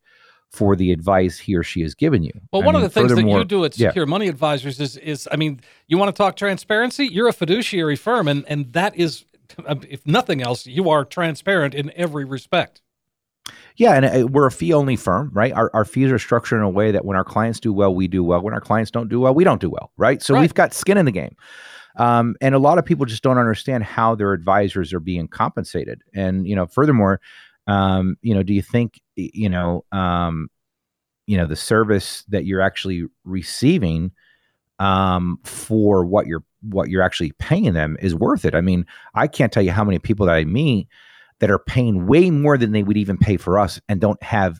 for 0.51 0.75
the 0.75 0.91
advice 0.91 1.37
he 1.37 1.55
or 1.55 1.63
she 1.63 1.81
has 1.81 1.93
given 1.95 2.23
you? 2.23 2.31
Well, 2.53 2.61
I 2.61 2.65
one 2.65 2.75
mean, 2.75 2.83
of 2.83 2.93
the 2.93 2.99
things 2.99 3.13
that 3.13 3.27
you 3.27 3.45
do 3.45 3.65
at 3.65 3.77
yeah. 3.77 3.89
Secure 3.89 4.05
Money 4.05 4.27
Advisors 4.27 4.79
is, 4.79 4.97
is, 4.97 5.27
I 5.31 5.35
mean, 5.35 5.59
you 5.87 5.97
want 5.97 6.15
to 6.15 6.17
talk 6.17 6.35
transparency? 6.35 7.07
You're 7.07 7.27
a 7.27 7.33
fiduciary 7.33 7.95
firm, 7.95 8.27
and 8.27 8.45
and 8.47 8.71
that 8.73 8.95
is, 8.95 9.25
if 9.67 10.05
nothing 10.07 10.41
else, 10.41 10.65
you 10.65 10.89
are 10.89 11.03
transparent 11.05 11.75
in 11.75 11.91
every 11.95 12.25
respect. 12.25 12.81
Yeah, 13.77 13.93
and 13.93 14.05
uh, 14.05 14.27
we're 14.27 14.47
a 14.47 14.51
fee 14.51 14.73
only 14.73 14.95
firm, 14.95 15.29
right? 15.33 15.51
Our, 15.51 15.69
our 15.73 15.85
fees 15.85 16.09
are 16.09 16.17
structured 16.17 16.59
in 16.59 16.63
a 16.63 16.69
way 16.69 16.91
that 16.91 17.03
when 17.03 17.17
our 17.17 17.25
clients 17.25 17.59
do 17.59 17.73
well, 17.73 17.93
we 17.93 18.07
do 18.07 18.23
well. 18.23 18.41
When 18.41 18.53
our 18.53 18.61
clients 18.61 18.89
don't 18.89 19.09
do 19.09 19.19
well, 19.19 19.35
we 19.35 19.43
don't 19.43 19.59
do 19.59 19.69
well, 19.69 19.91
right? 19.97 20.21
So 20.21 20.33
Right. 20.33 20.41
we've 20.41 20.53
got 20.53 20.73
skin 20.73 20.97
in 20.97 21.05
the 21.05 21.11
game. 21.11 21.35
Um, 21.97 22.35
and 22.41 22.55
a 22.55 22.59
lot 22.59 22.77
of 22.77 22.85
people 22.85 23.05
just 23.05 23.21
don't 23.21 23.37
understand 23.37 23.83
how 23.83 24.15
their 24.15 24.33
advisors 24.33 24.93
are 24.93 24.99
being 24.99 25.27
compensated. 25.27 26.01
And, 26.13 26.47
you 26.47 26.55
know, 26.55 26.65
furthermore, 26.65 27.21
um, 27.67 28.15
you 28.21 28.33
know, 28.33 28.43
do 28.43 28.53
you 28.53 28.61
think, 28.61 28.99
you 29.15 29.49
know, 29.49 29.85
um, 29.91 30.49
you 31.27 31.37
know, 31.37 31.45
the 31.45 31.55
service 31.55 32.23
that 32.29 32.45
you're 32.45 32.61
actually 32.61 33.05
receiving 33.23 34.11
um, 34.79 35.39
for 35.43 36.05
what 36.05 36.27
you're 36.27 36.43
what 36.61 36.89
you're 36.89 37.03
actually 37.03 37.31
paying 37.33 37.73
them 37.73 37.97
is 38.01 38.15
worth 38.15 38.45
it? 38.45 38.55
I 38.55 38.61
mean, 38.61 38.85
I 39.13 39.27
can't 39.27 39.51
tell 39.51 39.63
you 39.63 39.71
how 39.71 39.83
many 39.83 39.99
people 39.99 40.25
that 40.25 40.35
I 40.35 40.45
meet 40.45 40.87
that 41.39 41.51
are 41.51 41.59
paying 41.59 42.07
way 42.07 42.29
more 42.31 42.57
than 42.57 42.71
they 42.71 42.83
would 42.83 42.97
even 42.97 43.17
pay 43.17 43.37
for 43.37 43.59
us 43.59 43.79
and 43.87 43.99
don't 43.99 44.21
have 44.23 44.59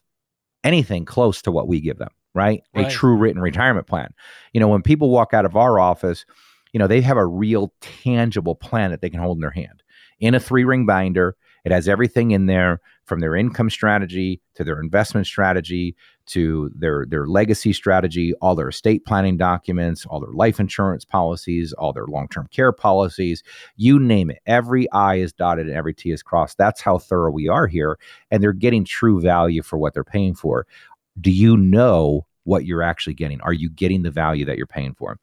anything 0.64 1.06
close 1.06 1.42
to 1.44 1.52
what 1.52 1.68
we 1.68 1.80
give 1.80 1.98
them, 1.98 2.10
right? 2.34 2.64
Right. 2.76 2.88
A 2.88 2.90
true 2.90 3.16
written 3.16 3.42
retirement 3.42 3.88
plan. 3.88 4.14
You 4.54 4.60
know, 4.60 4.68
when 4.68 4.82
people 4.82 5.10
walk 5.10 5.34
out 5.34 5.46
of 5.46 5.56
our 5.56 5.80
office, 5.80 6.26
you 6.74 6.80
know, 6.80 6.88
they 6.88 7.02
have 7.02 7.18
a 7.18 7.26
real 7.26 7.74
tangible 7.82 8.56
plan 8.56 8.92
that 8.92 9.02
they 9.02 9.10
can 9.10 9.20
hold 9.20 9.38
in 9.38 9.42
their 9.42 9.52
hand 9.52 9.84
in 10.20 10.36
a 10.36 10.40
three 10.40 10.64
ring 10.64 10.86
binder. 10.86 11.36
It 11.66 11.72
has 11.72 11.90
everything 11.90 12.32
in 12.32 12.46
there 12.46 12.80
from 13.06 13.20
their 13.20 13.36
income 13.36 13.70
strategy 13.70 14.42
to 14.54 14.64
their 14.64 14.80
investment 14.80 15.28
strategy 15.28 15.96
to 16.28 16.72
their 16.76 17.06
their 17.08 17.28
legacy 17.28 17.74
strategy, 17.74 18.34
all 18.42 18.56
their 18.56 18.70
estate 18.70 19.06
planning 19.06 19.38
documents, 19.38 20.06
all 20.06 20.20
their 20.20 20.34
life 20.34 20.60
insurance 20.60 21.06
policies, 21.06 21.74
all 21.74 21.94
their 21.94 22.08
long-term 22.08 22.48
care 22.52 22.72
policies, 22.72 23.44
you 23.76 24.00
name 24.00 24.30
it. 24.30 24.40
Every 24.46 24.90
I 24.92 25.16
is 25.16 25.34
dotted 25.34 25.68
and 25.68 25.76
every 25.76 25.94
T 25.94 26.12
is 26.12 26.24
crossed. 26.24 26.58
That's 26.58 26.82
how 26.82 26.98
thorough 26.98 27.32
we 27.32 27.48
are 27.48 27.68
here. 27.68 28.00
And 28.32 28.42
they're 28.42 28.54
getting 28.54 28.86
true 28.86 29.22
value 29.22 29.62
for 29.62 29.78
what 29.78 29.94
they're 29.94 30.04
paying 30.04 30.36
for. 30.36 30.66
Do 31.20 31.32
you 31.32 31.58
know 31.58 32.26
what 32.44 32.66
you're 32.66 32.84
actually 32.84 33.14
getting? 33.16 33.42
Are 33.42 33.54
you 33.54 33.70
getting 33.70 34.04
the 34.04 34.12
value 34.12 34.46
that 34.46 34.58
you're 34.58 34.68
paying 34.68 34.96
for? 34.96 35.20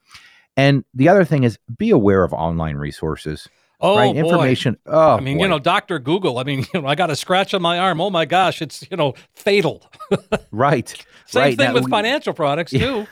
And 0.56 0.84
the 0.94 1.08
other 1.08 1.24
thing 1.24 1.44
is 1.44 1.58
be 1.76 1.90
aware 1.90 2.24
of 2.24 2.32
online 2.32 2.76
resources, 2.76 3.48
Oh, 3.82 3.96
right? 3.96 4.12
boy. 4.14 4.18
Information. 4.20 4.78
Oh, 4.86 5.16
I 5.16 5.20
mean, 5.20 5.38
boy. 5.38 5.42
you 5.44 5.48
know, 5.50 5.58
Doctor 5.58 5.98
Google. 5.98 6.38
I 6.38 6.44
mean, 6.44 6.64
you 6.74 6.80
know, 6.82 6.86
I 6.88 6.94
got 6.94 7.10
a 7.10 7.16
scratch 7.16 7.52
on 7.52 7.60
my 7.62 7.78
arm. 7.78 8.00
Oh 8.00 8.10
my 8.10 8.24
gosh, 8.24 8.62
it's 8.62 8.86
you 8.90 8.96
know 8.96 9.14
fatal. 9.34 9.90
right. 10.52 10.88
Same 11.26 11.42
right. 11.42 11.56
thing 11.56 11.68
Now, 11.68 11.74
with 11.74 11.84
we- 11.84 11.90
financial 11.90 12.34
products 12.34 12.72
too. 12.72 13.06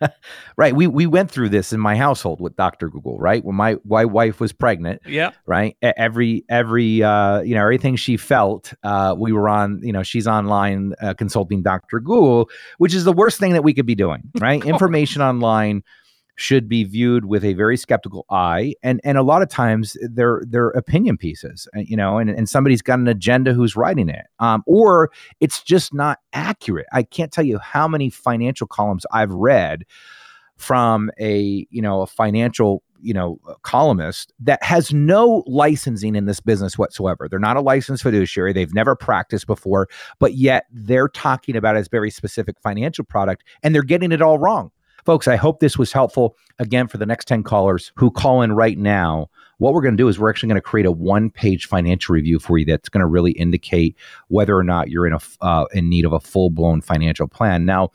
right. 0.56 0.74
We 0.74 0.86
we 0.86 1.06
went 1.06 1.30
through 1.30 1.48
this 1.48 1.72
in 1.72 1.80
my 1.80 1.96
household 1.96 2.40
with 2.40 2.56
Dr. 2.56 2.88
Google, 2.90 3.18
right? 3.18 3.44
When 3.44 3.56
my, 3.56 3.76
my 3.86 4.04
wife 4.04 4.38
was 4.38 4.52
pregnant, 4.52 5.00
Yeah, 5.06 5.30
right? 5.46 5.76
Every 5.82 6.44
every 6.48 7.02
uh, 7.02 7.40
you 7.40 7.54
know 7.54 7.62
everything 7.62 7.96
she 7.96 8.16
felt, 8.16 8.72
uh, 8.82 9.14
we 9.18 9.32
were 9.32 9.48
on. 9.48 9.80
You 9.82 9.92
know, 9.92 10.02
she's 10.02 10.26
online 10.26 10.94
uh, 11.00 11.14
consulting 11.14 11.62
Dr. 11.62 12.00
Google, 12.00 12.50
which 12.78 12.94
is 12.94 13.04
the 13.04 13.12
worst 13.12 13.38
thing 13.40 13.52
that 13.54 13.62
we 13.64 13.72
could 13.74 13.86
be 13.86 13.94
doing, 13.94 14.22
right? 14.38 14.64
Information 14.64 15.22
online 15.22 15.82
should 16.36 16.68
be 16.68 16.84
viewed 16.84 17.26
with 17.26 17.44
a 17.44 17.54
very 17.54 17.76
skeptical 17.76 18.26
eye, 18.30 18.74
and 18.82 19.00
and 19.04 19.18
a 19.18 19.22
lot 19.22 19.42
of 19.42 19.48
times 19.48 19.96
they're 20.02 20.42
they're 20.46 20.70
opinion 20.70 21.16
pieces, 21.16 21.68
uh, 21.76 21.80
you 21.80 21.96
know, 21.96 22.18
and 22.18 22.30
and 22.30 22.48
somebody's 22.48 22.82
got 22.82 22.98
an 22.98 23.08
agenda 23.08 23.52
who's 23.52 23.76
writing 23.76 24.08
it, 24.08 24.26
um, 24.40 24.62
or 24.66 25.10
it's 25.40 25.62
just 25.62 25.94
not 25.94 26.18
accurate. 26.32 26.86
I 26.92 27.02
can't 27.02 27.32
tell 27.32 27.44
you 27.44 27.58
how 27.58 27.86
many 27.86 28.10
financial 28.10 28.66
columns 28.66 29.06
I've 29.12 29.32
read 29.32 29.84
from 30.56 31.10
a 31.20 31.66
you 31.70 31.82
know 31.82 32.02
a 32.02 32.06
financial 32.06 32.82
you 33.00 33.12
know 33.12 33.38
columnist 33.62 34.32
that 34.40 34.62
has 34.62 34.92
no 34.92 35.44
licensing 35.46 36.16
in 36.16 36.26
this 36.26 36.40
business 36.40 36.78
whatsoever. 36.78 37.28
They're 37.28 37.38
not 37.38 37.56
a 37.56 37.60
licensed 37.60 38.02
fiduciary. 38.02 38.52
They've 38.52 38.74
never 38.74 38.96
practiced 38.96 39.46
before 39.46 39.88
but 40.18 40.34
yet 40.34 40.66
they're 40.72 41.08
talking 41.08 41.56
about 41.56 41.76
a 41.76 41.84
very 41.90 42.10
specific 42.10 42.56
financial 42.60 43.04
product 43.04 43.44
and 43.62 43.74
they're 43.74 43.82
getting 43.82 44.12
it 44.12 44.22
all 44.22 44.38
wrong 44.38 44.70
folks 45.04 45.28
i 45.28 45.36
hope 45.36 45.60
this 45.60 45.78
was 45.78 45.92
helpful 45.92 46.36
again 46.58 46.88
for 46.88 46.98
the 46.98 47.06
next 47.06 47.26
10 47.26 47.42
callers 47.42 47.92
who 47.96 48.10
call 48.10 48.42
in 48.42 48.52
right 48.52 48.78
now 48.78 49.28
what 49.58 49.72
we're 49.72 49.82
going 49.82 49.96
to 49.96 50.02
do 50.02 50.08
is 50.08 50.18
we're 50.18 50.30
actually 50.30 50.48
going 50.48 50.56
to 50.56 50.62
create 50.62 50.86
a 50.86 50.90
one 50.92 51.30
page 51.30 51.66
financial 51.66 52.12
review 52.12 52.38
for 52.38 52.58
you 52.58 52.64
that's 52.64 52.88
going 52.88 53.00
to 53.00 53.06
really 53.06 53.32
indicate 53.32 53.96
whether 54.28 54.56
or 54.56 54.64
not 54.64 54.90
you're 54.90 55.06
in 55.06 55.12
a 55.12 55.20
uh, 55.40 55.66
in 55.72 55.88
need 55.88 56.04
of 56.04 56.12
a 56.12 56.20
full 56.20 56.50
blown 56.50 56.80
financial 56.80 57.28
plan 57.28 57.64
now 57.64 57.90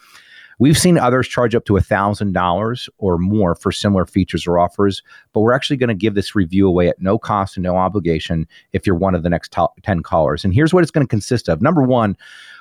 We've 0.60 0.78
seen 0.78 0.98
others 0.98 1.26
charge 1.26 1.56
up 1.56 1.64
to 1.66 1.74
$1,000 1.74 2.90
or 2.98 3.18
more 3.18 3.56
for 3.56 3.72
similar 3.72 4.06
features 4.06 4.46
or 4.46 4.60
offers, 4.60 5.02
but 5.32 5.40
we're 5.40 5.54
actually 5.54 5.78
going 5.78 5.88
to 5.88 5.94
give 5.94 6.16
this 6.16 6.36
review 6.36 6.68
away 6.68 6.90
at 6.90 7.02
no 7.02 7.18
cost 7.18 7.56
and 7.56 7.64
no 7.64 7.78
obligation 7.78 8.46
if 8.74 8.86
you're 8.86 8.96
one 8.96 9.16
of 9.16 9.24
the 9.24 9.30
next 9.30 9.54
top 9.54 9.82
10 9.84 10.04
callers. 10.04 10.44
And 10.44 10.54
here's 10.54 10.74
what 10.74 10.84
it's 10.84 10.92
going 10.92 11.08
to 11.08 11.10
consist 11.10 11.48
of. 11.48 11.62
Number 11.62 11.82
one, 11.82 12.18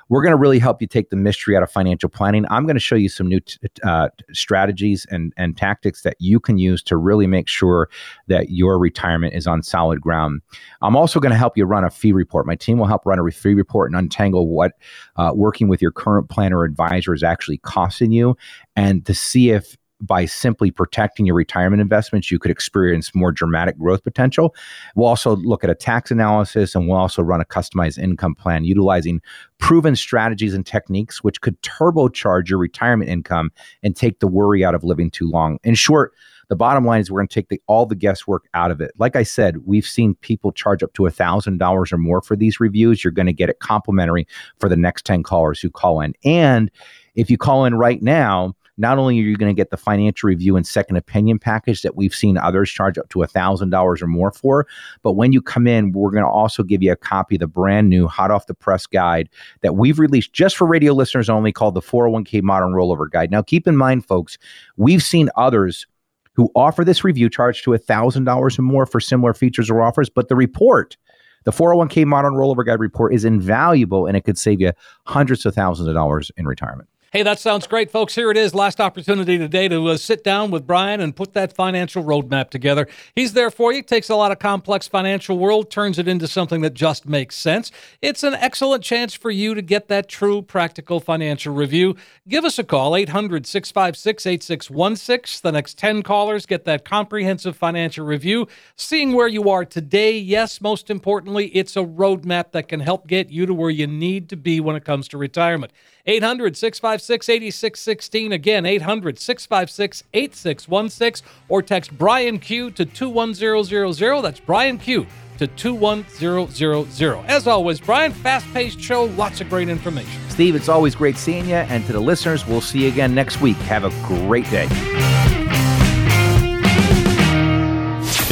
we're 0.09 0.23
going 0.23 0.33
to 0.33 0.39
really 0.39 0.59
help 0.59 0.81
you 0.81 0.87
take 0.87 1.11
the 1.11 1.17
mystery 1.17 1.57
out 1.57 1.63
of 1.63 1.71
financial 1.71 2.09
planning. 2.09 2.45
I'm 2.51 2.65
going 2.65 2.77
to 2.77 2.81
show 2.81 2.95
you 2.95 3.09
some 3.09 3.29
new 3.29 3.41
t- 3.41 3.59
uh, 3.85 4.09
strategies 4.33 5.07
and, 5.11 5.33
and 5.37 5.57
tactics 5.57 6.03
that 6.03 6.17
you 6.19 6.41
can 6.41 6.59
use 6.59 6.83
to 6.85 6.97
really 6.97 7.27
make 7.27 7.49
sure 7.49 7.89
that 8.29 8.51
your 8.51 8.79
retirement 8.79 9.35
is 9.35 9.47
on 9.47 9.63
solid 9.63 10.01
ground. 10.01 10.41
I'm 10.83 10.97
also 10.97 11.21
going 11.21 11.33
to 11.33 11.39
help 11.39 11.57
you 11.57 11.65
run 11.65 11.85
a 11.85 11.91
fee 11.91 12.13
report. 12.13 12.47
My 12.47 12.57
team 12.57 12.79
will 12.79 12.87
help 12.87 13.05
run 13.05 13.19
a 13.19 13.31
fee 13.31 13.55
report 13.55 13.91
and 13.91 13.99
untangle 13.99 14.49
what 14.49 14.73
uh, 15.17 15.33
working 15.35 15.69
with 15.69 15.83
your 15.83 15.93
current 15.93 16.29
planner 16.29 16.65
advisor 16.65 17.15
is 17.15 17.23
actually 17.23 17.59
costing 17.59 18.13
you 18.13 18.37
and 18.77 19.05
to 19.07 19.15
see 19.15 19.51
if 19.51 19.77
by 20.01 20.25
simply 20.25 20.71
protecting 20.71 21.27
your 21.27 21.35
retirement 21.35 21.81
investments, 21.81 22.31
you 22.31 22.39
could 22.39 22.51
experience 22.51 23.15
more 23.15 23.33
dramatic 23.33 23.79
growth 23.79 24.05
potential. 24.05 24.55
We'll 24.95 25.09
also 25.09 25.37
look 25.37 25.65
at 25.65 25.71
a 25.71 25.75
tax 25.75 26.11
analysis 26.11 26.75
and 26.75 26.89
we'll 26.89 26.99
also 26.99 27.23
run 27.23 27.41
a 27.41 27.45
customized 27.45 27.99
income 27.99 28.35
plan 28.35 28.65
utilizing 28.65 29.21
proven 29.59 29.97
strategies 29.97 30.55
and 30.55 30.65
techniques 30.65 31.23
which 31.23 31.41
could 31.41 31.61
turbocharge 31.63 32.49
your 32.49 32.59
retirement 32.59 33.11
income 33.11 33.51
and 33.83 33.97
take 33.97 34.21
the 34.21 34.29
worry 34.29 34.65
out 34.65 34.75
of 34.75 34.85
living 34.85 35.11
too 35.11 35.29
long. 35.29 35.59
In 35.65 35.75
short, 35.75 36.13
the 36.49 36.57
bottom 36.57 36.85
line 36.85 37.01
is 37.01 37.11
we're 37.11 37.21
going 37.21 37.29
to 37.29 37.35
take 37.35 37.49
the, 37.49 37.61
all 37.67 37.85
the 37.85 37.95
guesswork 37.95 38.49
out 38.55 38.71
of 38.71 38.81
it. 38.81 38.93
Like 38.99 39.17
I 39.17 39.23
said, 39.23 39.67
we've 39.67 39.87
seen 39.87 40.15
people 40.17 40.51
charge 40.51 40.83
up 40.83 40.95
to 40.95 41.03
$1,000 41.03 41.93
or 41.93 41.99
more 41.99 42.23
for 42.23 42.37
these 42.37 42.59
reviews. 42.59 43.05
You're 43.05 43.11
going 43.11 43.27
to 43.27 43.35
get 43.35 43.51
it 43.51 43.61
complimentary 43.61 44.27
for 44.59 44.69
the 44.69 44.77
next 44.77 45.05
10 45.05 45.23
callers 45.23 45.61
who 45.61 45.71
call 45.71 46.01
in. 46.01 46.15
And 46.25 46.71
if 47.15 47.31
you 47.31 47.37
call 47.37 47.67
in 47.67 47.75
right 47.75 48.03
now, 48.03 48.55
not 48.79 48.99
only 48.99 49.19
are 49.19 49.25
you 49.25 49.37
going 49.37 49.55
to 49.55 49.59
get 49.59 49.71
the 49.71 49.77
financial 49.77 50.29
review 50.29 50.57
and 50.57 50.67
second 50.67 50.97
opinion 50.97 51.39
package 51.39 51.83
that 51.83 51.97
we've 51.97 52.15
seen 52.15 52.39
others 52.39 52.71
charge 52.71 52.97
up 52.97 53.09
to 53.11 53.19
$1,000 53.19 54.03
or 54.03 54.07
more 54.07 54.31
for, 54.31 54.67
but 55.03 55.13
when 55.13 55.33
you 55.33 55.43
come 55.43 55.67
in, 55.67 55.93
we're 55.93 56.11
going 56.11 56.23
to 56.23 56.29
also 56.29 56.63
give 56.63 56.83
you 56.83 56.93
a 56.93 56.97
copy 56.97 57.37
of 57.37 57.41
the 57.41 57.47
brand 57.47 57.89
new 57.89 58.07
hot 58.07 58.31
off 58.31 58.47
the 58.47 58.55
press 58.55 58.87
guide 58.87 59.29
that 59.63 59.77
we've 59.77 59.99
released 59.99 60.33
just 60.33 60.57
for 60.57 60.67
radio 60.67 60.93
listeners 60.93 61.29
only 61.29 61.53
called 61.53 61.75
the 61.75 61.83
401k 61.83 62.43
Modern 62.43 62.73
Rollover 62.73 63.11
Guide. 63.11 63.31
Now, 63.31 63.43
keep 63.43 63.67
in 63.67 63.77
mind, 63.77 64.07
folks, 64.07 64.39
we've 64.77 65.03
seen 65.03 65.29
others 65.37 65.87
who 66.35 66.51
offer 66.55 66.85
this 66.85 67.03
review 67.03 67.29
charge 67.29 67.63
to 67.63 67.73
$1,000 67.73 68.59
or 68.59 68.63
more 68.63 68.87
for 68.87 69.01
similar 69.01 69.35
features 69.35 69.69
or 69.69 69.83
offers, 69.83 70.09
but 70.09 70.29
the 70.29 70.37
report, 70.37 70.97
the 71.43 71.51
401k 71.51 72.07
Modern 72.07 72.35
Rollover 72.35 72.65
Guide 72.65 72.79
report, 72.79 73.13
is 73.13 73.25
invaluable 73.25 74.07
and 74.07 74.17
it 74.17 74.21
could 74.21 74.39
save 74.39 74.61
you 74.61 74.71
hundreds 75.05 75.45
of 75.45 75.55
thousands 75.55 75.89
of 75.89 75.95
dollars 75.95 76.31
in 76.37 76.47
retirement. 76.47 76.89
Hey, 77.11 77.23
that 77.23 77.39
sounds 77.39 77.67
great, 77.67 77.91
folks. 77.91 78.17
Here 78.17 78.31
it 78.31 78.37
is. 78.37 78.55
Last 78.55 78.83
opportunity 78.83 79.39
today 79.39 79.67
to 79.69 79.87
uh, 79.87 79.97
sit 79.97 80.23
down 80.23 80.51
with 80.51 80.67
Brian 80.67 81.01
and 81.01 81.17
put 81.17 81.33
that 81.33 81.55
financial 81.55 82.05
roadmap 82.05 82.51
together. 82.51 82.87
He's 83.15 83.33
there 83.33 83.51
for 83.51 83.73
you. 83.73 83.83
Takes 83.83 84.11
a 84.11 84.15
lot 84.15 84.31
of 84.31 84.39
complex 84.39 84.87
financial 84.87 85.39
world, 85.39 85.71
turns 85.71 85.99
it 85.99 86.07
into 86.07 86.29
something 86.29 86.61
that 86.61 86.75
just 86.75 87.09
makes 87.09 87.35
sense. 87.35 87.73
It's 88.03 88.23
an 88.23 88.35
excellent 88.35 88.85
chance 88.85 89.15
for 89.15 89.31
you 89.31 89.55
to 89.55 89.63
get 89.63 89.89
that 89.89 90.11
true 90.11 90.43
practical 90.43 91.01
financial 91.01 91.55
review. 91.55 91.97
Give 92.29 92.45
us 92.45 92.59
a 92.59 92.65
call, 92.65 92.95
800 92.95 93.47
656 93.47 94.27
8616. 94.27 95.41
The 95.43 95.53
next 95.53 95.79
10 95.79 96.03
callers 96.03 96.45
get 96.45 96.67
that 96.67 96.85
comprehensive 96.85 97.57
financial 97.57 98.05
review. 98.05 98.47
Seeing 98.77 99.15
where 99.15 99.29
you 99.29 99.49
are 99.49 99.65
today, 99.65 100.19
yes, 100.19 100.61
most 100.61 100.91
importantly, 100.91 101.47
it's 101.57 101.75
a 101.75 101.81
roadmap 101.85 102.53
that 102.53 102.69
can 102.69 102.81
help 102.81 103.07
get 103.07 103.31
you 103.31 103.47
to 103.47 103.55
where 103.55 103.71
you 103.71 103.87
need 103.87 104.29
to 104.29 104.37
be 104.37 104.61
when 104.61 104.77
it 104.77 104.85
comes 104.85 105.09
to 105.09 105.17
retirement. 105.17 105.73
800 106.09 106.57
656 107.01 107.89
8616. 107.89 108.33
Again, 108.33 108.67
800 108.67 109.19
656 109.19 110.05
8616. 110.13 111.29
Or 111.49 111.63
text 111.63 111.97
Brian 111.97 112.39
Q 112.39 112.71
to 112.73 112.85
21000. 112.85 114.23
That's 114.23 114.41
Brian 114.41 114.79
Q 114.79 115.07
to 115.39 115.47
21000. 115.47 117.25
As 117.27 117.47
always, 117.47 117.81
Brian, 117.81 118.13
fast 118.13 118.47
paced 118.53 118.81
show, 118.81 119.05
lots 119.05 119.41
of 119.41 119.49
great 119.49 119.69
information. 119.69 120.21
Steve, 120.29 120.55
it's 120.55 120.69
always 120.69 120.95
great 120.95 121.17
seeing 121.17 121.49
you. 121.49 121.55
And 121.55 121.85
to 121.87 121.93
the 121.93 122.01
listeners, 122.01 122.47
we'll 122.47 122.61
see 122.61 122.83
you 122.83 122.89
again 122.89 123.15
next 123.15 123.41
week. 123.41 123.57
Have 123.59 123.85
a 123.85 123.91
great 124.07 124.49
day. 124.51 125.38